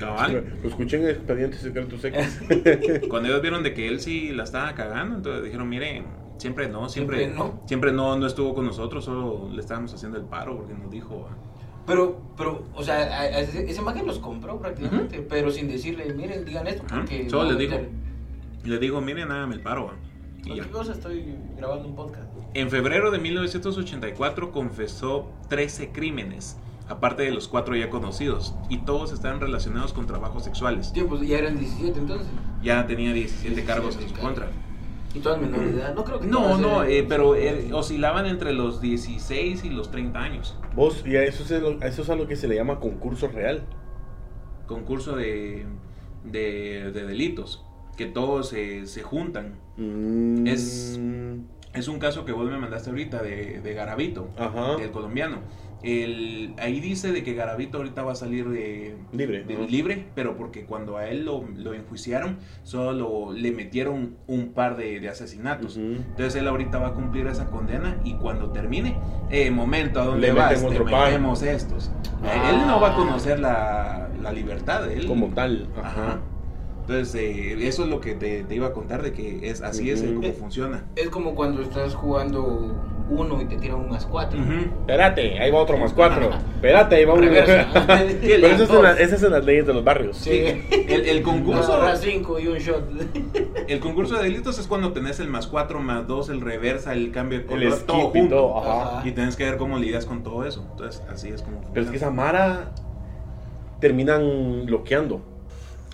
cabal. 0.00 0.44
Lo 0.62 0.68
escuché 0.68 0.96
en 0.96 1.08
Expedientes 1.10 1.60
Secretos 1.60 2.02
X. 2.04 2.40
Cuando 3.10 3.28
ellos 3.28 3.42
vieron 3.42 3.62
de 3.62 3.74
que 3.74 3.86
él 3.88 4.00
sí 4.00 4.30
la 4.32 4.44
estaba 4.44 4.74
cagando, 4.74 5.16
entonces 5.18 5.44
dijeron, 5.44 5.68
miren, 5.68 6.04
siempre 6.38 6.68
no, 6.68 6.88
siempre, 6.88 7.18
Siempre 7.18 7.36
no. 7.38 7.60
siempre 7.66 7.92
no, 7.92 8.18
no 8.18 8.26
estuvo 8.26 8.54
con 8.54 8.64
nosotros, 8.66 9.04
solo 9.04 9.48
le 9.52 9.60
estábamos 9.60 9.92
haciendo 9.94 10.18
el 10.18 10.24
paro 10.24 10.56
porque 10.56 10.72
nos 10.74 10.90
dijo, 10.90 11.28
Pero, 11.86 12.20
pero, 12.36 12.64
o 12.74 12.82
sea, 12.82 12.96
a- 12.96 13.20
a 13.20 13.40
ese, 13.40 13.70
ese 13.70 13.80
mago 13.80 14.02
los 14.04 14.18
compró 14.18 14.58
prácticamente, 14.58 15.20
pero 15.22 15.50
sin 15.50 15.68
decirle, 15.68 16.12
miren, 16.14 16.44
digan 16.44 16.66
esto, 16.66 16.82
porque... 16.88 17.30
solo 17.30 17.44
no 17.44 17.48
les 17.50 17.56
voy 17.56 17.66
a 17.66 17.68
dijo. 17.78 17.90
meter- 17.90 18.06
y 18.64 18.68
le 18.68 18.78
digo, 18.78 19.00
miren, 19.00 19.30
hágame 19.30 19.54
el 19.54 19.60
paro. 19.60 19.90
ah". 19.92 19.96
Y 20.38 20.40
ya. 20.40 20.44
Cualquier 20.54 20.70
cosa 20.70 20.92
estoy 20.92 21.34
grabando 21.56 21.88
un 21.88 21.94
podcast. 21.96 22.26
En 22.54 22.70
febrero 22.70 23.10
de 23.10 23.18
1984 23.18 24.50
confesó 24.52 25.30
13 25.48 25.90
crímenes, 25.90 26.56
aparte 26.88 27.22
de 27.22 27.30
los 27.32 27.48
cuatro 27.48 27.76
ya 27.76 27.90
conocidos, 27.90 28.54
y 28.68 28.78
todos 28.78 29.12
estaban 29.12 29.40
relacionados 29.40 29.92
con 29.92 30.06
trabajos 30.06 30.44
sexuales. 30.44 30.92
Tío, 30.92 31.06
pues 31.08 31.20
ya 31.26 31.38
eran 31.38 31.58
17 31.58 31.98
entonces. 31.98 32.26
Ya 32.62 32.86
tenía 32.86 33.12
17 33.12 33.64
cargos 33.64 33.94
en 33.96 34.00
su 34.02 34.14
17 34.14 34.20
contra. 34.22 34.50
Y 35.16 35.20
todas 35.20 35.40
menores 35.40 35.74
de 35.74 35.80
edad. 35.80 35.94
No 35.94 36.04
creo 36.04 36.20
que 36.20 36.26
No, 36.26 36.82
eh, 36.84 37.04
pero 37.08 37.34
eh, 37.34 37.70
oscilaban 37.72 38.26
entre 38.26 38.52
los 38.52 38.80
16 38.80 39.64
y 39.64 39.70
los 39.70 39.90
30 39.90 40.18
años. 40.20 40.56
Vos, 40.74 41.02
y 41.06 41.16
a 41.16 41.22
eso, 41.24 41.42
es 41.42 41.62
lo- 41.62 41.80
a 41.82 41.86
eso 41.86 42.02
es 42.02 42.10
a 42.10 42.16
lo 42.16 42.26
que 42.26 42.36
se 42.36 42.48
le 42.48 42.54
llama 42.56 42.78
concurso 42.80 43.28
real. 43.28 43.62
Concurso 44.66 45.16
de, 45.16 45.64
de, 46.24 46.90
de 46.92 47.04
delitos, 47.06 47.64
que 47.96 48.06
todos 48.06 48.48
se, 48.48 48.86
se 48.86 49.02
juntan. 49.02 49.54
Mm, 49.76 50.46
Es- 50.46 50.98
Es 51.74 51.88
un 51.88 51.98
caso 51.98 52.24
que 52.24 52.32
vos 52.32 52.50
me 52.50 52.56
mandaste 52.56 52.88
ahorita 52.90 53.22
de, 53.22 53.60
de 53.60 53.74
Garavito, 53.74 54.28
Ajá. 54.38 54.76
del 54.76 54.90
colombiano. 54.90 55.40
El, 55.82 56.54
ahí 56.58 56.80
dice 56.80 57.12
de 57.12 57.22
que 57.22 57.34
Garavito 57.34 57.78
ahorita 57.78 58.02
va 58.02 58.12
a 58.12 58.16
salir 58.16 58.48
de, 58.48 58.96
Libre. 59.12 59.44
de- 59.44 59.68
libre, 59.68 60.06
pero 60.14 60.36
porque 60.36 60.64
cuando 60.64 60.96
a 60.96 61.06
él 61.08 61.24
lo, 61.24 61.44
lo 61.54 61.74
enjuiciaron, 61.74 62.38
solo 62.62 63.32
le 63.32 63.52
metieron 63.52 64.16
un 64.26 64.52
par 64.52 64.76
de, 64.76 65.00
de 65.00 65.08
asesinatos. 65.08 65.76
Ujú. 65.76 65.86
Entonces 65.96 66.34
él 66.36 66.48
ahorita 66.48 66.78
va 66.78 66.88
a 66.88 66.92
cumplir 66.94 67.26
esa 67.26 67.46
condena 67.50 67.98
y 68.04 68.14
cuando 68.14 68.50
termine, 68.50 68.96
eh, 69.30 69.50
momento, 69.50 70.00
¿a 70.00 70.06
dónde 70.06 70.26
Le 70.28 70.32
vas? 70.32 70.64
Te 70.66 70.80
metemos 70.80 71.42
estos. 71.42 71.88
Eh, 71.88 71.90
Ah. 72.28 72.50
Él 72.50 72.66
no 72.66 72.80
va 72.80 72.92
a 72.92 72.96
conocer 72.96 73.38
la, 73.38 74.08
la 74.20 74.32
libertad, 74.32 74.90
él. 74.90 75.06
Como 75.06 75.28
tal. 75.28 75.68
Ajá. 75.78 75.88
Ajá. 75.88 76.20
Entonces, 76.80 77.14
eh, 77.16 77.66
eso 77.68 77.82
es 77.84 77.90
lo 77.90 78.00
que 78.00 78.14
te, 78.14 78.42
te 78.44 78.54
iba 78.54 78.68
a 78.68 78.72
contar 78.72 79.02
de 79.02 79.12
que 79.12 79.50
es 79.50 79.60
así 79.60 79.90
es 79.90 80.02
eh, 80.02 80.14
como 80.14 80.32
funciona. 80.32 80.84
Es 80.96 81.08
como 81.10 81.34
cuando 81.34 81.60
estás 81.62 81.94
jugando 81.94 82.74
uno 83.08 83.40
y 83.40 83.44
te 83.46 83.56
tiran 83.56 83.78
un 83.78 83.90
más 83.90 84.04
cuatro. 84.06 84.38
Ujú. 84.40 84.52
Espérate, 84.80 85.38
ahí 85.38 85.50
va 85.50 85.58
otro 85.60 85.76
más 85.78 85.92
cuatro. 85.92 86.30
Espérate, 86.56 86.96
ahí 86.96 87.04
va 87.04 87.14
un. 87.14 87.22
Reversa. 87.22 87.68
Pero 88.20 88.46
esas 88.46 88.68
son, 88.68 88.82
las, 88.82 88.98
esas 89.00 89.20
son 89.20 89.32
las 89.32 89.44
leyes 89.44 89.66
de 89.66 89.74
los 89.74 89.84
barrios. 89.84 90.16
Sí. 90.16 90.30
El, 90.70 91.06
el 91.08 91.22
concurso 91.22 91.74
Agarra 91.74 91.96
cinco 91.96 92.38
y 92.40 92.48
un 92.48 92.58
shot. 92.58 92.84
el 93.68 93.80
concurso 93.80 94.16
de 94.16 94.24
delitos 94.24 94.58
es 94.58 94.66
cuando 94.66 94.92
tenés 94.92 95.20
el 95.20 95.28
más 95.28 95.46
4, 95.46 95.78
más 95.80 96.06
2, 96.06 96.28
el 96.30 96.40
reversa, 96.40 96.92
el 96.92 97.12
cambio 97.12 97.38
de 97.38 97.44
El 97.44 97.50
color, 97.50 97.72
skip 97.72 97.86
todo 97.86 97.98
y 98.14 98.18
junto. 98.20 98.36
todo, 98.36 98.58
ajá. 98.58 99.08
Y 99.08 99.12
tenés 99.12 99.36
que 99.36 99.44
ver 99.44 99.56
cómo 99.56 99.78
lidias 99.78 100.06
con 100.06 100.22
todo 100.22 100.44
eso. 100.44 100.66
Entonces, 100.72 101.02
así 101.12 101.28
es 101.28 101.42
como 101.42 101.60
Pero 101.72 101.84
es 101.86 101.90
que 101.90 101.98
funciona. 101.98 102.06
esa 102.06 102.10
Mara 102.10 102.70
terminan 103.80 104.64
bloqueando. 104.66 105.20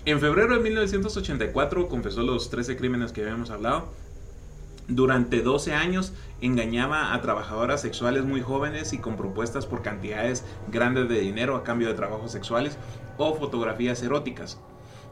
En 0.04 0.18
febrero 0.18 0.54
de 0.56 0.60
1984 0.60 1.88
confesó 1.88 2.22
los 2.22 2.50
13 2.50 2.76
crímenes 2.76 3.12
que 3.12 3.22
habíamos 3.22 3.50
hablado. 3.50 3.84
Durante 4.88 5.42
12 5.42 5.72
años 5.74 6.12
engañaba 6.40 7.14
a 7.14 7.20
trabajadoras 7.20 7.80
sexuales 7.80 8.24
muy 8.24 8.40
jóvenes 8.40 8.92
y 8.92 8.98
con 8.98 9.16
propuestas 9.16 9.64
por 9.66 9.82
cantidades 9.82 10.44
grandes 10.70 11.08
de 11.08 11.20
dinero 11.20 11.56
a 11.56 11.62
cambio 11.62 11.88
de 11.88 11.94
trabajos 11.94 12.32
sexuales 12.32 12.76
o 13.16 13.34
fotografías 13.34 14.02
eróticas. 14.02 14.58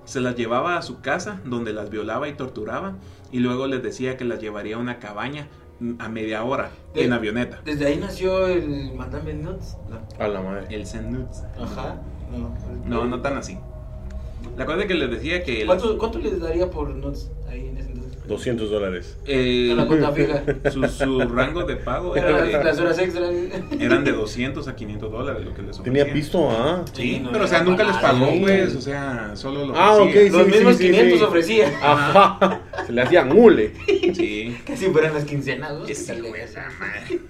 Se 0.04 0.20
las 0.20 0.35
llevaba 0.35 0.76
a 0.76 0.83
su 0.83 1.01
casa 1.01 1.40
donde 1.44 1.72
las 1.72 1.88
violaba 1.90 2.28
y 2.28 2.32
torturaba 2.34 2.94
y 3.30 3.38
luego 3.38 3.66
les 3.68 3.82
decía 3.82 4.16
que 4.16 4.24
las 4.24 4.40
llevaría 4.40 4.76
a 4.76 4.78
una 4.78 4.99
cabaña 4.99 5.47
a 5.99 6.09
media 6.09 6.42
hora 6.42 6.70
en 6.94 7.11
De- 7.11 7.16
avioneta. 7.16 7.61
Desde 7.64 7.86
ahí 7.86 7.97
nació 7.97 8.47
el 8.49 8.92
Madame 8.94 9.34
Nuts. 9.34 9.76
No. 9.88 10.24
A 10.24 10.28
la 10.28 10.40
madre. 10.42 10.66
El 10.74 10.86
Zen 10.86 11.12
Nuts. 11.12 11.42
Ajá. 11.59 11.97
No, 12.30 12.55
No, 12.86 13.05
no 13.07 13.20
tan 13.22 13.36
así. 13.38 13.57
La 14.57 14.66
cosa 14.66 14.80
es 14.80 14.86
que 14.86 14.94
les 14.94 15.11
decía 15.11 15.42
que... 15.44 15.64
las- 15.64 15.78
¿Cuánto, 15.80 15.99
¿Cuánto 15.99 16.18
les 16.18 16.40
daría 16.40 16.68
por 16.70 16.88
Nuts 16.90 17.30
ahí 17.49 17.68
en? 17.68 17.69
200 18.28 18.70
dólares. 18.70 19.16
Eh, 19.26 19.70
A 19.72 19.74
la 19.74 19.86
cuenta 19.86 20.12
fija. 20.12 20.42
su, 20.70 20.86
su 20.86 21.18
rango 21.28 21.64
de 21.64 21.76
pago 21.76 22.14
Era 22.14 22.42
de- 22.42 22.52
las 22.64 22.78
horas 22.78 22.98
extras. 22.98 23.28
eran 23.78 24.04
de 24.04 24.12
200 24.12 24.68
a 24.68 24.76
500 24.76 25.10
dólares 25.10 25.44
lo 25.44 25.52
que 25.54 25.62
les 25.62 25.82
Tenía 25.82 26.02
ofrecían. 26.02 26.12
pisto, 26.14 26.48
ah. 26.50 26.84
Sí, 26.92 27.02
Sí, 27.02 27.20
no 27.20 27.32
pero 27.32 27.44
o 27.44 27.48
sea, 27.48 27.62
nunca 27.64 27.82
les 27.84 27.96
pagó, 27.96 28.30
pues, 28.40 28.76
o 28.76 28.80
sea, 28.80 29.32
solo 29.34 29.66
lo 29.66 29.74
Ah, 29.76 29.96
ofrecía. 29.96 30.26
ok, 30.26 30.32
Los 30.32 30.44
sí, 30.46 30.50
mismos 30.52 30.76
sí, 30.76 30.84
500 30.90 31.18
sí. 31.18 31.24
ofrecía. 31.24 31.68
Ajá. 31.82 32.60
Se 32.86 32.92
le 32.92 33.02
hacían 33.02 33.28
mule. 33.28 33.72
Sí. 34.14 34.56
Que 34.64 34.76
si 34.76 34.86
fueran 34.86 35.14
las 35.14 35.24
quincenas. 35.24 35.72
¿no? 35.72 35.80
Madre. 35.80 37.20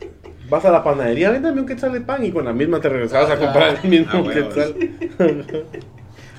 Vas 0.51 0.65
a 0.65 0.71
la 0.73 0.83
panadería, 0.83 1.31
véndame 1.31 1.61
un 1.61 1.67
quetzal 1.67 1.93
de 1.93 2.01
pan 2.01 2.25
y 2.25 2.33
con 2.33 2.45
la 2.45 2.53
misma 2.53 2.81
te 2.81 2.89
regresabas 2.89 3.31
a 3.31 3.35
Ajá. 3.35 3.43
comprar 3.45 3.79
el 3.83 3.89
mismo 3.89 4.11
Ah, 4.13 4.21
huevos. 4.23 4.55
quetzal. 4.55 4.75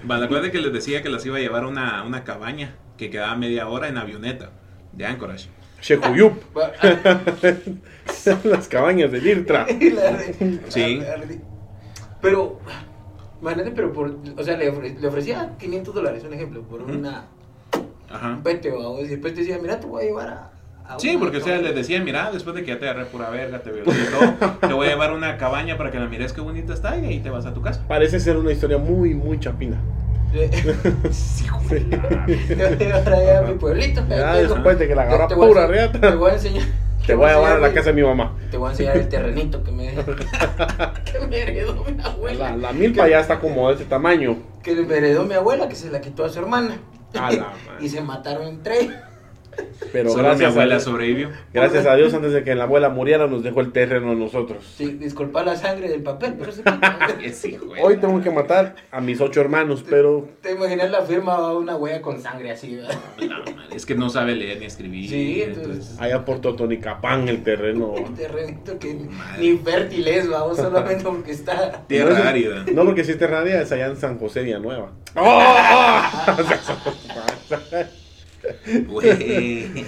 Va, 0.10 0.18
la 0.18 0.28
cosa 0.28 0.42
es 0.46 0.52
que 0.52 0.60
les 0.60 0.74
decía 0.74 1.02
que 1.02 1.10
las 1.10 1.26
iba 1.26 1.38
a 1.38 1.40
llevar 1.40 1.64
a 1.64 1.68
una, 1.68 2.04
una 2.04 2.24
cabaña 2.24 2.76
que 3.02 3.10
quedaba 3.10 3.36
media 3.36 3.68
hora 3.68 3.88
en 3.88 3.98
avioneta 3.98 4.52
de 4.92 5.06
Anchorage. 5.08 5.50
Shekuyup. 5.82 6.34
Va- 6.56 6.72
Las 8.44 8.68
cabañas 8.68 9.12
de 9.12 9.20
Lirtra. 9.20 9.66
Sí. 10.70 11.02
Pero, 12.22 12.60
imagínate, 13.42 13.72
pero 13.72 13.92
por, 13.92 14.16
o 14.38 14.44
sea, 14.44 14.56
le, 14.56 14.72
ofre- 14.72 14.96
le 15.00 15.08
ofrecía 15.08 15.56
500 15.58 15.96
dólares, 15.96 16.24
un 16.24 16.34
ejemplo, 16.36 16.62
por 16.62 16.84
una, 16.84 17.26
Ajá. 18.08 18.30
un 18.36 18.44
pete, 18.44 18.72
o 18.72 19.02
y 19.04 19.08
después 19.08 19.34
te 19.34 19.40
decía, 19.40 19.58
mira, 19.60 19.80
te 19.80 19.88
voy 19.88 20.04
a 20.04 20.06
llevar 20.06 20.28
a... 20.30 20.52
a 20.94 21.00
Sí, 21.00 21.16
porque 21.18 21.38
o 21.38 21.40
sea, 21.42 21.54
cabaña". 21.54 21.70
les 21.70 21.76
decía, 21.78 22.00
mira, 22.04 22.32
después 22.32 22.56
de 22.56 22.62
que 22.64 22.68
ya 22.68 22.78
te 22.78 22.88
agarré 22.88 23.06
pura 23.06 23.32
verga, 23.32 23.64
te 23.64 23.72
violé 23.72 23.92
todo, 24.12 24.58
te 24.60 24.74
voy 24.74 24.86
a 24.86 24.90
llevar 24.92 25.10
a 25.10 25.14
una 25.16 25.38
cabaña 25.40 25.76
para 25.76 25.90
que 25.90 26.00
la 26.00 26.06
mires 26.06 26.34
qué 26.34 26.42
bonita 26.42 26.72
está 26.76 26.96
y 27.00 27.06
ahí 27.08 27.20
te 27.20 27.32
vas 27.32 27.48
a 27.48 27.54
tu 27.56 27.64
casa. 27.64 27.84
Parece 27.88 28.20
ser 28.20 28.38
una 28.38 28.52
historia 28.52 28.78
muy, 28.78 29.16
muy 29.16 29.40
chapina. 29.40 29.78
Sí, 31.12 31.46
güey. 31.68 31.90
Te 31.90 32.56
voy 32.56 33.30
a 33.30 33.42
mi 33.42 33.54
pueblito. 33.56 34.06
Ya 34.08 34.36
después 34.36 34.80
de 34.80 34.88
que 34.88 34.96
la 34.96 35.04
agarra 35.04 35.28
pura 35.28 35.68
reata. 35.68 36.00
Te 36.00 36.16
voy 36.16 36.32
a 36.32 36.34
enseñar. 36.36 36.64
Te 37.06 37.16
voy 37.16 37.30
a 37.30 37.34
llevar 37.34 37.54
a 37.54 37.60
la 37.60 37.74
casa 37.74 37.90
de 37.90 37.94
mi 37.94 38.04
mamá. 38.04 38.38
Te 38.52 38.58
voy 38.58 38.70
a 38.70 38.72
enseñar 38.72 38.98
el 38.98 39.10
terrenito 39.10 39.64
que 39.64 39.72
me, 39.72 39.94
que 41.12 41.28
me 41.28 41.38
heredó 41.40 41.84
mi 41.84 42.02
abuela. 42.02 42.52
La, 42.52 42.58
la 42.58 42.74
milpa 42.74 43.08
ya 43.08 43.20
está 43.20 43.40
como 43.40 43.68
de 43.70 43.74
este 43.74 43.86
tamaño. 43.86 44.38
Que 44.62 44.76
me 44.76 44.98
heredó 44.98 45.24
mi 45.24 45.34
abuela, 45.34 45.68
que 45.68 45.76
se 45.76 45.90
la 45.90 46.00
quitó 46.00 46.26
a 46.26 46.30
su 46.30 46.40
hermana. 46.40 46.78
A 47.20 47.32
la 47.32 47.54
y 47.80 47.90
se 47.90 48.02
mataron 48.02 48.48
entre 48.48 48.82
ellos. 48.82 48.96
Pero 49.92 50.10
Solo 50.12 50.24
mi 50.24 50.28
gracias 50.30 50.52
abuela 50.52 50.76
a, 50.76 50.80
sobrevivió. 50.80 51.30
gracias 51.54 51.86
a 51.86 51.96
Dios, 51.96 52.14
antes 52.14 52.32
de 52.34 52.44
que 52.44 52.56
la 52.56 52.64
abuela 52.64 52.90
muriera, 52.90 53.28
nos 53.28 53.44
dejó 53.44 53.62
el 53.62 53.72
terreno 53.72 54.12
a 54.12 54.16
nosotros. 54.16 54.64
Sí, 54.78 54.92
disculpa 54.92 55.44
la 55.44 55.56
sangre 55.56 55.90
del 55.90 56.02
papel, 56.02 56.36
pero 56.40 56.52
se 56.52 56.64
de 56.64 57.60
Hoy 57.82 57.98
tengo 57.98 58.22
que 58.22 58.32
matar 58.32 58.76
a 58.92 59.02
mis 59.02 59.20
ocho 59.22 59.42
hermanos, 59.42 59.84
pero 59.90 60.28
Te 60.42 60.52
imaginas 60.54 60.90
la 60.92 61.02
firma 61.02 61.36
a 61.36 61.54
una 61.54 61.76
huella 61.76 62.02
con 62.02 62.22
sangre 62.22 62.52
así, 62.52 62.80
madre, 62.82 63.56
Es 63.76 63.86
que 63.86 63.96
no 63.96 64.10
sabe 64.10 64.36
leer 64.36 64.60
ni 64.60 64.66
escribir. 64.66 65.10
Sí, 65.10 65.42
entonces... 65.42 65.68
entonces- 65.74 66.00
allá 66.02 66.24
por 66.26 66.40
Totonicapán 66.40 67.28
el 67.28 67.44
terreno. 67.44 67.88
Un 67.88 68.16
terrenito 68.16 68.78
que 68.80 68.98
ni 69.40 69.58
fértil 69.58 70.08
es, 70.08 70.30
vamos, 70.30 70.58
solamente 70.58 71.04
porque 71.04 71.32
está. 71.32 71.84
Tierra 71.88 72.18
No, 72.20 72.24
árida. 72.30 72.66
No, 72.74 72.86
porque 72.86 73.04
si 73.04 73.12
es 73.12 73.18
terraria 73.18 73.62
es 73.62 73.72
allá 73.72 73.88
en 73.88 73.98
San 73.98 74.18
José 74.20 74.44
Villanueva. 74.44 74.92
¡Oh! 75.16 75.54
Güey. 78.88 79.86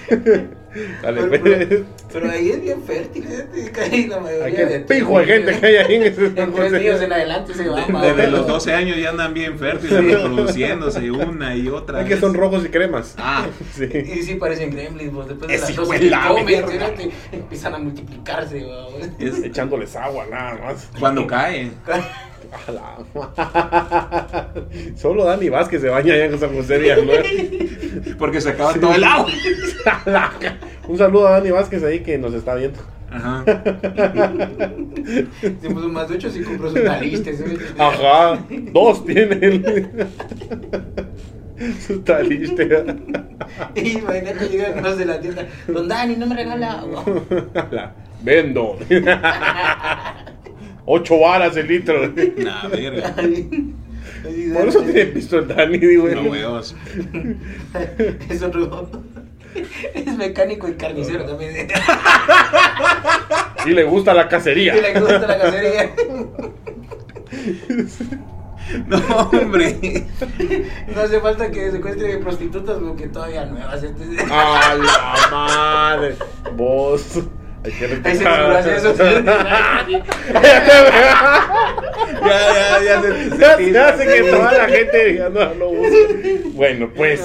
Dale, 1.04 1.22
Pero, 1.22 1.30
pues. 1.30 1.42
pero- 1.68 1.86
pero 2.12 2.32
ahí 2.32 2.50
es 2.50 2.62
bien 2.62 2.82
fértil. 2.84 3.26
Casi 3.72 4.08
la 4.08 4.20
mayoría 4.20 4.66
de 4.66 4.80
pijo 4.80 5.20
de 5.20 5.26
gente 5.26 5.60
que 5.60 5.66
hay 5.68 5.76
ahí 5.76 5.96
en 5.96 6.04
ese 6.04 6.28
San 6.30 6.38
En 6.40 6.54
tres 6.54 6.72
días 6.72 6.96
en 6.96 7.10
José. 7.10 7.14
adelante 7.14 7.54
se 7.54 7.68
va. 7.70 8.02
Desde 8.02 8.32
los 8.32 8.48
12 8.48 8.74
años 8.74 8.98
ya 8.98 9.10
andan 9.12 9.34
bien 9.36 9.60
fértiles, 9.60 10.04
reproduciéndose 10.04 11.12
una 11.12 11.56
y 11.56 11.68
otra. 11.68 12.00
Hay 12.00 12.06
que 12.06 12.18
son 12.18 12.34
rojos 12.34 12.66
y 12.66 12.70
cremas. 12.70 13.14
Ah, 13.20 13.46
Sí. 13.76 13.86
Y 13.94 14.24
sí 14.24 14.36
parecen 14.36 14.72
gremlins, 14.72 15.12
pues 15.14 15.28
después 15.28 15.48
de 15.52 15.58
las 15.60 15.70
hijo 15.70 15.82
dosis 15.86 16.00
de 16.00 16.06
que 16.06 16.10
la 16.12 16.28
comen, 16.28 17.12
empiezan 17.32 17.76
a 17.76 17.78
multiplicarse, 17.80 18.66
es 19.20 19.44
Echándoles 19.44 19.96
agua, 19.96 20.26
nada 20.30 20.56
más. 20.64 20.90
cuando 21.00 21.28
cae. 21.28 21.72
A 22.68 22.72
la- 22.72 24.48
Solo 24.96 25.26
Dani 25.26 25.50
Vázquez 25.50 25.82
se 25.82 25.90
baña 25.90 26.14
allá 26.14 26.26
en 26.26 26.40
San 26.40 26.54
José 26.56 26.78
Villanueva. 26.78 27.24
Porque 28.20 28.42
se 28.42 28.50
acaba 28.50 28.74
todo 28.74 28.94
el 28.94 29.04
agua. 29.04 29.30
Un 30.88 30.98
saludo 30.98 31.28
a 31.28 31.32
Dani 31.32 31.52
Vázquez 31.52 31.84
ahí 31.84 32.00
que 32.02 32.18
nos 32.18 32.34
está 32.34 32.56
viendo. 32.56 32.80
Ajá. 33.12 33.44
Se 35.62 35.70
puso 35.70 35.88
más 35.90 36.10
de 36.10 36.16
ocho 36.16 36.30
y 36.34 36.42
compró 36.42 36.72
sus 36.72 36.84
talistes. 36.84 37.42
¿eh? 37.42 37.58
Ajá, 37.78 38.40
dos 38.72 39.06
tiene 39.06 39.38
él. 39.46 40.08
Su 41.86 42.00
taliste. 42.02 42.68
Y 43.76 43.98
imagínate 44.00 44.50
llegan 44.50 44.82
los 44.84 44.98
de 44.98 45.06
la 45.06 45.20
tienda. 45.22 45.46
Don 45.68 45.88
Dani, 45.88 46.16
no 46.16 46.26
me 46.26 46.36
regala 46.36 46.72
agua. 46.80 47.04
La- 47.72 47.94
Vendo. 48.24 48.78
Ocho 50.86 51.20
varas 51.20 51.56
el 51.58 51.68
litro. 51.68 52.14
Nah, 52.38 52.68
verga. 52.68 53.16
Por 53.16 54.68
eso 54.68 54.82
tiene 54.82 55.06
pisto 55.08 55.40
el 55.40 55.48
Dani, 55.48 55.78
digo. 55.78 56.08
No 56.08 56.24
huevos. 56.24 56.76
Es 58.30 58.42
otro. 58.42 58.90
Es 59.94 60.18
mecánico 60.18 60.68
y 60.68 60.74
carnicero 60.74 61.26
también. 61.26 61.68
Y 63.66 63.70
le 63.70 63.84
gusta 63.84 64.14
la 64.14 64.28
cacería. 64.28 64.76
Y 64.76 64.82
le 64.82 65.00
gusta 65.00 65.20
la 65.20 65.40
cacería. 65.40 65.92
No, 68.88 68.98
hombre. 69.30 70.08
No 70.96 71.02
hace 71.02 71.20
falta 71.20 71.52
que 71.52 71.72
secuestre 71.72 72.18
prostitutas 72.18 72.80
porque 72.80 73.08
todavía 73.08 73.46
nuevas. 73.46 73.84
Este... 73.84 74.04
A 74.32 74.76
la 74.76 75.28
madre. 75.30 76.16
Vos. 76.56 77.20
Hay 77.66 77.72
que 77.72 77.86
Ahí 77.86 78.18
se 78.18 78.24
censuras 78.24 78.66
eso. 78.66 78.94
Ya, 82.24 82.80
ya, 82.84 82.84
ya 82.84 83.02
se, 83.02 83.30
Ya 83.30 83.58
se 83.58 83.80
hace 83.80 84.06
que 84.08 84.30
toda 84.30 84.52
la 84.54 84.66
gente 84.68 85.16
ya 85.18 85.30
no 85.30 85.54
lo 85.56 85.70
busque. 85.70 86.42
Bueno, 86.54 86.90
pues. 86.96 87.22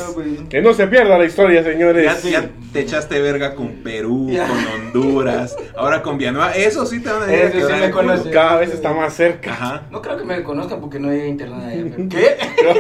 Que 0.49 0.61
no 0.61 0.75
se 0.75 0.87
pierda 0.89 1.19
la 1.19 1.25
historia, 1.25 1.63
señores. 1.63 2.23
Ya, 2.25 2.31
ya 2.31 2.51
te 2.73 2.81
echaste 2.81 3.21
verga 3.21 3.55
con 3.55 3.69
Perú, 3.85 4.29
Ya. 4.31 4.47
con 4.49 4.59
Honduras, 4.67 5.57
ahora 5.77 6.03
con 6.03 6.19
Villanueva. 6.19 6.53
Eso 6.53 6.85
sí 6.87 7.01
te 7.01 7.11
van 7.11 7.23
a 7.23 7.27
decir 7.27 7.59
Eso 7.61 7.69
que 7.69 7.75
sí 7.75 7.81
me 7.81 7.91
conoce. 7.91 8.31
Cada 8.31 8.57
vez 8.57 8.73
está 8.73 8.93
más 8.93 9.15
cerca. 9.15 9.53
Ajá. 9.53 9.83
No 9.91 10.03
creo 10.03 10.17
que 10.17 10.25
me 10.25 10.43
conozcan 10.43 10.81
porque 10.81 10.99
no 10.99 11.11
hay 11.11 11.29
internet 11.29 11.61
allá. 11.65 12.09
¿Qué? 12.09 12.37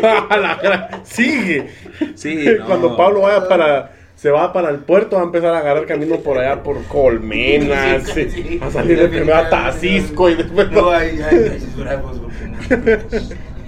A 0.30 0.36
la 0.36 0.54
gran- 0.56 0.88
Sigue. 1.04 1.68
Sí, 2.14 2.44
no. 2.59 2.66
Cuando 2.66 2.96
Pablo 2.96 3.20
vaya 3.22 3.46
para. 3.48 3.92
Se 4.19 4.33
va 4.33 4.53
para 4.53 4.71
el 4.71 4.81
puerto, 4.81 5.14
va 5.14 5.23
a 5.23 5.27
empezar 5.27 5.55
a 5.55 5.59
agarrar 5.59 5.87
camino 5.87 6.16
por 6.16 6.39
allá 6.39 6.61
por 6.64 6.83
Colmenas, 6.87 8.03
Sí, 8.03 8.29
sí, 8.29 8.43
sí. 8.43 8.61
a 8.61 8.69
salir 8.69 8.99
de 8.99 9.07
primero 9.07 9.37
a 9.37 9.49
Tacisco 9.49 10.29
y 10.29 10.35
después 10.35 10.69
No, 10.73 10.91
censurarnos 10.99 12.19
porque 12.19 13.01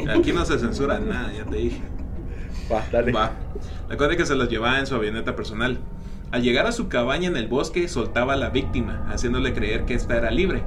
no. 0.04 0.12
Aquí 0.12 0.32
no 0.32 0.44
se 0.44 0.58
censura 0.58 0.98
nada, 0.98 1.32
ya 1.32 1.44
te 1.44 1.56
dije. 1.56 1.80
Va, 2.72 2.84
dale. 2.90 3.12
Va. 3.12 3.30
La 3.88 3.96
cosa 3.96 4.10
es 4.10 4.16
que 4.16 4.26
se 4.26 4.34
los 4.34 4.48
llevaba 4.48 4.80
en 4.80 4.86
su 4.88 4.96
avioneta 4.96 5.36
personal. 5.36 5.78
Al 6.32 6.42
llegar 6.42 6.66
a 6.66 6.72
su 6.72 6.88
cabaña 6.88 7.28
en 7.28 7.36
el 7.36 7.46
bosque, 7.46 7.86
soltaba 7.86 8.32
a 8.32 8.36
la 8.36 8.50
víctima, 8.50 9.06
haciéndole 9.08 9.52
creer 9.54 9.84
que 9.84 9.94
ésta 9.94 10.16
era 10.16 10.32
libre. 10.32 10.62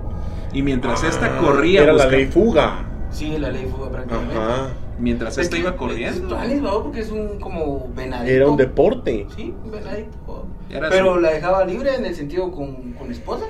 Y 0.53 0.61
mientras 0.61 1.01
corría, 1.41 1.81
Ah, 1.81 1.83
Era 1.83 1.93
la 1.93 2.07
ley 2.07 2.25
fuga. 2.27 2.85
Sí, 3.11 3.37
la 3.37 3.49
ley 3.49 3.67
fuga 3.69 3.89
prácticamente. 3.91 4.35
Ajá. 4.37 4.67
Mientras 4.99 5.37
Es 5.37 5.45
esta 5.45 5.55
que 5.55 5.61
iba 5.61 5.71
Es 5.71 5.75
corriendo. 5.75 6.37
¿no? 6.61 6.83
porque 6.83 6.99
es 7.01 7.11
un 7.11 7.39
como 7.39 7.89
venadito. 7.95 8.31
Era 8.33 8.47
un 8.47 8.57
deporte. 8.57 9.27
Sí, 9.35 9.53
un 9.63 9.71
venadito. 9.71 10.47
Era 10.69 10.89
Pero 10.89 11.19
la 11.19 11.31
dejaba 11.31 11.65
libre 11.65 11.95
en 11.95 12.05
el 12.05 12.15
sentido 12.15 12.51
con, 12.51 12.93
con 12.93 13.11
esposas. 13.11 13.49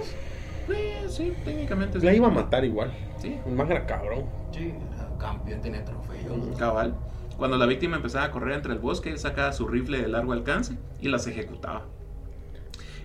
Eh, 0.69 1.05
sí, 1.09 1.33
técnicamente 1.43 1.99
sí. 1.99 2.05
La 2.05 2.13
iba 2.13 2.27
a 2.27 2.31
matar 2.31 2.63
igual. 2.65 2.91
Sí, 3.19 3.37
El 3.45 3.53
man 3.53 3.71
era 3.71 3.85
cabrón. 3.85 4.25
Sí, 4.51 4.73
era 4.95 5.09
campeón, 5.17 5.61
tenía 5.61 5.83
trofeos. 5.85 6.57
cabal. 6.57 6.95
Cuando 7.37 7.57
la 7.57 7.65
víctima 7.65 7.97
empezaba 7.97 8.25
a 8.25 8.31
correr 8.31 8.55
entre 8.55 8.73
el 8.73 8.79
bosque, 8.79 9.09
él 9.09 9.17
sacaba 9.19 9.51
su 9.53 9.67
rifle 9.67 10.01
de 10.01 10.07
largo 10.07 10.33
alcance 10.33 10.77
y 11.01 11.07
las 11.09 11.25
ejecutaba. 11.27 11.83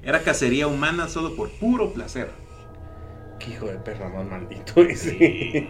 Era 0.02 0.20
cacería 0.22 0.66
humana 0.68 1.08
solo 1.08 1.34
por 1.34 1.50
puro 1.58 1.92
placer. 1.92 2.30
Qué 3.38 3.50
hijo 3.50 3.66
de 3.66 3.78
perra 3.78 4.08
más 4.08 4.26
maldito 4.26 4.82
ese. 4.82 5.68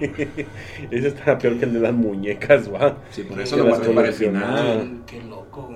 ese 0.91 1.09
está 1.09 1.39
peor 1.39 1.59
que 1.59 1.66
el 1.66 1.75
de 1.75 1.81
las 1.81 1.93
muñecas, 1.93 2.73
va. 2.73 2.97
Sí, 3.11 3.23
por 3.25 3.41
eso 3.41 3.57
lo 3.57 3.66
guardé 3.66 3.91
para 3.91 4.09
el 4.09 4.14
final. 4.14 5.03
Qué 5.07 5.23
loco. 5.23 5.71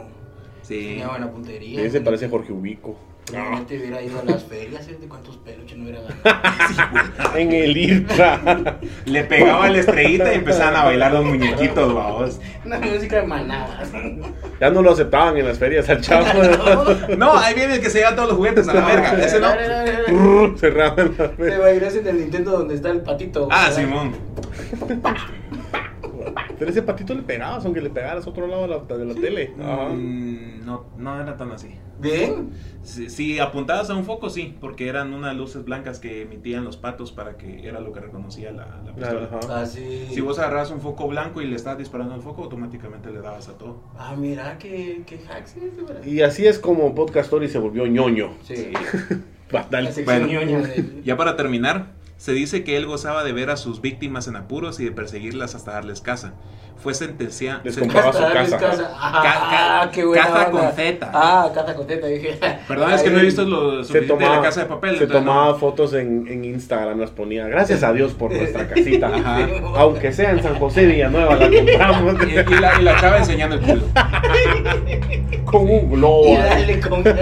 Sí. 0.63 0.79
Tenía 0.91 1.09
buena 1.09 1.31
puntería. 1.31 1.83
Ese 1.83 2.01
parece 2.01 2.29
Jorge 2.29 2.53
Ubico. 2.53 2.97
Probablemente 3.27 3.79
hubiera 3.79 4.03
ido 4.03 4.21
a 4.21 4.25
las 4.25 4.43
ferias, 4.45 4.87
¿eh? 4.89 4.99
de 5.01 5.09
cuántos 5.09 5.37
peluches 5.39 5.79
no 5.79 5.85
hubiera 5.85 6.01
ganado. 6.03 7.03
En 7.39 7.53
el 7.53 7.75
IRTA. 7.77 8.79
Le 9.07 9.25
pegaba 9.25 9.71
la 9.71 9.79
estrellita 9.79 10.33
y 10.33 10.37
empezaban 10.37 10.77
a 10.77 10.85
bailar 10.85 11.13
los 11.13 11.25
muñequitos, 11.25 11.95
vamos. 11.95 12.41
Una 12.65 12.79
música 12.79 13.17
de 13.21 13.27
manadas. 13.27 13.89
Ya 14.61 14.71
no 14.71 14.83
lo 14.83 14.91
aceptaban 14.93 15.37
en 15.39 15.47
las 15.47 15.59
ferias 15.59 15.89
al 15.89 16.01
chavo. 16.03 16.27
No, 17.17 17.33
ahí 17.39 17.55
viene 17.55 17.77
el 17.77 17.81
que 17.81 17.89
se 17.91 17.99
lleva 18.01 18.15
todos 18.15 18.29
los 18.31 18.37
juguetes 18.37 18.69
a 18.69 18.75
la 18.75 18.85
verga. 18.87 19.13
Ese 19.25 19.41
no. 19.41 20.59
Cerraban 20.59 21.15
las 21.17 21.31
Te 21.31 21.37
ferias. 21.37 21.59
imaginas 21.59 21.97
en 21.97 22.07
el 22.09 22.19
Nintendo 22.19 22.51
donde 22.51 22.75
está 22.75 22.91
el 22.91 23.01
patito. 23.01 23.49
Ah, 23.51 23.71
¿verdad? 23.71 23.83
Simón. 23.83 24.17
Pero 26.63 26.71
ese 26.71 26.83
patito 26.83 27.13
le 27.13 27.23
pegabas, 27.23 27.65
aunque 27.65 27.81
le 27.81 27.91
pegaras 27.91 28.25
a 28.25 28.31
otro 28.31 28.47
lado 28.47 28.63
de 28.63 28.69
la, 28.69 28.79
de 28.99 29.05
la 29.05 29.15
tele. 29.21 29.53
Ajá. 29.61 29.89
Mm, 29.89 30.65
no, 30.65 30.85
no 30.97 31.21
era 31.21 31.37
tan 31.37 31.51
así. 31.51 31.75
Bien. 31.99 32.51
Si, 32.85 33.11
si 33.11 33.41
apuntabas 33.41 33.91
a 33.91 33.97
un 33.97 34.05
foco, 34.05 34.31
sí, 34.31 34.57
porque 34.61 34.87
eran 34.87 35.13
unas 35.13 35.35
luces 35.35 35.65
blancas 35.65 35.99
que 35.99 36.23
emitían 36.23 36.63
los 36.65 36.77
patos 36.77 37.11
para 37.11 37.37
que 37.37 37.67
era 37.67 37.81
lo 37.81 37.93
que 37.93 37.99
reconocía 37.99 38.53
la, 38.53 38.81
la 38.87 38.95
pistola. 38.95 39.29
Así. 39.61 40.07
Si 40.09 40.21
vos 40.21 40.39
agarras 40.39 40.71
un 40.71 40.81
foco 40.81 41.09
blanco 41.09 41.43
y 41.43 41.47
le 41.49 41.57
estás 41.57 41.79
disparando 41.79 42.15
al 42.15 42.23
foco, 42.23 42.45
automáticamente 42.45 43.11
le 43.11 43.21
dabas 43.21 43.49
a 43.49 43.59
todo. 43.59 43.83
Ah, 43.99 44.15
mira, 44.17 44.57
qué, 44.59 45.03
qué 45.05 45.19
hacks 45.29 45.57
es. 45.57 46.07
Y 46.07 46.23
así 46.23 46.47
es 46.47 46.61
como 46.61 46.95
Podcast 46.95 47.25
Story 47.27 47.49
se 47.49 47.59
volvió 47.59 47.89
ñoño. 47.89 48.35
Sí. 48.45 48.69
Sección 49.51 50.05
Bueno. 50.05 50.27
ñoña 50.29 50.61
de- 50.61 51.03
Ya 51.05 51.17
para 51.17 51.37
terminar, 51.37 51.93
se 52.23 52.33
dice 52.33 52.63
que 52.63 52.77
él 52.77 52.87
gozaba 52.87 53.25
de 53.25 53.33
ver 53.33 53.51
a 53.51 53.57
sus 53.57 53.81
víctimas 53.81 54.29
en 54.29 54.37
apuros 54.37 54.79
y 54.79 54.85
de 54.85 54.93
perseguirlas 54.93 55.57
hasta 55.57 55.73
darles 55.73 56.01
casa. 56.01 56.35
Fue 56.83 56.95
sentenciado. 56.95 57.61
Les 57.63 57.77
compraba 57.79 58.13
su 58.13 58.19
darles 58.21 58.51
casa. 58.55 58.91
Ah, 58.99 59.83
ca- 59.85 59.91
qué 59.93 60.05
buena 60.05 60.25
caja 60.27 60.47
onda. 60.49 60.61
con 60.61 60.73
Z. 60.73 61.11
Ah, 61.15 61.51
caja 61.55 61.75
con 61.75 61.87
Z, 61.87 62.07
dije. 62.09 62.39
Perdón, 62.67 62.93
es 62.93 63.03
que 63.03 63.11
no 63.11 63.21
he 63.21 63.23
visto 63.23 63.45
lo 63.45 63.85
Se 63.85 63.89
suficiente 63.89 64.15
de 64.15 64.19
tomaba, 64.19 64.37
la 64.37 64.43
casa 64.43 64.61
de 64.63 64.67
papel. 64.67 64.99
se 64.99 65.07
no- 65.07 65.13
tomaba 65.13 65.55
fotos 65.55 65.95
en, 65.95 66.27
en 66.29 66.45
Instagram, 66.45 66.99
las 66.99 67.11
ponía. 67.11 67.47
Gracias 67.47 67.85
a 67.85 67.93
Dios 67.93 68.13
por 68.15 68.33
nuestra 68.33 68.67
casita. 68.69 69.13
Ajá. 69.15 69.47
Aunque 69.77 70.13
sea 70.13 70.33
en 70.33 70.43
San 70.43 70.57
José 70.59 70.87
Villanueva, 70.87 71.37
la 71.37 71.49
compramos 71.49 72.17
Y, 72.27 72.31
y 72.33 72.59
la, 72.59 72.81
y 72.81 72.83
la 72.83 73.01
chava 73.01 73.19
enseñando 73.19 73.55
el 73.57 73.61
culo. 73.63 73.83
con 75.45 75.69
un 75.69 75.91
globo. 75.93 76.33
Y 76.33 76.37
dale 76.37 76.81
con 76.81 77.05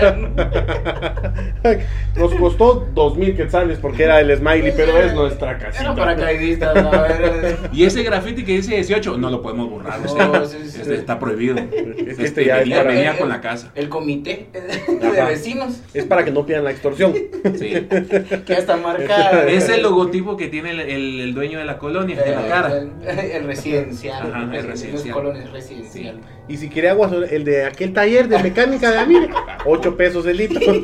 Nos 2.17 2.35
costó 2.35 2.87
dos 2.95 3.17
mil 3.17 3.37
quetzales 3.37 3.79
porque 3.79 4.05
era 4.05 4.21
el 4.21 4.37
smiley, 4.37 4.73
pero 4.77 4.97
es 4.99 5.15
nuestra 5.15 5.59
casita. 5.59 5.85
Era 5.85 5.95
paracaidista, 5.95 6.71
a 6.71 7.03
ver. 7.03 7.59
Y 7.73 7.85
ese 7.85 8.03
graffiti 8.03 8.45
que 8.45 8.53
dice 8.53 8.75
18, 8.75 9.17
no 9.17 9.31
lo 9.31 9.43
podemos 9.51 9.71
borrar. 9.71 10.01
No, 10.01 10.47
sí, 10.47 10.57
sí. 10.69 10.81
Este 10.81 10.95
está 10.95 11.19
prohibido. 11.19 11.57
Es 11.59 12.17
que 12.17 12.25
este 12.25 12.45
ya 12.45 12.57
es 12.59 12.63
venía, 12.65 12.79
para- 12.79 12.91
venía 12.91 13.19
con 13.19 13.29
la 13.29 13.41
casa. 13.41 13.71
El 13.75 13.89
comité 13.89 14.49
de 14.53 15.19
Ajá. 15.19 15.29
vecinos, 15.29 15.81
Es 15.95 16.05
para 16.05 16.25
que 16.25 16.31
no 16.31 16.47
pidan 16.47 16.65
la 16.65 16.71
extorsión. 16.71 17.13
Sí. 17.13 17.71
que 17.89 18.43
ya 18.47 18.57
está 18.57 18.77
marcada. 18.77 19.47
Es 19.51 19.69
el 19.69 19.83
logotipo 19.83 20.37
que 20.37 20.49
tiene 20.49 20.71
el, 20.71 20.81
el- 20.81 21.21
el 21.21 21.35
dueño 21.35 21.59
de 21.59 21.65
la 21.65 21.79
colonia 21.79 22.17
en 22.25 22.35
la 22.35 22.47
cara. 22.49 22.79
El, 22.79 22.91
el 23.09 23.45
residencial. 23.45 24.33
Ajá, 24.33 24.57
el 24.57 24.65
residencial. 24.67 25.15
Los 25.15 25.23
colones 25.23 25.51
residencial. 25.51 26.21
Y 26.49 26.57
si 26.57 26.69
quiere 26.69 26.89
agua, 26.89 27.11
el 27.31 27.45
de 27.45 27.65
aquel 27.65 27.93
taller 27.93 28.27
de 28.29 28.39
mecánica 28.43 28.91
de 28.91 28.99
Amir, 28.99 29.31
8 29.65 29.97
pesos 29.97 30.27
el 30.27 30.37
litro. 30.39 30.61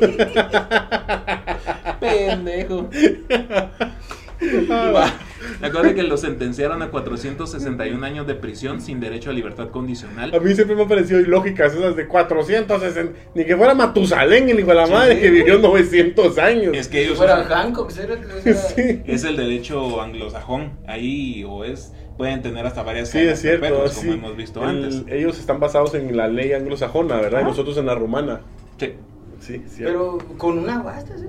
Pendejo. 1.99 2.89
Va. 5.61 5.67
Recuerda 5.67 5.93
que 5.93 6.03
lo 6.03 6.17
sentenciaron 6.17 6.81
a 6.81 6.89
461 6.89 8.05
años 8.05 8.27
de 8.27 8.35
prisión 8.35 8.81
sin 8.81 8.99
derecho 8.99 9.29
a 9.29 9.33
libertad 9.33 9.67
A 9.67 9.71
condicional. 9.71 10.31
mí 10.41 10.53
siempre 10.55 10.75
me 10.75 10.83
ha 10.83 10.87
parecido 10.87 11.19
ilógicas 11.19 11.73
esas 11.73 11.95
de 11.95 12.07
460. 12.07 13.13
Ni 13.35 13.45
que 13.45 13.55
fuera 13.57 13.73
Matusalén, 13.75 14.49
el 14.49 14.59
hijo 14.59 14.69
de 14.69 14.75
la 14.75 14.87
madre, 14.87 15.19
que 15.19 15.29
vivió 15.29 15.57
900 15.59 16.37
años. 16.37 16.75
Es 16.75 16.87
que 16.87 16.99
Si 16.99 17.03
ellos 17.05 17.17
fuera 17.17 17.43
Hancock, 17.43 17.89
¿será 17.91 18.15
que 18.19 18.49
era- 18.49 18.57
Sí. 18.59 19.01
es 19.05 19.23
el 19.23 19.37
derecho 19.37 20.01
anglosajón. 20.01 20.71
Ahí 20.87 21.43
o 21.47 21.63
es 21.63 21.93
pueden 22.17 22.41
tener 22.41 22.65
hasta 22.65 22.81
varias 22.81 23.09
Sí, 23.09 23.19
es 23.19 23.39
cierto. 23.41 23.61
perpetuas, 23.61 23.93
sí. 23.93 24.07
como 24.07 24.13
hemos 24.13 24.35
visto 24.37 24.63
El- 24.63 24.69
antes. 24.85 25.03
ellos 25.07 25.37
están 25.37 25.59
basados 25.59 25.93
en 25.93 26.17
la 26.17 26.27
ley 26.27 26.51
anglosajona, 26.53 27.15
¿verdad? 27.17 27.39
Y 27.39 27.41
Ajá. 27.41 27.49
nosotros 27.49 27.77
en 27.77 27.85
la 27.85 27.93
rumana. 27.95 28.41
Sí. 28.79 28.93
Sí, 29.39 29.61
cierto. 29.67 30.17
Pero 30.25 30.37
con 30.37 30.57
una 30.57 30.81
basta, 30.81 31.15
¿sí? 31.15 31.25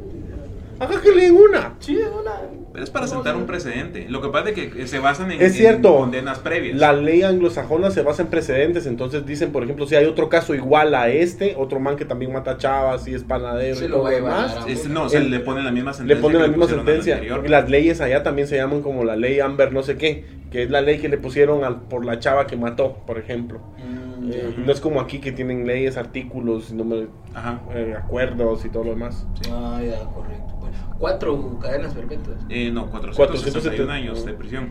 Acá 0.81 1.01
que 1.03 1.11
leen 1.12 1.35
una. 1.37 1.74
Sí, 1.81 1.97
una. 1.97 2.33
Pero 2.72 2.85
es 2.85 2.91
para 2.91 3.07
No, 3.07 3.12
sentar 3.12 3.35
un 3.37 3.47
precedente. 3.47 4.07
Lo 4.09 4.20
que 4.20 4.29
pasa 4.29 4.51
es 4.51 4.55
que 4.70 4.87
se 4.87 4.99
basan 5.01 5.33
en, 5.33 5.41
Es 5.41 5.49
en 5.49 5.53
cierto. 5.55 5.97
condenas 5.97 6.39
previas. 6.39 6.76
La 6.79 6.93
ley 6.93 7.22
anglosajona 7.22 7.91
se 7.91 8.03
basa 8.03 8.22
en 8.22 8.29
precedentes, 8.29 8.87
entonces 8.87 9.26
dicen, 9.26 9.51
por 9.51 9.64
ejemplo, 9.64 9.87
si 9.87 9.97
hay 9.97 10.05
otro 10.05 10.29
caso 10.29 10.55
igual 10.55 10.95
a 10.95 11.09
este, 11.09 11.55
otro 11.57 11.81
man 11.81 11.97
que 11.97 12.05
también 12.05 12.33
mata 12.33 12.57
chavas 12.59 13.09
y 13.09 13.14
es 13.14 13.24
panadero 13.24 13.74
Se 13.76 13.87
y 13.87 13.89
lo 13.89 13.97
todo 13.97 14.05
va 14.05 14.09
a 14.11 14.12
lo 14.12 14.16
demás, 14.18 14.57
a- 14.64 14.68
Es- 14.70 14.89
no, 14.89 15.09
se 15.09 15.16
El- 15.16 15.31
le 15.31 15.41
ponen 15.41 15.64
la 15.64 15.72
misma 15.72 15.91
le 15.91 15.97
sentencia. 15.97 16.22
ponen 16.22 16.39
que 16.39 16.43
la 16.43 16.49
misma 16.49 16.66
sentencia. 16.68 17.20
Porque 17.29 17.49
las 17.49 17.68
leyes 17.68 18.01
allá 18.01 18.22
también 18.22 18.47
se 18.47 18.57
llaman 18.57 18.83
como 18.83 19.03
la 19.05 19.16
ley 19.16 19.41
Amber 19.41 19.72
no 19.72 19.83
sé 19.83 19.97
qué, 19.97 20.24
que 20.53 20.62
es 20.62 20.70
la 20.70 20.81
ley 20.81 20.99
que 20.99 21.09
le 21.09 21.18
pusieron 21.18 21.64
al, 21.64 21.81
por 21.83 22.05
la 22.05 22.18
chava 22.20 22.47
que 22.47 22.57
mató, 22.57 22.99
por 23.07 23.18
ejemplo. 23.18 23.59
Mm, 23.79 23.98
Eh, 24.33 24.55
no 24.64 24.72
es 24.72 24.81
como 24.81 25.01
aquí 25.01 25.18
que 25.20 25.33
tienen 25.33 25.66
leyes, 25.66 25.97
artículos, 25.97 26.72
número- 26.72 27.09
Ajá. 27.35 27.61
eh, 27.74 27.95
acuerdos 27.97 28.64
y 28.64 28.68
todo 28.68 28.85
lo 28.85 28.91
demás. 28.91 29.26
Ah, 29.51 29.81
ya, 29.85 29.99
correcto. 30.07 30.55
Bueno, 30.61 30.76
cuatro 30.99 31.59
cadenas 31.61 31.95
perpetuas. 31.95 32.39
Eh, 32.49 32.70
no, 32.72 32.91
461 32.91 33.16
470. 33.16 33.93
años 33.93 34.24
de 34.24 34.33
prisión. 34.35 34.68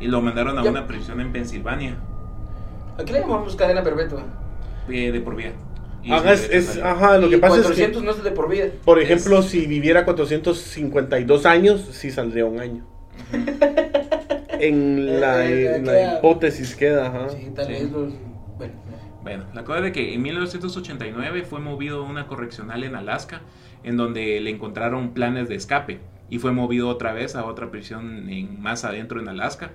Y 0.00 0.06
lo 0.08 0.20
mandaron 0.20 0.58
a 0.58 0.64
Ya. 0.64 0.70
una 0.70 0.86
prisión 0.86 1.20
en 1.20 1.32
Pensilvania, 1.32 1.96
Aquí 2.98 3.12
le 3.12 3.20
llamamos 3.20 3.56
cadena 3.56 3.82
perpetua. 3.82 4.22
eh, 4.88 5.10
de 5.12 5.20
por 5.20 5.34
vida. 5.36 5.52
Ajá, 6.10 6.32
es, 6.34 6.50
a 6.50 6.52
es- 6.52 6.82
ajá, 6.82 7.16
lo 7.18 7.28
Y 7.28 7.30
que 7.30 7.38
pasa 7.38 7.54
400 7.62 7.96
es 7.96 8.00
que, 8.02 8.04
no 8.06 8.10
es 8.12 8.22
de 8.22 8.30
por 8.32 8.48
vida. 8.50 8.66
por 8.84 8.98
es- 8.98 9.04
ejemplo, 9.04 9.40
si 9.42 9.66
viviera 9.66 10.04
452 10.04 11.46
años, 11.46 11.80
sí 11.92 12.10
saldría 12.10 12.44
un 12.44 12.60
año. 12.60 12.84
en 14.60 15.20
la, 15.20 15.44
en 15.50 15.86
la 15.86 15.92
queda- 15.92 16.18
hipótesis 16.18 16.76
queda, 16.76 17.06
ajá. 17.08 17.28
Sí, 17.30 17.50
tal 17.54 17.66
Sí. 17.66 17.72
vez 17.72 17.90
los. 17.90 18.12
Bueno, 19.24 19.44
la 19.54 19.64
cosa 19.64 19.78
es 19.78 19.84
de 19.84 19.92
que 19.92 20.12
en 20.12 20.20
1989 20.20 21.44
fue 21.44 21.58
movido 21.58 22.04
a 22.04 22.08
una 22.08 22.26
correccional 22.26 22.84
en 22.84 22.94
Alaska, 22.94 23.40
en 23.82 23.96
donde 23.96 24.38
le 24.42 24.50
encontraron 24.50 25.14
planes 25.14 25.48
de 25.48 25.54
escape 25.54 26.00
y 26.28 26.38
fue 26.38 26.52
movido 26.52 26.90
otra 26.90 27.14
vez 27.14 27.34
a 27.34 27.46
otra 27.46 27.70
prisión 27.70 28.28
en, 28.28 28.60
más 28.60 28.84
adentro 28.84 29.20
en 29.20 29.28
Alaska. 29.28 29.70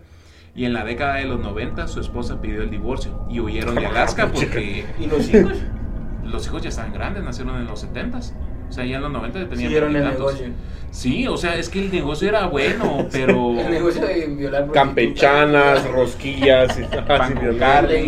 Y 0.55 0.65
en 0.65 0.73
la 0.73 0.83
década 0.83 1.15
de 1.15 1.25
los 1.25 1.39
90 1.39 1.87
su 1.87 1.99
esposa 1.99 2.41
pidió 2.41 2.61
el 2.61 2.69
divorcio 2.69 3.25
y 3.27 3.39
huyeron 3.39 3.73
de 3.73 3.87
Alaska 3.87 4.31
porque 4.33 4.85
¿Y 4.99 5.07
los 5.07 5.27
hijos? 5.33 5.57
los 6.23 6.45
hijos 6.45 6.61
ya 6.61 6.69
estaban 6.69 6.93
grandes, 6.93 7.23
nacieron 7.23 7.57
en 7.57 7.65
los 7.65 7.83
70s. 7.83 8.33
O 8.69 8.71
sea, 8.71 8.85
ya 8.85 8.97
en 8.97 9.01
los 9.01 9.11
90 9.11 9.39
ya 9.39 9.45
tenían 9.49 9.59
Siguieron 9.67 9.95
el 9.95 10.03
negocio. 10.03 10.47
Sí, 10.91 11.27
o 11.27 11.37
sea, 11.37 11.55
es 11.55 11.69
que 11.69 11.81
el 11.85 11.91
negocio 11.91 12.29
era 12.29 12.47
bueno, 12.47 13.07
pero... 13.11 13.59
El 13.59 13.69
negocio 13.71 14.05
de 14.05 14.25
violar. 14.27 14.71
Campechanas, 14.71 15.87
rosquillas, 15.91 16.79
y, 16.79 16.83
Pan 17.07 17.33
con 17.33 17.41
violar, 17.43 17.87
carne, 17.87 18.03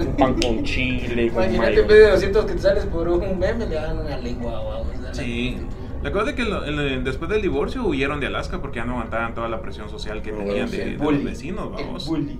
un 0.00 0.16
pan 0.16 0.34
con 0.40 0.62
chile, 0.64 1.30
con 1.30 1.42
Imagínate, 1.44 1.56
mayo. 1.70 1.82
en 1.82 1.88
vez 1.88 1.98
de 1.98 2.10
200 2.10 2.44
quetzales 2.46 2.84
por 2.86 3.08
un 3.08 3.38
meme, 3.38 3.66
le 3.66 3.74
dan 3.76 3.98
una 3.98 4.16
lengua 4.18 4.60
o 4.60 4.72
algo. 4.72 4.90
Sí. 5.12 5.58
La 6.02 6.12
cosa 6.12 6.30
es 6.30 6.36
que 6.36 6.44
lo- 6.44 6.60
después 7.02 7.30
del 7.30 7.42
divorcio 7.42 7.84
huyeron 7.84 8.20
de 8.20 8.26
Alaska 8.26 8.60
porque 8.60 8.76
ya 8.76 8.84
no 8.84 8.92
aguantaban 8.92 9.34
toda 9.34 9.48
la 9.48 9.60
presión 9.60 9.88
social 9.88 10.20
que 10.22 10.30
No, 10.32 10.38
tenían 10.38 10.68
sí, 10.68 10.76
de, 10.76 10.82
el 10.82 10.98
de 10.98 11.04
los 11.04 11.24
vecinos, 11.24 11.70
El 11.78 11.84
vamos. 11.86 12.06
bully. 12.06 12.38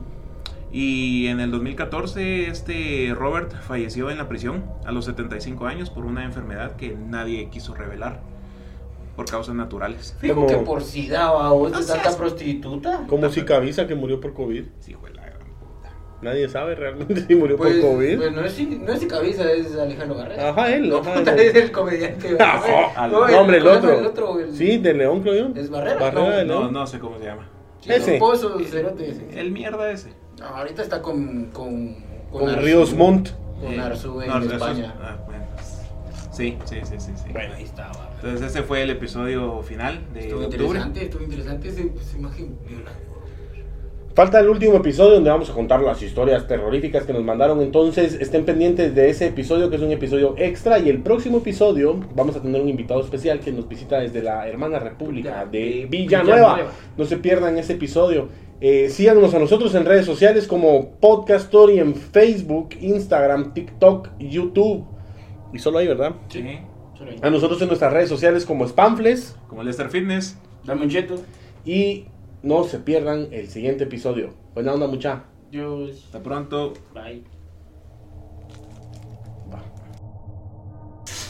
Y 0.73 1.29
en 1.29 1.41
el 1.41 1.51
2014 1.53 2.49
este 2.49 3.13
Robert 3.15 3.53
falleció 3.63 4.11
en 4.11 4.19
la 4.19 4.29
prisión 4.29 4.65
a 4.85 4.93
los 4.93 5.05
75 5.07 5.67
años 5.67 5.91
por 5.91 6.05
una 6.05 6.25
enfermedad 6.25 6.77
que 6.77 6.95
nadie 6.97 7.49
quiso 7.51 7.75
revelar 7.75 8.21
por 9.15 9.25
causas 9.31 9.55
naturales. 9.55 10.15
Fijo 10.21 10.35
Como- 10.35 10.47
que 10.49 10.57
por 10.57 10.83
SIDA 10.83 11.33
o 11.33 11.69
No 11.71 11.79
de 11.79 11.83
seas- 11.83 12.03
tanta 12.03 12.19
prostituta. 12.19 13.05
Como 13.09 13.31
si 13.31 13.43
Cabisa 13.43 13.87
que 13.87 13.95
murió 13.95 14.21
por 14.21 14.35
COVID. 14.35 14.65
Sí, 14.81 14.95
fue 15.01 15.11
la 15.15 15.23
gran 15.23 15.39
puta. 15.59 15.95
Nadie 16.21 16.49
sabe 16.51 16.75
realmente 16.75 17.15
si 17.27 17.35
murió 17.35 17.57
Pues, 17.57 17.77
por 17.77 17.93
COVID. 17.93 18.17
pues 18.19 18.33
no 18.33 18.45
es, 18.45 18.69
no 18.69 18.93
es 18.93 19.03
es 19.03 19.77
Alejandro 19.79 20.19
Barrera. 20.19 20.51
Ajá, 20.51 20.75
él, 20.75 20.91
No, 20.91 20.99
ajá, 20.99 21.15
puta, 21.15 21.33
él. 21.35 21.41
es 21.41 21.55
el 21.55 21.73
comediante. 21.73 22.37
Ajá, 22.39 23.09
No, 23.09 23.27
no, 23.27 23.41
hombre, 23.41 23.57
el 23.59 23.63
¿cómo 23.65 23.75
se 23.77 23.81
llama 23.81 23.93
otro. 23.95 23.99
el 24.01 24.07
otro, 24.07 24.41
el- 24.41 24.55
Sí, 24.55 24.77
de 24.79 24.93
León, 24.93 25.23
creo 25.23 25.49
yo. 25.49 25.59
¿Es 25.61 25.71
Barrera? 25.71 25.99
Barrera 25.99 26.21
No, 26.29 26.37
de 26.37 26.45
No, 26.45 26.59
León. 26.61 26.73
no 26.75 26.87
sé 26.87 26.99
cómo 26.99 27.19
se 27.19 27.25
llama. 27.25 27.49
Sí, 27.81 27.93
Ese. 27.93 28.15
el 28.15 28.19
Pozo, 28.19 28.59
cerote 28.65 29.09
ese. 29.11 29.41
El 29.41 29.53
mierda 29.53 29.91
ese. 29.91 30.11
No, 30.39 30.47
ahorita 30.47 30.83
está 30.83 31.01
con. 31.03 31.47
Con, 31.47 31.95
Con 32.31 32.49
Arzu- 32.51 32.61
Ríos 32.63 32.95
Montt. 32.95 33.31
Con 33.61 33.73
Eh, 33.73 33.81
Arzu 33.81 34.21
en 34.21 34.29
no, 34.29 34.39
España. 34.43 34.95
ah, 35.01 35.17
bueno. 35.27 35.45
Sí, 36.33 36.59
sí, 36.67 36.77
sí, 36.83 36.95
sí, 36.99 37.13
sí. 37.17 37.33
Bueno, 37.33 37.55
ahí 37.55 37.63
estaba. 37.65 38.11
Entonces 38.17 38.51
ese 38.51 38.63
fue 38.63 38.83
el 38.83 38.91
episodio 38.91 39.63
final 39.63 40.01
de 40.13 40.21
Estuvo 40.21 40.41
octubre. 40.45 40.65
interesante, 40.67 41.03
estuvo 41.05 41.23
interesante 41.25 41.73
pues, 41.95 42.15
imagen. 42.15 42.59
Falta 44.15 44.41
el 44.41 44.49
último 44.49 44.77
episodio 44.77 45.15
donde 45.17 45.29
vamos 45.29 45.51
a 45.51 45.53
contar 45.53 45.81
las 45.83 46.01
historias 46.03 46.47
terroríficas 46.47 47.05
que 47.05 47.13
nos 47.13 47.23
mandaron. 47.23 47.61
Entonces 47.61 48.15
estén 48.19 48.47
pendientes 48.47 48.95
de 48.95 49.11
ese 49.11 49.27
episodio 49.27 49.69
que 49.69 49.77
es 49.77 49.83
un 49.83 49.91
episodio 49.93 50.35
extra. 50.39 50.79
Y 50.79 50.89
el 50.89 51.03
próximo 51.03 51.39
episodio 51.39 52.01
vamos 52.15 52.35
a 52.37 52.41
tener 52.41 52.61
un 52.63 52.69
invitado 52.69 53.01
especial 53.01 53.41
que 53.41 53.53
nos 53.53 53.69
visita 53.69 53.99
desde 54.01 54.23
la 54.23 54.49
hermana 54.49 54.79
república 54.79 55.45
de 55.45 55.87
Villanueva. 55.91 56.55
Villanueva. 56.55 56.73
No 56.97 57.05
se 57.05 57.19
pierdan 57.19 57.59
ese 57.59 57.75
episodio. 57.75 58.29
Eh, 58.61 58.89
síganos 58.89 59.35
a 59.35 59.39
nosotros 59.39 59.75
en 59.75 59.85
redes 59.85 60.07
sociales 60.07 60.47
como 60.47 60.93
Podcast 60.99 61.45
Story 61.47 61.79
en 61.79 61.95
Facebook, 61.95 62.71
Instagram, 62.81 63.53
TikTok, 63.53 64.09
YouTube. 64.19 64.87
Y 65.53 65.59
solo 65.59 65.79
ahí, 65.79 65.87
¿verdad? 65.87 66.15
Sí. 66.29 66.43
Solo 66.97 67.11
ahí. 67.11 67.19
A 67.23 67.31
nosotros 67.31 67.61
en 67.61 67.69
nuestras 67.69 67.93
redes 67.93 68.09
sociales 68.09 68.47
como 68.47 68.67
Spamfles. 68.67 69.37
Como 69.49 69.63
Lester 69.63 69.91
Fitness. 69.91 70.39
Dame 70.65 70.85
un 70.85 70.91
cheto. 70.91 71.17
Y 71.65 72.07
no 72.43 72.65
se 72.65 72.79
pierdan 72.79 73.29
el 73.33 73.49
siguiente 73.49 73.85
episodio. 73.85 74.35
Buena 74.55 74.73
onda, 74.73 74.87
mucha. 74.87 75.25
Dios. 75.51 76.05
Hasta 76.07 76.23
pronto. 76.23 76.73
Bye. 76.95 77.23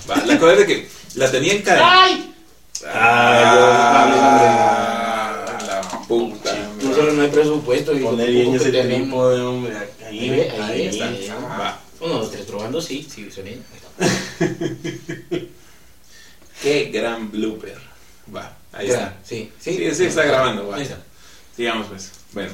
Va, 0.09 0.17
la 0.25 0.39
cosa 0.39 0.53
es 0.53 0.59
de 0.61 0.67
que 0.67 0.87
la 1.17 1.31
tenía 1.31 1.55
en 1.55 1.63
cadena. 1.63 2.03
¡Ay! 2.05 2.33
Ah, 2.95 4.07
la 5.67 5.83
puta. 6.07 6.66
Solo 6.97 7.13
no 7.13 7.23
hay 7.23 7.29
presupuesto. 7.29 7.95
Y 7.97 8.03
Poner 8.03 8.31
bien 8.31 8.55
ese 8.55 8.73
tipo 8.73 9.29
de 9.29 9.41
hombre. 9.43 9.77
Ahí, 10.07 10.31
Ahí, 10.31 10.41
ahí, 10.61 10.87
está. 10.87 11.37
Va. 11.37 11.81
Uno, 12.01 12.15
dos, 12.15 12.31
tres, 12.31 12.47
probando, 12.47 12.81
sí, 12.81 13.07
sí. 13.09 13.29
Ahí 13.37 13.63
está. 13.75 14.57
Qué 16.63 16.85
gran 16.87 17.31
blooper. 17.31 17.79
Va, 18.35 18.57
ahí 18.73 18.89
está. 18.89 19.19
Sí, 19.23 19.53
sí. 19.61 19.77
Sí, 19.77 19.95
sí, 19.95 20.05
está 20.07 20.25
grabando, 20.25 20.69
va. 20.69 20.77
Ahí 20.77 20.83
está. 20.83 20.99
Sigamos 21.55 21.87
pues. 21.89 22.13
Bueno, 22.33 22.51